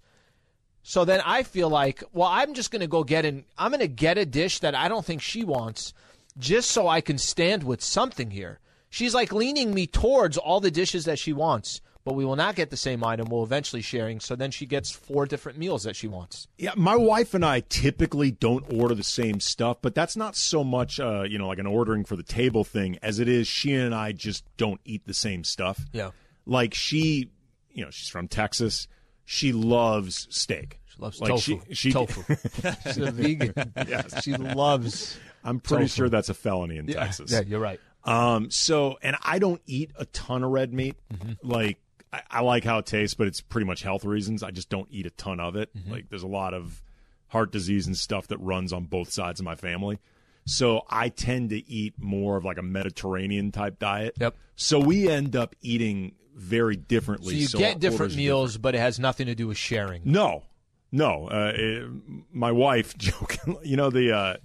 So 0.84 1.06
then 1.06 1.22
I 1.24 1.44
feel 1.44 1.70
like, 1.70 2.04
well, 2.12 2.30
I'm 2.30 2.54
just 2.54 2.72
going 2.72 2.80
to 2.80 2.88
go 2.88 3.04
get 3.04 3.26
an, 3.26 3.46
I'm 3.58 3.72
going 3.72 3.82
to 3.82 3.88
get 3.88 4.18
a 4.18 4.26
dish 4.26 4.60
that 4.60 4.74
I 4.74 4.88
don't 4.88 5.06
think 5.06 5.22
she 5.22 5.44
wants 5.44 5.94
just 6.38 6.72
so 6.72 6.88
I 6.88 7.02
can 7.02 7.18
stand 7.18 7.64
with 7.64 7.84
something 7.84 8.32
here. 8.32 8.60
She's 8.90 9.14
like 9.14 9.32
leaning 9.32 9.74
me 9.74 9.86
towards 9.86 10.38
all 10.38 10.60
the 10.60 10.72
dishes 10.72 11.06
that 11.06 11.20
she 11.20 11.34
wants, 11.34 11.82
but 12.04 12.16
we 12.16 12.26
will 12.26 12.36
not 12.36 12.56
get 12.56 12.70
the 12.70 12.78
same 12.78 13.04
item. 13.04 13.28
We'll 13.30 13.44
eventually 13.44 13.82
sharing. 13.82 14.20
So 14.20 14.36
then 14.36 14.52
she 14.52 14.66
gets 14.66 14.92
four 14.92 15.26
different 15.26 15.58
meals 15.58 15.84
that 15.84 15.96
she 15.96 16.08
wants. 16.08 16.48
Yeah, 16.58 16.72
my 16.76 16.96
wife 16.96 17.34
and 17.34 17.46
I 17.46 17.62
typically 17.62 18.32
don't 18.32 18.66
order 18.74 18.96
the 18.96 19.04
same 19.04 19.40
stuff, 19.40 19.78
but 19.82 19.94
that's 19.94 20.16
not 20.16 20.36
so 20.36 20.64
much, 20.64 21.00
uh, 21.00 21.24
you 21.24 21.38
know, 21.38 21.48
like 21.48 21.60
an 21.60 21.68
ordering 21.68 22.04
for 22.04 22.16
the 22.16 22.24
table 22.24 22.64
thing 22.64 22.98
as 23.02 23.20
it 23.20 23.28
is 23.28 23.48
she 23.48 23.74
and 23.74 23.94
I 23.94 24.12
just 24.12 24.44
don't 24.58 24.82
eat 24.86 25.06
the 25.06 25.14
same 25.14 25.44
stuff. 25.44 25.86
Yeah. 25.94 26.12
Like 26.46 26.74
she, 26.74 27.30
you 27.72 27.86
know, 27.86 27.92
she's 27.92 28.10
from 28.10 28.28
Texas. 28.28 28.88
She 29.26 29.54
loves 29.54 30.28
steak. 30.30 30.80
She 30.86 30.98
loves 31.00 31.22
like 31.22 31.30
tofu. 31.30 31.62
She, 31.70 31.76
she, 31.76 31.92
tofu. 31.94 32.24
She's 32.84 32.98
a 32.98 33.12
vegan. 33.12 33.54
Yeah. 33.88 34.04
She 34.22 34.36
loves. 34.36 35.18
I'm 35.44 35.60
pretty 35.60 35.86
Tofu. 35.86 35.96
sure 35.96 36.10
that's 36.10 36.30
a 36.30 36.34
felony 36.34 36.78
in 36.78 36.88
Texas. 36.88 37.32
Yeah, 37.32 37.42
you're 37.42 37.60
right. 37.60 37.80
Um, 38.04 38.50
so, 38.50 38.98
and 39.02 39.16
I 39.24 39.40
don't 39.40 39.62
eat 39.66 39.92
a 39.98 40.06
ton 40.06 40.44
of 40.44 40.52
red 40.52 40.74
meat. 40.74 40.96
Mm-hmm. 41.14 41.50
Like, 41.50 41.80
I, 42.14 42.22
I 42.30 42.42
like 42.42 42.64
how 42.64 42.78
it 42.80 42.86
tastes, 42.86 43.14
but 43.16 43.28
it's 43.28 43.42
pretty 43.42 43.66
much 43.66 43.82
health 43.84 44.06
reasons. 44.06 44.44
I 44.44 44.52
just 44.52 44.70
don't 44.70 44.88
eat 44.92 45.06
a 45.06 45.12
ton 45.12 45.40
of 45.40 45.56
it. 45.56 45.76
Mm-hmm. 45.76 45.92
Like, 45.92 46.10
there's 46.10 46.24
a 46.24 46.28
lot 46.28 46.54
of 46.54 46.82
heart 47.28 47.52
disease 47.52 47.88
and 47.88 47.96
stuff 47.98 48.28
that 48.28 48.38
runs 48.40 48.74
on 48.74 48.86
both 48.86 49.12
sides 49.12 49.40
of 49.40 49.46
my 49.46 49.56
family. 49.56 50.00
So 50.46 50.82
I 50.90 51.10
tend 51.10 51.52
to 51.52 51.70
eat 51.70 51.94
more 51.98 52.36
of 52.36 52.44
like 52.44 52.58
a 52.58 52.64
Mediterranean 52.64 53.52
type 53.52 53.80
diet. 53.80 54.16
Yep. 54.20 54.36
So 54.56 54.80
we 54.80 55.08
end 55.08 55.36
up 55.36 55.56
eating 55.62 56.16
very 56.36 56.76
differently. 56.76 57.42
So 57.46 57.58
you 57.60 57.66
our 57.66 57.72
get 57.72 57.80
different 57.80 58.16
meals, 58.16 58.58
but 58.58 58.76
it 58.76 58.80
has 58.80 59.00
nothing 59.00 59.28
to 59.28 59.36
do 59.36 59.48
with 59.48 59.58
sharing. 59.58 60.02
no, 60.06 60.44
no. 60.92 61.28
Uh, 61.30 61.54
it- 61.56 61.90
my 62.34 62.52
wife 62.52 62.98
joking. 62.98 63.58
You 63.64 63.78
know 63.78 63.90
the 63.90 64.12
uh, 64.12 64.38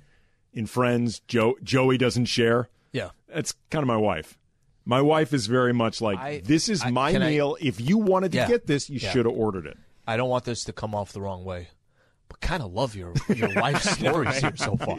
in 0.53 0.67
Friends, 0.67 1.21
Joe 1.27 1.57
Joey 1.63 1.99
doesn't 1.99 2.27
share. 2.27 2.69
Yeah. 2.93 3.11
That's 3.29 3.55
kind 3.71 3.83
of 3.83 3.89
my 3.89 3.97
wife. 3.97 4.39
My 4.89 5.03
wife 5.03 5.35
is 5.35 5.47
very 5.49 5.75
much 5.75 6.01
like 6.01 6.19
I- 6.19 6.41
this 6.45 6.69
is 6.69 6.83
I- 6.83 6.91
my 6.91 7.13
can 7.13 7.23
I- 7.23 7.31
meal. 7.31 7.57
if 7.61 7.81
you 7.81 7.99
wanted 7.99 8.33
to 8.33 8.39
Yeah. 8.39 8.49
get 8.49 8.67
this, 8.67 8.89
you 8.89 9.01
Yeah. 9.03 9.11
should 9.13 9.27
have 9.27 9.35
ordered 9.35 9.67
it. 9.67 9.77
I 10.07 10.17
don't 10.17 10.29
want 10.31 10.45
this 10.45 10.63
to 10.65 10.73
come 10.73 10.95
off 10.95 11.13
the 11.13 11.21
wrong 11.21 11.45
way, 11.45 11.69
but 12.29 12.41
kind 12.41 12.63
of 12.63 12.73
love 12.73 12.95
your 12.95 13.13
your 13.35 13.53
wife's 13.57 13.91
stories 13.99 14.39
here 14.39 14.53
so 14.57 14.77
far. 14.77 14.97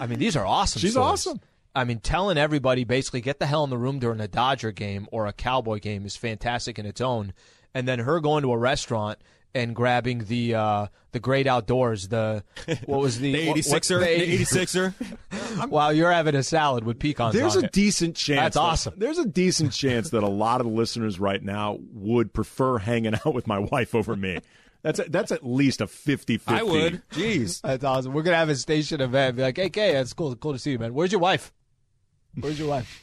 I 0.00 0.06
mean, 0.06 0.18
these 0.18 0.34
are 0.36 0.44
awesome. 0.44 0.80
She's 0.80 0.92
stories. 0.92 1.26
awesome. 1.26 1.40
I 1.74 1.84
mean, 1.84 2.00
telling 2.00 2.36
everybody 2.36 2.82
basically 2.82 3.20
get 3.20 3.38
the 3.38 3.46
hell 3.46 3.62
in 3.62 3.70
the 3.70 3.78
room 3.78 4.00
during 4.00 4.18
a 4.20 4.26
Dodger 4.26 4.72
game 4.72 5.06
or 5.12 5.28
a 5.28 5.32
Cowboy 5.32 5.78
game 5.78 6.04
is 6.04 6.16
fantastic 6.16 6.80
in 6.80 6.84
its 6.86 7.00
own, 7.00 7.32
and 7.72 7.86
then 7.86 8.00
her 8.00 8.18
going 8.18 8.42
to 8.42 8.50
a 8.52 8.58
restaurant 8.58 9.20
and 9.54 9.74
grabbing 9.74 10.24
the 10.24 10.54
uh, 10.54 10.86
the 11.12 11.20
great 11.20 11.46
outdoors. 11.46 12.08
The 12.08 12.44
what 12.86 13.00
was 13.00 13.18
the 13.18 13.32
The 13.32 13.48
what- 13.48 13.56
86er. 13.58 13.88
The 13.88 13.98
the 13.98 14.08
80 14.08 14.44
86er. 14.44 15.68
While 15.70 15.92
you're 15.92 16.12
having 16.12 16.34
a 16.34 16.42
salad 16.42 16.84
with 16.84 16.98
pecans. 16.98 17.34
There's 17.34 17.56
on 17.56 17.64
a 17.64 17.66
it. 17.66 17.72
decent 17.72 18.16
chance. 18.16 18.40
That's 18.40 18.54
that- 18.54 18.60
awesome. 18.60 18.94
There's 18.96 19.18
a 19.18 19.26
decent 19.26 19.72
chance 19.72 20.10
that 20.10 20.22
a 20.22 20.28
lot 20.28 20.60
of 20.60 20.66
the 20.66 20.72
listeners 20.72 21.18
right 21.18 21.42
now 21.42 21.78
would 21.92 22.32
prefer 22.32 22.78
hanging 22.78 23.14
out 23.26 23.34
with 23.34 23.46
my 23.46 23.58
wife 23.58 23.94
over 23.94 24.14
me. 24.16 24.38
That's 24.82 24.98
a, 24.98 25.02
that's 25.04 25.30
at 25.30 25.44
least 25.44 25.82
a 25.82 25.86
50-50. 25.86 26.40
I 26.46 26.62
would. 26.62 27.02
Jeez. 27.10 27.60
That's 27.60 27.84
awesome. 27.84 28.14
We're 28.14 28.22
gonna 28.22 28.36
have 28.38 28.48
a 28.48 28.56
station 28.56 29.02
event. 29.02 29.36
Be 29.36 29.42
like, 29.42 29.56
hey, 29.58 29.68
Kay, 29.68 29.96
it's 29.96 30.14
cool, 30.14 30.34
cool 30.36 30.52
to 30.54 30.58
see 30.58 30.70
you, 30.70 30.78
man. 30.78 30.94
Where's 30.94 31.12
your 31.12 31.20
wife? 31.20 31.52
Where's 32.38 32.58
your 32.58 32.68
wife? 32.68 33.02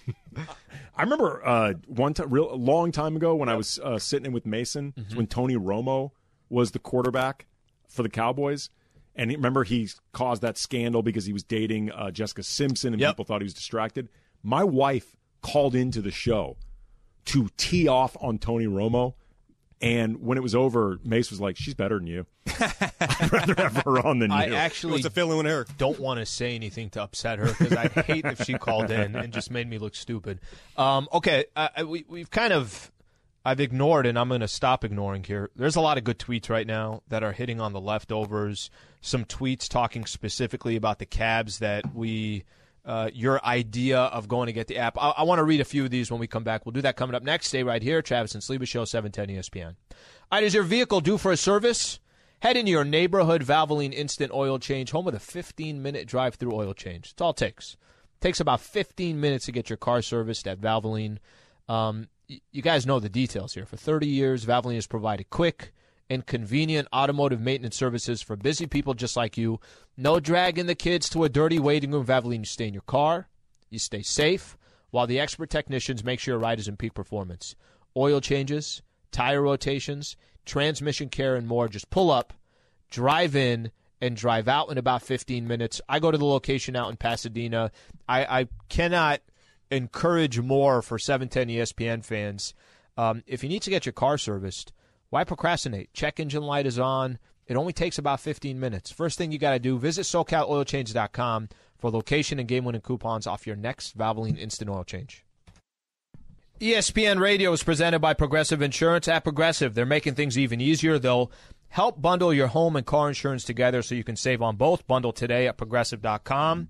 I 0.95 1.03
remember 1.03 1.45
uh, 1.45 1.73
one 1.85 2.13
time, 2.13 2.29
real 2.31 2.51
a 2.51 2.55
long 2.55 2.91
time 2.91 3.15
ago, 3.15 3.35
when 3.35 3.49
I 3.49 3.55
was 3.55 3.77
uh, 3.79 3.99
sitting 3.99 4.25
in 4.27 4.31
with 4.31 4.45
Mason, 4.45 4.93
it's 4.95 5.07
Mm-hmm. 5.09 5.17
when 5.17 5.27
Tony 5.27 5.55
Romo 5.55 6.11
was 6.49 6.71
the 6.71 6.79
quarterback 6.79 7.45
for 7.87 8.03
the 8.03 8.09
Cowboys, 8.09 8.69
and 9.15 9.31
remember 9.31 9.63
he 9.63 9.89
caused 10.13 10.41
that 10.41 10.57
scandal 10.57 11.01
because 11.01 11.25
he 11.25 11.33
was 11.33 11.43
dating 11.43 11.91
uh, 11.91 12.11
Jessica 12.11 12.43
Simpson, 12.43 12.93
and 12.93 13.01
Yep. 13.01 13.11
people 13.13 13.25
thought 13.25 13.41
he 13.41 13.45
was 13.45 13.53
distracted. 13.53 14.09
My 14.43 14.63
wife 14.63 15.15
called 15.41 15.75
into 15.75 16.01
the 16.01 16.11
show 16.11 16.57
to 17.25 17.49
tee 17.57 17.87
off 17.87 18.15
on 18.21 18.37
Tony 18.37 18.65
Romo. 18.67 19.13
And 19.79 20.23
when 20.23 20.39
it 20.39 20.41
was 20.41 20.55
over, 20.55 20.99
Mace 21.03 21.29
was 21.29 21.39
like, 21.39 21.55
"She's 21.55 21.75
better 21.75 21.99
than 21.99 22.07
you. 22.07 22.25
I'd 22.59 23.31
rather 23.31 23.53
have 23.55 23.75
her 23.85 23.99
on 24.03 24.17
than 24.17 24.31
I 24.31 24.47
you." 24.47 24.55
actually 24.55 24.93
What's 24.93 25.03
the 25.03 25.11
feeling 25.11 25.37
with 25.37 25.45
her? 25.45 25.67
don't 25.77 25.99
want 25.99 26.19
to 26.19 26.25
say 26.25 26.55
anything 26.55 26.89
to 26.91 27.03
upset 27.03 27.37
her 27.37 27.45
because 27.45 27.73
I 27.73 27.87
hate 27.87 28.25
if 28.25 28.43
she 28.43 28.53
called 28.55 28.89
in 28.89 29.15
and 29.15 29.31
just 29.31 29.51
made 29.51 29.69
me 29.69 29.77
look 29.77 29.93
stupid. 29.93 30.39
Um, 30.77 31.07
okay, 31.13 31.45
I, 31.55 31.69
I, 31.77 31.83
we, 31.83 32.05
we've 32.07 32.31
kind 32.31 32.53
of. 32.53 32.91
I've 33.47 33.61
ignored, 33.61 34.05
and 34.05 34.19
I'm 34.19 34.27
going 34.27 34.41
to 34.41 34.47
stop 34.49 34.83
ignoring 34.83 35.23
here. 35.23 35.49
There's 35.55 35.77
a 35.77 35.81
lot 35.81 35.97
of 35.97 36.03
good 36.03 36.19
tweets 36.19 36.49
right 36.49 36.67
now 36.67 37.01
that 37.07 37.23
are 37.23 37.31
hitting 37.31 37.61
on 37.61 37.71
the 37.71 37.79
leftovers. 37.79 38.69
Some 38.99 39.23
tweets 39.23 39.69
talking 39.69 40.05
specifically 40.05 40.75
about 40.75 40.99
the 40.99 41.05
cabs 41.05 41.59
that 41.59 41.95
we, 41.95 42.43
uh, 42.83 43.09
your 43.13 43.41
idea 43.45 43.99
of 43.99 44.27
going 44.27 44.47
to 44.47 44.51
get 44.51 44.67
the 44.67 44.79
app. 44.79 44.97
I, 44.97 45.11
I 45.11 45.23
want 45.23 45.39
to 45.39 45.45
read 45.45 45.61
a 45.61 45.63
few 45.65 45.85
of 45.85 45.91
these 45.91 46.11
when 46.11 46.19
we 46.19 46.27
come 46.27 46.43
back. 46.43 46.65
We'll 46.65 46.73
do 46.73 46.81
that 46.81 46.97
coming 46.97 47.15
up 47.15 47.23
next. 47.23 47.47
Stay 47.47 47.63
right 47.63 47.81
here. 47.81 48.01
Travis 48.01 48.33
and 48.33 48.43
Sliwa 48.43 48.67
Show, 48.67 48.83
710 48.83 49.37
ESPN. 49.37 49.75
All 49.91 49.95
right, 50.33 50.43
is 50.43 50.53
your 50.53 50.63
vehicle 50.63 50.99
due 50.99 51.17
for 51.17 51.31
a 51.31 51.37
service? 51.37 52.01
Head 52.41 52.57
into 52.57 52.71
your 52.71 52.83
neighborhood 52.83 53.43
Valvoline 53.43 53.93
Instant 53.93 54.33
Oil 54.33 54.59
Change, 54.59 54.91
home 54.91 55.05
with 55.05 55.15
a 55.15 55.21
15 55.21 55.81
minute 55.81 56.05
drive 56.05 56.35
through 56.35 56.53
oil 56.53 56.73
change. 56.73 57.11
It's 57.11 57.21
all 57.21 57.29
it 57.29 57.37
takes. 57.37 57.77
takes 58.19 58.41
about 58.41 58.59
15 58.59 59.21
minutes 59.21 59.45
to 59.45 59.53
get 59.53 59.69
your 59.69 59.77
car 59.77 60.01
serviced 60.01 60.49
at 60.49 60.59
Valvoline. 60.59 61.19
Um, 61.69 62.09
you 62.27 62.61
guys 62.61 62.85
know 62.85 62.99
the 62.99 63.09
details 63.09 63.53
here. 63.53 63.65
For 63.65 63.77
30 63.77 64.07
years, 64.07 64.45
Valvoline 64.45 64.75
has 64.75 64.87
provided 64.87 65.29
quick 65.29 65.73
and 66.09 66.25
convenient 66.25 66.87
automotive 66.93 67.41
maintenance 67.41 67.75
services 67.75 68.21
for 68.21 68.35
busy 68.35 68.65
people 68.65 68.93
just 68.93 69.15
like 69.15 69.37
you. 69.37 69.59
No 69.95 70.19
dragging 70.19 70.65
the 70.65 70.75
kids 70.75 71.09
to 71.09 71.23
a 71.23 71.29
dirty 71.29 71.59
waiting 71.59 71.91
room. 71.91 72.05
Valvoline, 72.05 72.39
you 72.39 72.45
stay 72.45 72.67
in 72.67 72.73
your 72.73 72.81
car, 72.83 73.27
you 73.69 73.79
stay 73.79 74.01
safe, 74.01 74.57
while 74.91 75.07
the 75.07 75.19
expert 75.19 75.49
technicians 75.49 76.03
make 76.03 76.19
sure 76.19 76.33
your 76.33 76.39
ride 76.39 76.59
is 76.59 76.67
in 76.67 76.77
peak 76.77 76.93
performance. 76.93 77.55
Oil 77.95 78.21
changes, 78.21 78.81
tire 79.11 79.41
rotations, 79.41 80.15
transmission 80.45 81.09
care, 81.09 81.35
and 81.35 81.47
more. 81.47 81.67
Just 81.67 81.89
pull 81.89 82.11
up, 82.11 82.33
drive 82.89 83.35
in, 83.35 83.71
and 83.99 84.15
drive 84.15 84.47
out 84.47 84.69
in 84.69 84.77
about 84.77 85.01
15 85.01 85.47
minutes. 85.47 85.81
I 85.89 85.99
go 85.99 86.11
to 86.11 86.17
the 86.17 86.25
location 86.25 86.75
out 86.75 86.89
in 86.89 86.97
Pasadena. 86.97 87.71
I, 88.07 88.41
I 88.41 88.47
cannot– 88.69 89.21
encourage 89.71 90.39
more 90.39 90.81
for 90.81 90.97
710 90.97 91.55
ESPN 91.55 92.03
fans. 92.03 92.53
Um, 92.97 93.23
if 93.27 93.43
you 93.43 93.49
need 93.49 93.61
to 93.63 93.69
get 93.69 93.85
your 93.85 93.93
car 93.93 94.17
serviced, 94.17 94.73
why 95.09 95.23
procrastinate? 95.23 95.93
Check 95.93 96.19
engine 96.19 96.43
light 96.43 96.65
is 96.65 96.79
on. 96.79 97.19
It 97.47 97.55
only 97.55 97.73
takes 97.73 97.97
about 97.97 98.19
15 98.19 98.59
minutes. 98.59 98.91
First 98.91 99.17
thing 99.17 99.31
you 99.31 99.39
got 99.39 99.51
to 99.51 99.59
do, 99.59 99.77
visit 99.77 100.03
SoCalOilChange.com 100.03 101.49
for 101.77 101.91
location 101.91 102.39
and 102.39 102.47
game 102.47 102.65
winning 102.65 102.81
coupons 102.81 103.25
off 103.27 103.47
your 103.47 103.55
next 103.55 103.97
Valvoline 103.97 104.37
Instant 104.37 104.69
Oil 104.69 104.83
Change. 104.83 105.23
ESPN 106.59 107.19
Radio 107.19 107.53
is 107.53 107.61
presented 107.61 107.99
by 107.99 108.15
Progressive 108.15 108.63
Insurance. 108.63 109.07
At 109.07 109.23
Progressive, 109.23 109.75
they're 109.75 109.85
making 109.85 110.15
things 110.15 110.37
even 110.37 110.59
easier. 110.59 110.97
They'll 110.97 111.31
help 111.69 112.01
bundle 112.01 112.33
your 112.33 112.47
home 112.47 112.75
and 112.75 112.85
car 112.85 113.07
insurance 113.07 113.43
together 113.43 113.83
so 113.83 113.93
you 113.93 114.03
can 114.03 114.15
save 114.15 114.41
on 114.41 114.55
both. 114.55 114.87
Bundle 114.87 115.13
today 115.13 115.47
at 115.47 115.57
progressive.com. 115.57 116.69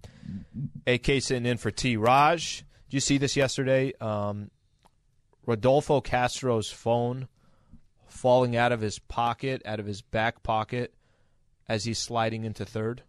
AK 0.86 1.06
sitting 1.22 1.46
in 1.46 1.58
for 1.58 1.72
T. 1.72 1.96
Raj. 1.96 2.66
Did 2.90 2.96
you 2.96 3.00
see 3.02 3.18
this 3.18 3.36
yesterday? 3.36 3.94
Um, 4.00 4.50
Rodolfo 5.46 6.00
Castro's 6.00 6.72
phone 6.72 7.28
falling 8.08 8.56
out 8.56 8.72
of 8.72 8.80
his 8.80 8.98
pocket, 9.00 9.62
out 9.66 9.80
of 9.80 9.86
his 9.86 10.02
back 10.02 10.42
pocket, 10.42 10.94
as 11.68 11.84
he's 11.84 12.00
sliding 12.00 12.46
into 12.46 12.66
third. 12.66 13.04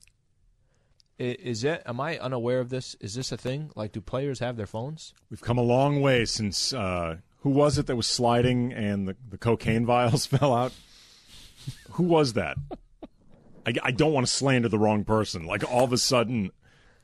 Is 1.19 1.63
it? 1.65 1.83
Am 1.87 2.01
I 2.01 2.19
unaware 2.19 2.61
of 2.61 2.71
this? 2.71 2.97
Is 3.01 3.15
this 3.15 3.33
a 3.33 3.37
thing? 3.37 3.71
Like, 3.75 3.93
do 3.93 4.01
players 4.01 4.39
have 4.41 4.57
their 4.57 4.67
phones? 4.67 5.15
We've 5.31 5.41
come 5.41 5.59
a 5.59 5.63
long 5.63 6.01
way 6.01 6.25
since. 6.25 6.73
Uh, 6.73 7.19
who 7.43 7.51
was 7.51 7.79
it 7.79 7.87
that 7.87 7.97
was 7.97 8.07
sliding 8.07 8.73
and 8.73 9.07
the, 9.07 9.17
the 9.31 9.39
cocaine 9.39 9.87
vials 9.87 10.27
fell 10.27 10.55
out? 10.55 10.73
who 11.93 12.05
was 12.05 12.33
that? 12.35 12.57
I, 13.67 13.75
I 13.83 13.91
don't 13.91 14.13
want 14.13 14.27
to 14.27 14.33
slander 14.33 14.69
the 14.69 14.79
wrong 14.79 15.05
person. 15.05 15.45
Like 15.45 15.69
all 15.71 15.85
of 15.85 15.93
a 15.93 15.99
sudden, 15.99 16.51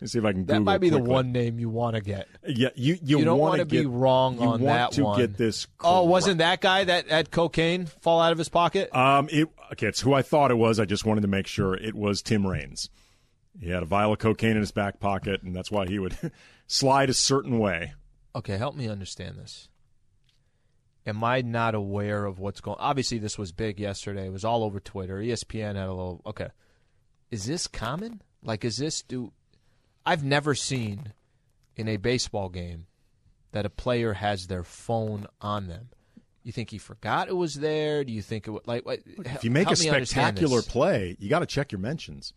Let's 0.04 0.12
see 0.12 0.18
if 0.18 0.24
I 0.26 0.32
can. 0.32 0.42
Google 0.42 0.56
that 0.56 0.60
might 0.60 0.78
be 0.82 0.90
quickly. 0.90 1.06
the 1.06 1.10
one 1.10 1.32
name 1.32 1.58
you 1.58 1.70
want 1.70 1.96
to 1.96 2.02
get. 2.02 2.28
Yeah, 2.46 2.68
you 2.74 2.98
you, 3.02 3.20
you 3.20 3.24
don't 3.24 3.38
want 3.38 3.60
to 3.60 3.64
be 3.64 3.86
wrong 3.86 4.38
on 4.38 4.60
want 4.60 4.64
that 4.64 4.92
to 4.92 5.04
one. 5.04 5.18
get 5.18 5.38
this. 5.38 5.66
Oh, 5.80 6.04
wasn't 6.04 6.38
that 6.38 6.60
guy 6.60 6.84
that 6.84 7.08
had 7.08 7.30
cocaine 7.30 7.86
fall 7.86 8.20
out 8.20 8.30
of 8.30 8.36
his 8.36 8.50
pocket? 8.50 8.94
Um, 8.94 9.30
it 9.32 9.48
okay. 9.72 9.86
It's 9.86 10.02
who 10.02 10.12
I 10.12 10.20
thought 10.20 10.50
it 10.50 10.58
was. 10.58 10.78
I 10.78 10.84
just 10.84 11.06
wanted 11.06 11.22
to 11.22 11.26
make 11.28 11.46
sure 11.46 11.74
it 11.74 11.94
was 11.94 12.20
Tim 12.20 12.46
Raines. 12.46 12.90
He 13.58 13.70
had 13.70 13.82
a 13.82 13.86
vial 13.86 14.12
of 14.12 14.18
cocaine 14.18 14.50
in 14.50 14.60
his 14.60 14.72
back 14.72 15.00
pocket, 15.00 15.42
and 15.42 15.56
that's 15.56 15.70
why 15.70 15.86
he 15.86 15.98
would 15.98 16.18
slide 16.66 17.08
a 17.08 17.14
certain 17.14 17.58
way. 17.58 17.94
Okay, 18.36 18.58
help 18.58 18.76
me 18.76 18.86
understand 18.86 19.38
this. 19.38 19.70
Am 21.06 21.24
I 21.24 21.40
not 21.40 21.74
aware 21.74 22.26
of 22.26 22.38
what's 22.38 22.60
going? 22.60 22.76
Obviously, 22.78 23.16
this 23.16 23.38
was 23.38 23.52
big 23.52 23.80
yesterday. 23.80 24.26
It 24.26 24.32
was 24.32 24.44
all 24.44 24.64
over 24.64 24.80
Twitter. 24.80 25.16
ESPN 25.16 25.76
had 25.76 25.88
a 25.88 25.94
little. 25.94 26.20
Okay, 26.26 26.48
is 27.30 27.46
this 27.46 27.66
common? 27.66 28.20
Like, 28.42 28.66
is 28.66 28.76
this 28.76 29.00
do? 29.00 29.32
I've 30.06 30.24
never 30.24 30.54
seen 30.54 31.12
in 31.76 31.88
a 31.88 31.96
baseball 31.96 32.48
game 32.48 32.86
that 33.52 33.64
a 33.64 33.70
player 33.70 34.12
has 34.12 34.46
their 34.46 34.64
phone 34.64 35.26
on 35.40 35.68
them. 35.68 35.88
You 36.42 36.52
think 36.52 36.70
he 36.70 36.78
forgot 36.78 37.28
it 37.28 37.36
was 37.36 37.54
there? 37.54 38.04
Do 38.04 38.12
you 38.12 38.20
think 38.20 38.46
it 38.46 38.50
was 38.50 38.62
like 38.66 38.84
what, 38.84 39.00
if 39.06 39.44
you 39.44 39.50
make 39.50 39.70
a 39.70 39.76
spectacular 39.76 40.60
play, 40.60 41.16
you 41.18 41.30
got 41.30 41.38
to 41.38 41.46
check 41.46 41.72
your 41.72 41.78
mentions. 41.78 42.34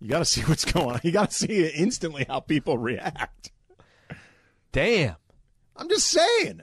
You 0.00 0.08
got 0.08 0.18
to 0.18 0.24
see 0.24 0.40
what's 0.42 0.64
going 0.64 0.96
on. 0.96 1.00
You 1.04 1.12
got 1.12 1.30
to 1.30 1.36
see 1.36 1.66
instantly 1.68 2.24
how 2.28 2.40
people 2.40 2.78
react. 2.78 3.52
Damn. 4.72 5.16
I'm 5.76 5.88
just 5.88 6.08
saying. 6.08 6.62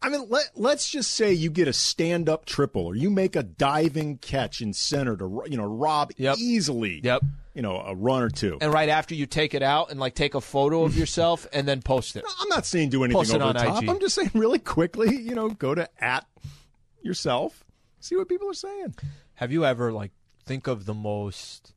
I 0.00 0.08
mean, 0.08 0.26
let, 0.28 0.50
let's 0.54 0.88
just 0.88 1.12
say 1.12 1.32
you 1.32 1.50
get 1.50 1.68
a 1.68 1.72
stand 1.72 2.28
up 2.28 2.44
triple 2.44 2.86
or 2.86 2.94
you 2.94 3.10
make 3.10 3.36
a 3.36 3.42
diving 3.42 4.18
catch 4.18 4.60
in 4.60 4.72
center 4.72 5.16
to, 5.16 5.42
you 5.46 5.56
know, 5.56 5.64
rob 5.64 6.12
yep. 6.16 6.36
easily. 6.38 7.00
Yep. 7.02 7.22
You 7.54 7.62
know, 7.62 7.76
a 7.76 7.94
run 7.94 8.22
or 8.22 8.30
two. 8.30 8.58
And 8.60 8.72
right 8.72 8.88
after 8.88 9.14
you 9.14 9.26
take 9.26 9.54
it 9.54 9.62
out 9.62 9.90
and 9.90 10.00
like 10.00 10.14
take 10.14 10.34
a 10.34 10.40
photo 10.40 10.84
of 10.84 10.96
yourself 10.96 11.46
and 11.52 11.66
then 11.68 11.82
post 11.82 12.16
it. 12.16 12.24
No, 12.24 12.30
I'm 12.40 12.48
not 12.48 12.66
saying 12.66 12.90
do 12.90 13.04
anything 13.04 13.20
post 13.20 13.34
over 13.34 13.52
the 13.52 13.58
top. 13.58 13.82
IG. 13.82 13.88
I'm 13.88 14.00
just 14.00 14.16
saying 14.16 14.32
really 14.34 14.58
quickly, 14.58 15.16
you 15.16 15.34
know, 15.34 15.50
go 15.50 15.74
to 15.74 15.88
at 16.02 16.26
yourself, 17.02 17.64
see 18.00 18.16
what 18.16 18.28
people 18.28 18.50
are 18.50 18.54
saying. 18.54 18.94
Have 19.34 19.52
you 19.52 19.64
ever 19.64 19.92
like 19.92 20.10
think 20.44 20.66
of 20.66 20.84
the 20.84 20.94
most 20.94 21.72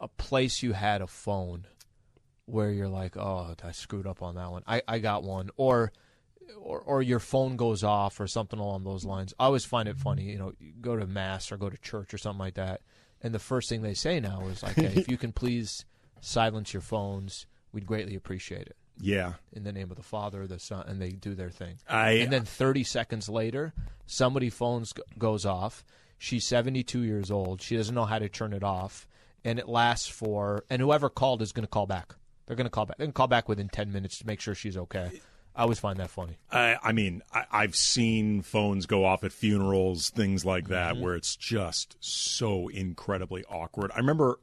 a 0.00 0.08
place 0.08 0.62
you 0.62 0.72
had 0.72 1.00
a 1.00 1.06
phone 1.06 1.66
where 2.46 2.70
you're 2.70 2.88
like, 2.88 3.16
oh, 3.16 3.54
I 3.62 3.72
screwed 3.72 4.06
up 4.06 4.22
on 4.22 4.36
that 4.36 4.50
one. 4.50 4.62
I, 4.66 4.82
I 4.86 4.98
got 4.98 5.22
one. 5.22 5.50
Or 5.56 5.92
or, 6.60 6.80
or 6.80 7.02
your 7.02 7.18
phone 7.18 7.56
goes 7.56 7.82
off 7.82 8.20
or 8.20 8.26
something 8.26 8.58
along 8.58 8.84
those 8.84 9.04
lines. 9.04 9.34
I 9.38 9.46
always 9.46 9.64
find 9.64 9.88
it 9.88 9.96
funny, 9.96 10.24
you 10.24 10.38
know, 10.38 10.52
you 10.58 10.72
go 10.80 10.96
to 10.96 11.06
mass 11.06 11.50
or 11.50 11.56
go 11.56 11.68
to 11.68 11.76
church 11.76 12.14
or 12.14 12.18
something 12.18 12.38
like 12.38 12.54
that, 12.54 12.82
and 13.26 13.34
the 13.34 13.40
first 13.40 13.68
thing 13.68 13.82
they 13.82 13.94
say 13.94 14.20
now 14.20 14.46
is 14.46 14.62
like, 14.62 14.76
hey, 14.76 14.92
if 14.94 15.08
you 15.08 15.16
can 15.16 15.32
please 15.32 15.84
silence 16.20 16.72
your 16.72 16.80
phones, 16.80 17.44
we'd 17.72 17.84
greatly 17.84 18.14
appreciate 18.14 18.68
it. 18.68 18.76
Yeah. 19.00 19.34
In 19.52 19.64
the 19.64 19.72
name 19.72 19.90
of 19.90 19.96
the 19.96 20.02
Father, 20.04 20.46
the 20.46 20.60
Son, 20.60 20.84
and 20.86 21.02
they 21.02 21.10
do 21.10 21.34
their 21.34 21.50
thing. 21.50 21.78
I, 21.88 22.12
and 22.12 22.32
then 22.32 22.44
30 22.44 22.84
seconds 22.84 23.28
later, 23.28 23.74
somebody 24.06 24.48
phones 24.48 24.94
goes 25.18 25.44
off. 25.44 25.84
She's 26.18 26.46
72 26.46 27.02
years 27.02 27.32
old. 27.32 27.60
She 27.60 27.76
doesn't 27.76 27.94
know 27.94 28.04
how 28.04 28.20
to 28.20 28.28
turn 28.28 28.52
it 28.52 28.62
off, 28.62 29.08
and 29.44 29.58
it 29.58 29.68
lasts 29.68 30.06
for. 30.06 30.64
And 30.70 30.80
whoever 30.80 31.10
called 31.10 31.42
is 31.42 31.50
going 31.50 31.64
to 31.64 31.70
call 31.70 31.86
back. 31.86 32.14
They're 32.46 32.56
going 32.56 32.66
to 32.66 32.70
call 32.70 32.86
back. 32.86 32.96
They 32.96 33.04
can 33.04 33.12
call 33.12 33.26
back 33.26 33.48
within 33.48 33.68
10 33.68 33.92
minutes 33.92 34.20
to 34.20 34.26
make 34.26 34.40
sure 34.40 34.54
she's 34.54 34.76
okay. 34.76 35.20
I 35.56 35.62
always 35.62 35.78
find 35.80 35.98
that 36.00 36.10
funny. 36.10 36.36
I, 36.52 36.76
I 36.82 36.92
mean, 36.92 37.22
I, 37.32 37.62
have 37.62 37.74
seen 37.74 38.42
phones 38.42 38.84
go 38.86 39.04
off 39.06 39.24
at 39.24 39.32
funerals, 39.32 40.10
things 40.10 40.44
like 40.44 40.68
that, 40.68 40.94
Mm-hmm. 40.94 41.02
where 41.04 41.14
it's 41.14 41.34
just 41.34 41.96
so 42.00 42.68
incredibly 42.68 43.42
awkward. 43.44 43.90
I 43.94 43.98
remember 43.98 44.38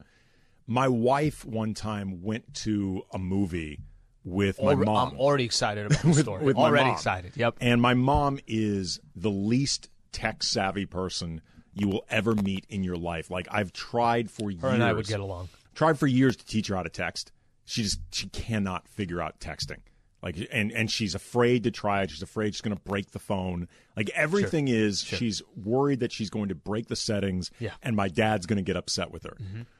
my 0.65 0.87
wife 0.87 1.45
one 1.45 1.73
time 1.75 2.23
went 2.23 2.53
to 2.55 3.03
a 3.11 3.19
movie 3.19 3.79
with 4.25 4.59
my 4.61 4.73
Alre- 4.73 4.85
mom. 4.85 5.09
I'm 5.11 5.19
already 5.19 5.43
excited 5.43 5.85
about 5.85 6.01
the 6.01 6.13
story. 6.21 6.43
with 6.45 6.55
my 6.55 6.63
already 6.63 6.89
excited. 6.91 7.33
Yep. 7.35 7.57
And 7.61 7.81
my 7.81 7.93
mom 7.93 8.39
is 8.47 8.99
the 9.15 9.29
least 9.29 9.89
tech 10.11 10.41
savvy 10.41 10.85
person 10.85 11.41
you 11.73 11.89
will 11.89 12.05
ever 12.09 12.33
meet 12.35 12.65
in 12.69 12.83
your 12.83 12.95
life. 12.97 13.29
Like 13.29 13.47
I've 13.51 13.71
tried 13.73 14.31
for 14.31 14.49
years. 14.49 14.61
Her 14.61 14.69
and 14.69 14.83
I 14.83 14.93
would 14.93 15.07
get 15.07 15.19
along. 15.19 15.49
Tried 15.75 15.99
for 15.99 16.07
years 16.07 16.35
to 16.37 16.45
teach 16.45 16.67
her 16.69 16.75
how 16.75 16.83
to 16.83 16.89
text. 16.89 17.31
She 17.65 17.83
just 17.83 17.99
she 18.11 18.27
cannot 18.29 18.87
figure 18.87 19.21
out 19.21 19.39
texting. 19.39 19.79
Like 20.23 20.47
and 20.53 20.71
and 20.71 20.89
she's 20.89 21.13
afraid 21.15 21.63
to 21.65 21.71
try 21.71 22.01
it. 22.03 22.11
She's 22.11 22.21
afraid 22.21 22.55
she's 22.55 22.61
going 22.61 22.75
to 22.75 22.81
break 22.81 23.11
the 23.11 23.19
phone. 23.19 23.67
Like 23.97 24.09
everything 24.15 24.69
is 24.69 25.01
she's 25.01 25.41
worried 25.55 25.99
that 25.99 26.11
she's 26.13 26.29
going 26.29 26.47
to 26.49 26.55
break 26.55 26.87
the 26.87 26.95
settings 26.95 27.51
Yeah. 27.59 27.71
Mm-hmm. 27.71 27.77
and 27.87 27.95
my 27.97 28.07
dad's 28.07 28.45
going 28.45 28.57
to 28.57 28.63
get 28.63 28.77
upset 28.77 29.11
with 29.11 29.23
her. 29.23 29.35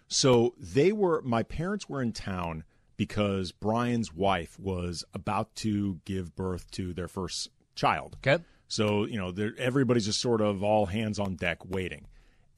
So 0.09 0.53
they 0.59 0.91
were 0.91 1.21
my 1.21 1.43
parents 1.43 1.87
were 1.87 2.01
in 2.01 2.11
town 2.11 2.65
because 2.97 3.51
Brian's 3.53 4.13
wife 4.13 4.59
was 4.59 5.03
about 5.13 5.55
to 5.55 5.99
give 6.05 6.35
birth 6.35 6.69
to 6.71 6.93
their 6.93 7.07
first 7.07 7.47
child. 7.73 8.17
Okay. 8.25 8.43
So, 8.67 9.05
you 9.05 9.17
know, 9.17 9.33
everybody's 9.57 10.05
just 10.05 10.19
sort 10.21 10.41
of 10.41 10.61
all 10.63 10.87
hands 10.87 11.19
on 11.19 11.35
deck 11.35 11.59
waiting. 11.65 12.07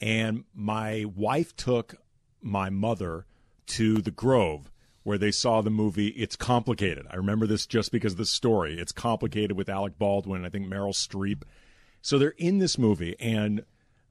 And 0.02 0.44
my 0.54 1.06
wife 1.16 1.56
took 1.56 1.96
my 2.42 2.70
mother 2.70 3.26
to 3.68 4.02
the 4.02 4.12
Grove 4.12 4.72
where 5.06 5.20
they 5.20 5.30
saw 5.32 5.62
the 5.62 5.70
movie 5.70 6.08
It's 6.08 6.36
Complicated. 6.36 7.06
I 7.12 7.16
remember 7.16 7.46
this 7.46 7.68
just 7.68 7.92
because 7.92 8.14
of 8.14 8.18
the 8.18 8.26
story. 8.26 8.80
It's 8.80 8.92
complicated 8.92 9.56
with 9.56 9.70
Alec 9.70 10.00
Baldwin, 10.00 10.44
I 10.44 10.50
think 10.50 10.66
Meryl 10.68 10.94
Streep. 10.96 11.44
So 12.02 12.18
they're 12.18 12.34
in 12.38 12.58
this 12.58 12.80
movie, 12.80 13.16
and 13.20 13.64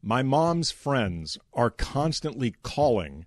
my 0.03 0.23
mom's 0.23 0.71
friends 0.71 1.37
are 1.53 1.69
constantly 1.71 2.55
calling 2.63 3.27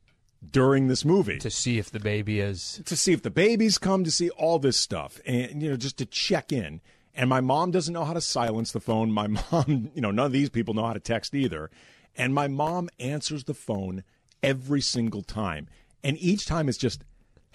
during 0.49 0.87
this 0.87 1.03
movie 1.03 1.39
To 1.39 1.49
see 1.49 1.77
if 1.77 1.91
the 1.91 1.99
baby 1.99 2.39
is. 2.39 2.81
to 2.85 2.95
see 2.95 3.11
if 3.11 3.21
the 3.21 3.29
babies 3.29 3.77
come 3.77 4.03
to 4.05 4.11
see 4.11 4.29
all 4.29 4.59
this 4.59 4.77
stuff 4.77 5.19
and 5.25 5.61
you 5.61 5.69
know 5.71 5.75
just 5.75 5.97
to 5.97 6.05
check 6.05 6.53
in 6.53 6.79
And 7.15 7.27
my 7.29 7.41
mom 7.41 7.71
doesn't 7.71 7.93
know 7.93 8.05
how 8.05 8.13
to 8.13 8.21
silence 8.21 8.71
the 8.71 8.79
phone. 8.79 9.11
My 9.11 9.27
mom, 9.51 9.89
you 9.93 9.99
know, 10.01 10.11
none 10.11 10.27
of 10.27 10.31
these 10.31 10.49
people 10.51 10.73
know 10.73 10.85
how 10.85 10.93
to 10.93 10.99
text 11.01 11.33
either. 11.33 11.69
And 12.15 12.33
my 12.33 12.47
mom 12.47 12.89
answers 12.99 13.43
the 13.45 13.55
phone 13.55 14.03
every 14.41 14.81
single 14.81 15.23
time. 15.23 15.67
And 16.03 16.15
each 16.19 16.45
time 16.45 16.69
it's 16.69 16.77
just, 16.77 17.03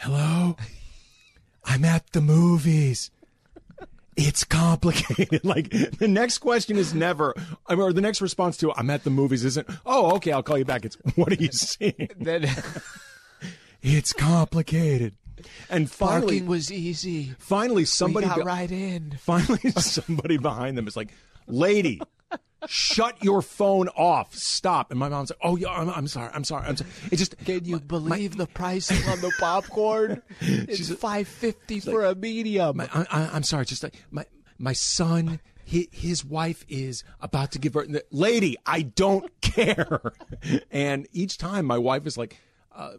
hello, 0.03 0.57
I'm 1.65 1.85
at 1.85 2.13
the 2.13 2.21
movies. 2.21 3.11
It's 4.17 4.45
complicated. 4.45 5.45
like 5.45 5.71
the 5.71 6.09
next 6.09 6.39
question 6.39 6.77
is 6.77 6.93
never, 6.93 7.35
or 7.69 7.93
the 7.93 8.01
next 8.01 8.21
response 8.21 8.57
to 8.59 8.73
I'm 8.73 8.91
at 8.91 9.05
the 9.05 9.11
movies 9.11 9.45
isn't, 9.45 9.69
oh, 9.87 10.17
okay, 10.17 10.33
I'll 10.33 10.43
call 10.43 10.59
you 10.59 10.65
back. 10.65 10.85
It's, 10.85 10.97
what 11.15 11.33
are 11.33 11.43
you 11.43 11.53
seeing? 11.53 12.11
Then 12.19 12.51
It's 13.81 14.13
complicated. 14.13 15.15
And 15.71 15.91
finally, 15.91 16.21
parking 16.41 16.47
was 16.47 16.71
easy. 16.71 17.35
finally 17.39 17.85
somebody 17.85 18.29
we 18.29 18.35
got 18.35 18.45
right 18.45 18.71
in. 18.71 19.17
finally 19.19 19.71
somebody 19.71 20.37
behind 20.37 20.79
them 20.79 20.87
is 20.87 20.97
like, 20.97 21.09
lady, 21.49 22.01
shut 22.67 23.23
your 23.23 23.43
phone 23.43 23.89
off. 23.89 24.35
Stop. 24.35 24.91
And 24.91 24.99
my 25.01 25.09
mom's 25.09 25.31
like, 25.31 25.39
oh, 25.43 25.57
yeah, 25.57 25.69
I'm, 25.69 25.89
I'm 25.91 26.07
sorry. 26.09 26.31
I'm 26.33 26.45
sorry. 26.45 26.67
I'm 26.67 26.77
sorry. 26.77 26.91
It 27.11 27.17
just, 27.17 27.37
Can 27.45 27.65
you 27.65 27.81
believe 27.81 28.37
the 28.37 28.47
pricing 28.47 29.09
on 29.09 29.21
the 29.21 29.33
popcorn? 29.39 30.23
It's 30.41 30.93
five 30.95 31.29
fifty 31.29 31.81
for 31.81 32.05
a 32.05 32.15
medium. 32.15 32.77
my, 32.79 32.89
I, 32.93 33.31
I'm 33.33 33.43
sorry. 33.43 33.65
Just 33.67 33.83
like 33.83 33.95
my, 34.11 34.25
my 34.59 34.73
son, 34.73 35.41
his, 35.65 35.87
his 35.93 36.25
wife 36.25 36.65
is 36.69 37.05
about 37.21 37.53
to 37.53 37.59
give 37.59 37.73
birth. 37.73 37.89
Lady, 38.11 38.57
I 38.67 38.83
don't 38.83 39.31
care. 39.41 40.13
and 40.71 41.07
each 41.13 41.39
time 41.39 41.67
my 41.67 41.79
wife 41.79 42.07
is 42.07 42.17
like, 42.17 42.37
uh, 42.75 42.93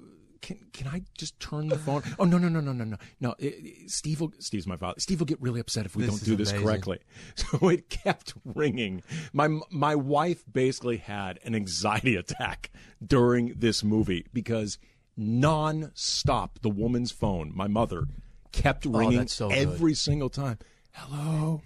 can 0.44 0.60
can 0.74 0.88
I 0.88 1.02
just 1.18 1.40
turn 1.40 1.70
the 1.70 1.78
phone? 1.80 2.04
Oh 2.20 2.26
no 2.26 2.38
no 2.38 2.48
no 2.50 2.60
no 2.60 2.72
no 2.74 2.84
no 2.84 2.98
no! 3.20 3.34
It- 3.40 3.46
it- 3.66 3.90
Steve 3.92 4.22
will 4.22 4.32
Steve's 4.38 4.68
my 4.68 4.78
father. 4.78 5.00
Steve 5.00 5.20
will 5.20 5.26
get 5.26 5.42
really 5.42 5.60
upset 5.60 5.86
if 5.88 5.96
we 5.96 6.04
This 6.04 6.12
don't 6.12 6.24
do 6.26 6.36
this 6.36 6.52
amazing. 6.52 6.68
correctly. 6.68 7.00
So 7.36 7.70
it 7.70 7.90
kept 7.90 8.34
ringing. 8.46 9.02
My 9.32 9.48
my 9.72 9.96
wife 9.96 10.44
basically 10.52 10.98
had 10.98 11.40
an 11.44 11.56
anxiety 11.56 12.16
attack 12.16 12.70
during 13.04 13.56
this 13.58 13.84
movie 13.84 14.28
because 14.34 14.78
non-stop 15.18 16.60
the 16.62 16.70
woman's 16.70 17.12
phone, 17.12 17.52
my 17.56 17.68
mother, 17.68 18.04
kept 18.52 18.86
oh, 18.86 18.92
ringing 18.92 19.20
Oh, 19.22 19.26
so 19.26 19.50
good. 19.50 19.58
every 19.58 19.94
single 19.94 20.30
time. 20.30 20.58
Hello, 20.92 21.62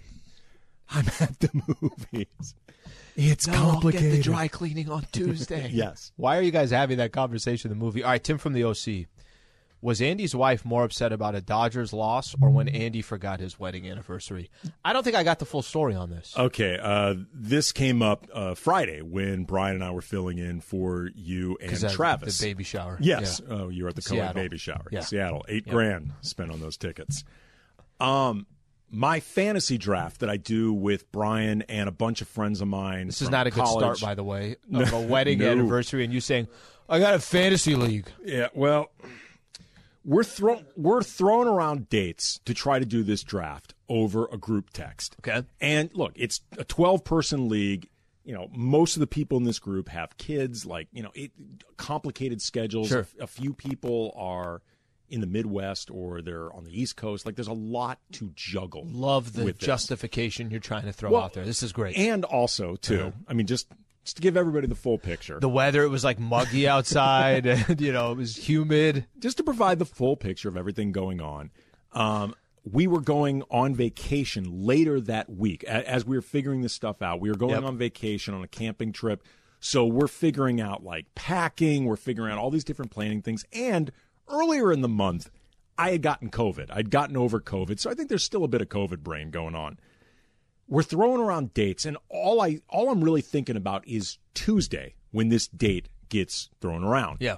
I'm 0.90 1.06
at 1.20 1.40
the 1.40 1.50
movies. 2.12 2.54
It's 3.20 3.46
No, 3.48 3.54
I'll 3.54 3.70
complicated. 3.72 4.10
get 4.12 4.16
the 4.18 4.22
dry 4.22 4.48
cleaning 4.48 4.88
on 4.90 5.04
Tuesday. 5.12 5.68
Yes. 5.72 6.12
Why 6.16 6.38
are 6.38 6.42
you 6.42 6.50
guys 6.52 6.70
having 6.70 6.98
that 6.98 7.12
conversation 7.12 7.70
in 7.72 7.78
the 7.78 7.84
movie? 7.84 8.02
All 8.04 8.10
right, 8.10 8.22
Tim 8.22 8.38
from 8.38 8.52
the 8.52 8.64
OC. 8.64 9.06
Was 9.80 10.00
Andy's 10.02 10.34
wife 10.34 10.64
more 10.64 10.82
upset 10.82 11.12
about 11.12 11.36
a 11.36 11.40
Dodgers 11.40 11.92
loss 11.92 12.34
or 12.42 12.50
when 12.50 12.68
Andy 12.68 13.00
forgot 13.00 13.38
his 13.38 13.60
wedding 13.60 13.88
anniversary? 13.88 14.50
I 14.84 14.92
don't 14.92 15.04
think 15.04 15.14
I 15.14 15.22
got 15.22 15.38
the 15.38 15.46
full 15.46 15.62
story 15.62 15.94
on 15.94 16.10
this. 16.10 16.34
Okay, 16.36 16.76
uh, 16.82 17.14
this 17.32 17.70
came 17.70 18.02
up 18.02 18.26
uh, 18.32 18.54
Friday 18.54 19.02
when 19.02 19.44
Brian 19.44 19.76
and 19.76 19.84
I 19.84 19.92
were 19.92 20.00
filling 20.02 20.38
in 20.38 20.60
for 20.60 21.10
you 21.14 21.56
and 21.60 21.70
'Cause, 21.70 21.94
Travis. 21.94 22.38
The 22.38 22.46
baby 22.46 22.64
shower. 22.64 22.98
Yes. 23.00 23.40
Yeah. 23.46 23.54
Oh, 23.54 23.68
you 23.68 23.84
were 23.84 23.90
at 23.90 23.94
the 23.96 24.02
Cohen 24.02 24.34
baby 24.34 24.58
shower. 24.58 24.86
Yeah. 24.90 25.00
Seattle. 25.00 25.44
Eight 25.48 25.68
grand 25.68 26.10
spent 26.22 26.50
on 26.50 26.58
those 26.60 26.76
tickets. 26.76 27.22
Um, 28.00 28.46
my 28.90 29.20
fantasy 29.20 29.78
draft 29.78 30.20
that 30.20 30.30
I 30.30 30.36
do 30.36 30.72
with 30.72 31.10
Brian 31.12 31.62
and 31.62 31.88
a 31.88 31.92
bunch 31.92 32.22
of 32.22 32.28
friends 32.28 32.60
of 32.60 32.68
mine. 32.68 33.06
This 33.06 33.22
is 33.22 33.30
not 33.30 33.46
a 33.46 33.50
good 33.50 33.66
start, 33.66 34.00
by 34.00 34.14
the 34.14 34.24
way, 34.24 34.56
of 34.72 34.92
a 34.92 35.00
wedding 35.00 35.38
No. 35.40 35.50
anniversary 35.50 36.04
and 36.04 36.12
you 36.12 36.20
saying, 36.20 36.48
I 36.88 36.98
got 36.98 37.14
a 37.14 37.18
fantasy 37.18 37.74
league. 37.74 38.06
Yeah, 38.24 38.48
well, 38.54 38.90
we're 40.04 40.24
throw 40.24 40.62
we're 40.76 41.02
throwing 41.02 41.48
around 41.48 41.90
dates 41.90 42.38
to 42.46 42.54
try 42.54 42.78
to 42.78 42.86
do 42.86 43.02
this 43.02 43.22
draft 43.22 43.74
over 43.90 44.26
a 44.32 44.38
group 44.38 44.70
text. 44.70 45.16
Okay. 45.20 45.46
And 45.60 45.90
look, 45.94 46.12
it's 46.16 46.40
a 46.56 46.64
12 46.64 47.04
person 47.04 47.48
league. 47.48 47.88
You 48.24 48.34
know, 48.34 48.48
most 48.54 48.96
of 48.96 49.00
the 49.00 49.06
people 49.06 49.38
in 49.38 49.44
this 49.44 49.58
group 49.58 49.88
have 49.88 50.16
kids, 50.18 50.66
like, 50.66 50.88
you 50.92 51.02
know, 51.02 51.10
it, 51.14 51.30
complicated 51.78 52.42
schedules. 52.42 52.88
Sure. 52.88 53.06
A, 53.20 53.24
a 53.24 53.26
few 53.26 53.52
people 53.54 54.12
are 54.16 54.60
in 55.10 55.20
the 55.20 55.26
Midwest 55.26 55.90
or 55.90 56.20
they're 56.22 56.52
on 56.52 56.64
the 56.64 56.80
East 56.80 56.96
Coast. 56.96 57.24
Like, 57.26 57.34
there's 57.36 57.48
a 57.48 57.52
lot 57.52 57.98
to 58.12 58.30
juggle. 58.34 58.84
Love 58.86 59.32
the 59.32 59.44
with 59.44 59.58
this. 59.58 59.66
justification 59.66 60.50
you're 60.50 60.60
trying 60.60 60.84
to 60.84 60.92
throw 60.92 61.10
Well, 61.10 61.22
out 61.22 61.32
there. 61.32 61.44
This 61.44 61.62
is 61.62 61.72
great. 61.72 61.96
And 61.96 62.24
also, 62.24 62.76
too, 62.76 63.12
I 63.26 63.32
mean, 63.34 63.46
just, 63.46 63.68
just 64.04 64.16
to 64.16 64.22
give 64.22 64.36
everybody 64.36 64.66
the 64.66 64.74
full 64.74 64.98
picture. 64.98 65.38
the 65.40 65.48
weather, 65.48 65.82
it 65.82 65.88
was 65.88 66.04
like 66.04 66.18
muggy 66.18 66.66
outside, 66.68 67.46
and, 67.46 67.80
you 67.80 67.92
know, 67.92 68.12
it 68.12 68.18
was 68.18 68.36
humid. 68.36 69.06
just 69.18 69.36
to 69.38 69.42
provide 69.42 69.78
the 69.78 69.84
full 69.86 70.16
picture 70.16 70.48
of 70.48 70.56
everything 70.56 70.92
going 70.92 71.20
on, 71.20 71.50
um, 71.92 72.34
we 72.70 72.86
were 72.86 73.00
going 73.00 73.42
on 73.50 73.74
vacation 73.74 74.66
later 74.66 75.00
that 75.00 75.30
week. 75.30 75.64
As 75.64 76.04
we 76.04 76.16
were 76.16 76.22
figuring 76.22 76.60
this 76.60 76.74
stuff 76.74 77.00
out, 77.00 77.18
we 77.20 77.30
were 77.30 77.36
going 77.36 77.52
Yep. 77.54 77.62
on 77.64 77.78
vacation 77.78 78.34
on 78.34 78.42
a 78.42 78.48
camping 78.48 78.92
trip. 78.92 79.22
So 79.60 79.86
we're 79.86 80.06
figuring 80.06 80.60
out 80.60 80.84
like 80.84 81.06
packing, 81.14 81.84
we're 81.86 81.96
figuring 81.96 82.30
out 82.32 82.38
all 82.38 82.50
these 82.50 82.64
different 82.64 82.90
planning 82.90 83.22
things. 83.22 83.44
And 83.52 83.90
earlier 84.30 84.72
in 84.72 84.80
the 84.80 84.88
month, 84.88 85.30
I 85.76 85.90
had 85.90 86.02
gotten 86.02 86.30
COVID. 86.30 86.70
I'd 86.70 86.90
gotten 86.90 87.16
over 87.16 87.40
COVID. 87.40 87.78
So 87.78 87.90
I 87.90 87.94
think 87.94 88.08
there's 88.08 88.24
still 88.24 88.44
a 88.44 88.48
bit 88.48 88.60
of 88.60 88.68
COVID 88.68 88.98
brain 89.00 89.30
going 89.30 89.54
on. 89.54 89.78
We're 90.66 90.82
throwing 90.82 91.20
around 91.20 91.54
dates, 91.54 91.86
and 91.86 91.96
all 92.10 92.42
I 92.42 92.60
all 92.68 92.90
I'm 92.90 93.02
really 93.02 93.22
thinking 93.22 93.56
about 93.56 93.88
is 93.88 94.18
Tuesday 94.34 94.94
when 95.12 95.28
this 95.30 95.48
date 95.48 95.88
gets 96.10 96.50
thrown 96.60 96.84
around. 96.84 97.18
Yeah. 97.20 97.36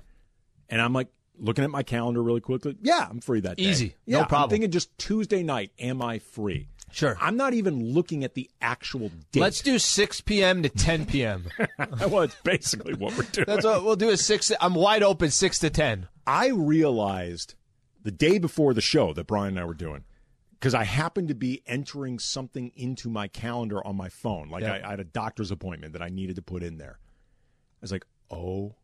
And 0.69 0.81
I'm 0.81 0.93
like 0.93 1.09
looking 1.39 1.65
at 1.65 1.71
my 1.71 1.83
calendar 1.83 2.23
really 2.23 2.41
quickly. 2.41 2.77
Yeah, 2.83 3.07
I'm 3.09 3.21
free 3.21 3.41
that 3.41 3.57
day. 3.57 3.65
Easy. 3.65 3.95
No 4.07 4.19
Yeah, 4.21 4.25
problem. 4.25 4.45
I'm 4.45 4.51
thinking 4.51 4.71
just 4.71 4.97
Tuesday 4.99 5.43
night. 5.43 5.71
Am 5.79 6.03
I 6.03 6.19
free? 6.19 6.69
Sure. 6.93 7.17
I'm 7.21 7.37
not 7.37 7.55
even 7.55 7.93
looking 7.93 8.25
at 8.25 8.35
the 8.35 8.51
actual 8.61 9.11
date. 9.33 9.41
Let's 9.41 9.61
do 9.61 9.79
6 9.79 10.21
p.m. 10.23 10.63
to 10.63 10.69
10 10.69 11.07
p.m. 11.07 11.47
well, 11.79 12.21
it's 12.23 12.37
basically 12.43 12.95
what 12.95 13.17
we're 13.17 13.25
doing. 13.25 13.47
That's 13.47 13.65
what 13.65 13.85
we'll 13.85 13.97
do. 13.97 14.09
Is 14.11 14.25
six. 14.25 14.51
I'm 14.61 14.75
wide 14.75 15.03
open, 15.03 15.31
six 15.31 15.59
to 15.61 15.71
ten. 15.71 16.09
I 16.27 16.49
realized 16.49 17.55
the 18.03 18.11
day 18.11 18.39
before 18.39 18.75
the 18.75 18.81
show 18.81 19.13
that 19.13 19.27
Brian 19.27 19.51
and 19.57 19.61
I 19.61 19.65
were 19.65 19.75
doing 19.75 20.05
because 20.53 20.75
I 20.75 20.85
happened 20.85 21.29
to 21.29 21.35
be 21.35 21.63
entering 21.67 22.19
something 22.19 22.71
into 22.75 23.09
my 23.09 23.29
calendar 23.29 23.85
on 23.87 23.97
my 23.97 24.09
phone. 24.09 24.49
Like 24.51 24.63
Yeah. 24.63 24.75
I, 24.75 24.87
I 24.87 24.91
had 24.91 25.01
a 25.01 25.05
doctor's 25.05 25.51
appointment 25.51 25.93
that 25.95 26.03
I 26.03 26.09
needed 26.09 26.37
to 26.37 26.43
put 26.43 26.63
in 26.63 26.79
there. 26.79 26.99
I 27.01 27.79
was 27.83 27.93
like, 27.93 28.05
oh, 28.31 28.75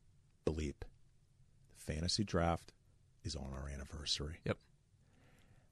bleep. 0.47 0.75
The 0.81 1.93
fantasy 1.93 2.25
draft 2.25 2.73
is 3.25 3.37
on 3.37 3.53
our 3.53 3.69
anniversary. 3.69 4.39
Yep. 4.45 4.59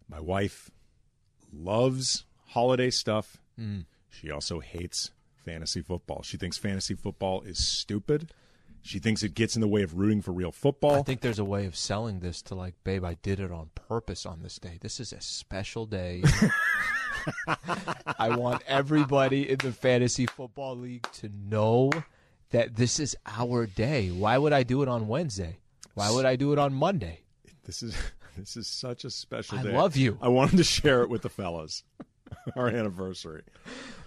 My 0.08 0.20
wife 0.20 0.70
loves 1.56 2.24
holiday 2.48 2.90
stuff. 2.90 3.38
Mm. 3.58 3.84
She 4.10 4.30
also 4.30 4.60
hates 4.60 5.10
fantasy 5.44 5.80
football. 5.80 6.22
She 6.22 6.36
thinks 6.36 6.56
fantasy 6.56 6.94
football 6.94 7.42
is 7.42 7.66
stupid. 7.66 8.32
She 8.82 8.98
thinks 8.98 9.22
it 9.22 9.34
gets 9.34 9.54
in 9.54 9.62
the 9.62 9.68
way 9.68 9.82
of 9.82 9.96
rooting 9.96 10.20
for 10.20 10.32
real 10.32 10.52
football. 10.52 10.96
I 10.96 11.02
think 11.02 11.22
there's 11.22 11.38
a 11.38 11.44
way 11.44 11.64
of 11.64 11.74
selling 11.74 12.20
this 12.20 12.42
to 12.42 12.54
like, 12.54 12.74
babe, 12.84 13.02
I 13.02 13.14
did 13.14 13.40
it 13.40 13.50
on 13.50 13.70
purpose 13.74 14.26
on 14.26 14.42
this 14.42 14.58
day. 14.58 14.78
This 14.80 15.00
is 15.00 15.12
a 15.12 15.22
special 15.22 15.86
day. 15.86 16.22
I 18.18 18.36
want 18.36 18.62
everybody 18.66 19.48
in 19.48 19.56
the 19.56 19.72
fantasy 19.72 20.26
football 20.26 20.76
league 20.76 21.10
to 21.14 21.30
know 21.48 21.90
that 22.50 22.76
this 22.76 23.00
is 23.00 23.16
our 23.26 23.64
day. 23.64 24.10
Why 24.10 24.36
would 24.36 24.52
I 24.52 24.64
do 24.64 24.82
it 24.82 24.88
on 24.88 25.08
Wednesday? 25.08 25.56
Why 25.94 26.10
would 26.10 26.26
I 26.26 26.36
do 26.36 26.52
it 26.52 26.58
on 26.58 26.74
Monday? 26.74 27.20
This 27.64 27.82
is 27.82 27.96
this 28.38 28.56
is 28.56 28.66
such 28.66 29.04
a 29.04 29.10
special 29.10 29.58
I 29.58 29.62
day. 29.62 29.72
love 29.76 29.96
you. 29.96 30.18
I 30.20 30.28
wanted 30.28 30.56
to 30.58 30.64
share 30.64 31.02
it 31.02 31.10
with 31.10 31.22
the 31.22 31.28
fellas. 31.30 31.82
Our 32.56 32.68
anniversary. 32.68 33.42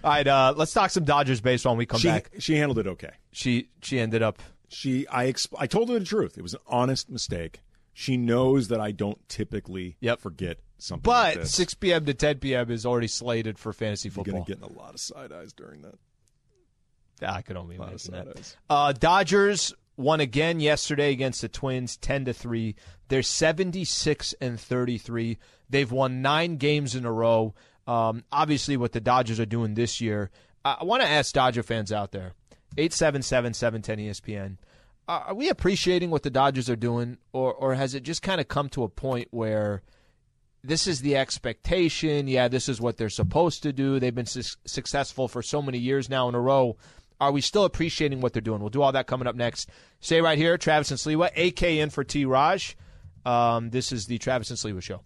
All 0.04 0.12
right, 0.12 0.28
uh, 0.28 0.54
let's 0.58 0.74
talk 0.74 0.92
some 0.92 1.06
Dodgers 1.06 1.40
baseball 1.42 1.74
when 1.74 1.78
we 1.80 1.86
come 1.86 2.00
She 2.00 2.08
back. 2.10 2.32
she 2.40 2.56
handled 2.56 2.78
it 2.80 2.88
okay. 2.88 3.12
She 3.32 3.70
she 3.82 4.00
ended 4.00 4.22
up 4.22 4.42
She 4.70 5.08
I 5.08 5.26
exp- 5.32 5.54
I 5.58 5.68
told 5.68 5.90
her 5.90 5.98
the 6.00 6.06
truth. 6.06 6.38
It 6.38 6.42
was 6.42 6.54
an 6.54 6.60
honest 6.68 7.10
mistake. 7.10 7.62
She 7.94 8.18
knows 8.18 8.68
that 8.68 8.80
I 8.82 8.92
don't 8.92 9.18
typically 9.30 9.98
Yep. 10.02 10.20
forget 10.22 10.58
something. 10.78 11.10
like 11.12 11.36
But 11.36 11.42
this. 11.44 11.54
6 11.56 11.74
p.m. 11.76 12.06
to 12.06 12.14
10 12.14 12.40
p.m. 12.40 12.70
is 12.70 12.86
already 12.86 13.08
slated 13.08 13.58
for 13.58 13.72
fantasy 13.74 14.10
football. 14.10 14.34
You're 14.36 14.46
football. 14.46 14.58
gonna 14.60 14.68
get 14.68 14.78
in 14.78 14.78
a 14.78 14.84
lot 14.84 14.94
of 14.94 15.00
side 15.00 15.32
eyes 15.32 15.54
during 15.54 15.82
that. 15.84 15.96
Yeah, 17.22 17.34
I 17.34 17.42
could 17.42 17.56
only 17.58 17.78
A 17.78 17.80
lot 17.80 17.94
of 17.94 18.06
imagine 18.08 18.12
side 18.14 18.28
that. 18.28 18.38
eyes. 18.38 18.58
Uh, 18.70 18.92
Dodgers 18.94 19.74
won 19.98 20.20
again 20.20 20.60
yesterday 20.60 21.12
against 21.12 21.42
the 21.42 21.50
Twins, 21.50 21.98
ten 21.98 22.26
to 22.26 22.34
three. 22.34 22.76
They're 23.10 23.24
seventy 23.24 23.84
six 23.84 24.34
and 24.40 24.60
thirty 24.60 24.98
three. 24.98 25.38
They've 25.70 25.92
won 25.92 26.22
nine 26.22 26.58
games 26.58 26.96
in 26.96 27.06
a 27.06 27.12
row. 27.12 27.54
Um, 27.86 28.24
obviously, 28.32 28.78
what 28.78 28.94
the 28.94 29.02
Dodgers 29.02 29.40
are 29.40 29.46
doing 29.46 29.74
this 29.74 30.00
year, 30.00 30.30
I, 30.64 30.84
want 30.84 31.02
to 31.02 31.10
ask 31.10 31.34
Dodger 31.34 31.64
fans 31.64 31.92
out 31.92 32.12
there: 32.12 32.34
eight 32.78 32.94
seven 32.94 33.22
seven 33.22 33.54
seven 33.54 33.82
ten 33.82 33.98
ESPN. 33.98 34.58
Are 35.10 35.34
we 35.34 35.50
appreciating 35.50 36.10
what 36.10 36.24
the 36.24 36.30
Dodgers 36.30 36.70
are 36.70 36.76
doing, 36.76 37.18
or 37.34 37.54
or 37.54 37.76
has 37.76 37.96
it 37.96 38.04
just 38.04 38.22
kind 38.22 38.40
of 38.40 38.48
come 38.48 38.70
to 38.70 38.84
a 38.84 38.90
point 38.90 39.28
where? 39.32 39.82
this 40.64 40.88
is 40.88 41.02
the 41.02 41.16
expectation. 41.16 42.28
Yeah, 42.28 42.48
this 42.48 42.68
is 42.68 42.82
what 42.82 42.98
they're 42.98 43.10
supposed 43.10 43.64
to 43.64 43.72
do. 43.72 44.00
They've 44.00 44.14
been 44.14 44.26
su- 44.26 44.58
successful 44.66 45.28
for 45.28 45.42
so 45.42 45.62
many 45.62 45.78
years 45.78 46.10
now 46.10 46.28
in 46.30 46.36
a 46.36 46.42
row. 46.42 46.76
Are 47.20 47.32
we 47.32 47.42
still 47.42 47.66
appreciating 47.66 48.22
what 48.22 48.34
they're 48.34 48.42
doing? 48.42 48.62
We'll 48.62 48.70
do 48.70 48.82
all 48.82 48.92
that 48.92 49.08
coming 49.08 49.28
up 49.28 49.36
next. 49.36 49.70
Stay 50.00 50.22
right 50.22 50.38
here, 50.38 50.58
Travis 50.58 50.92
and 50.92 51.00
Sliwa, 51.00 51.32
AK 51.36 51.64
in 51.64 51.90
for 51.90 52.04
T. 52.04 52.26
Raj. 52.26 52.78
Um, 53.26 53.72
this 53.72 53.92
is 53.92 54.06
the 54.06 54.18
Travis 54.20 54.50
and 54.50 54.60
Sliwa 54.60 54.82
Show. 54.82 55.02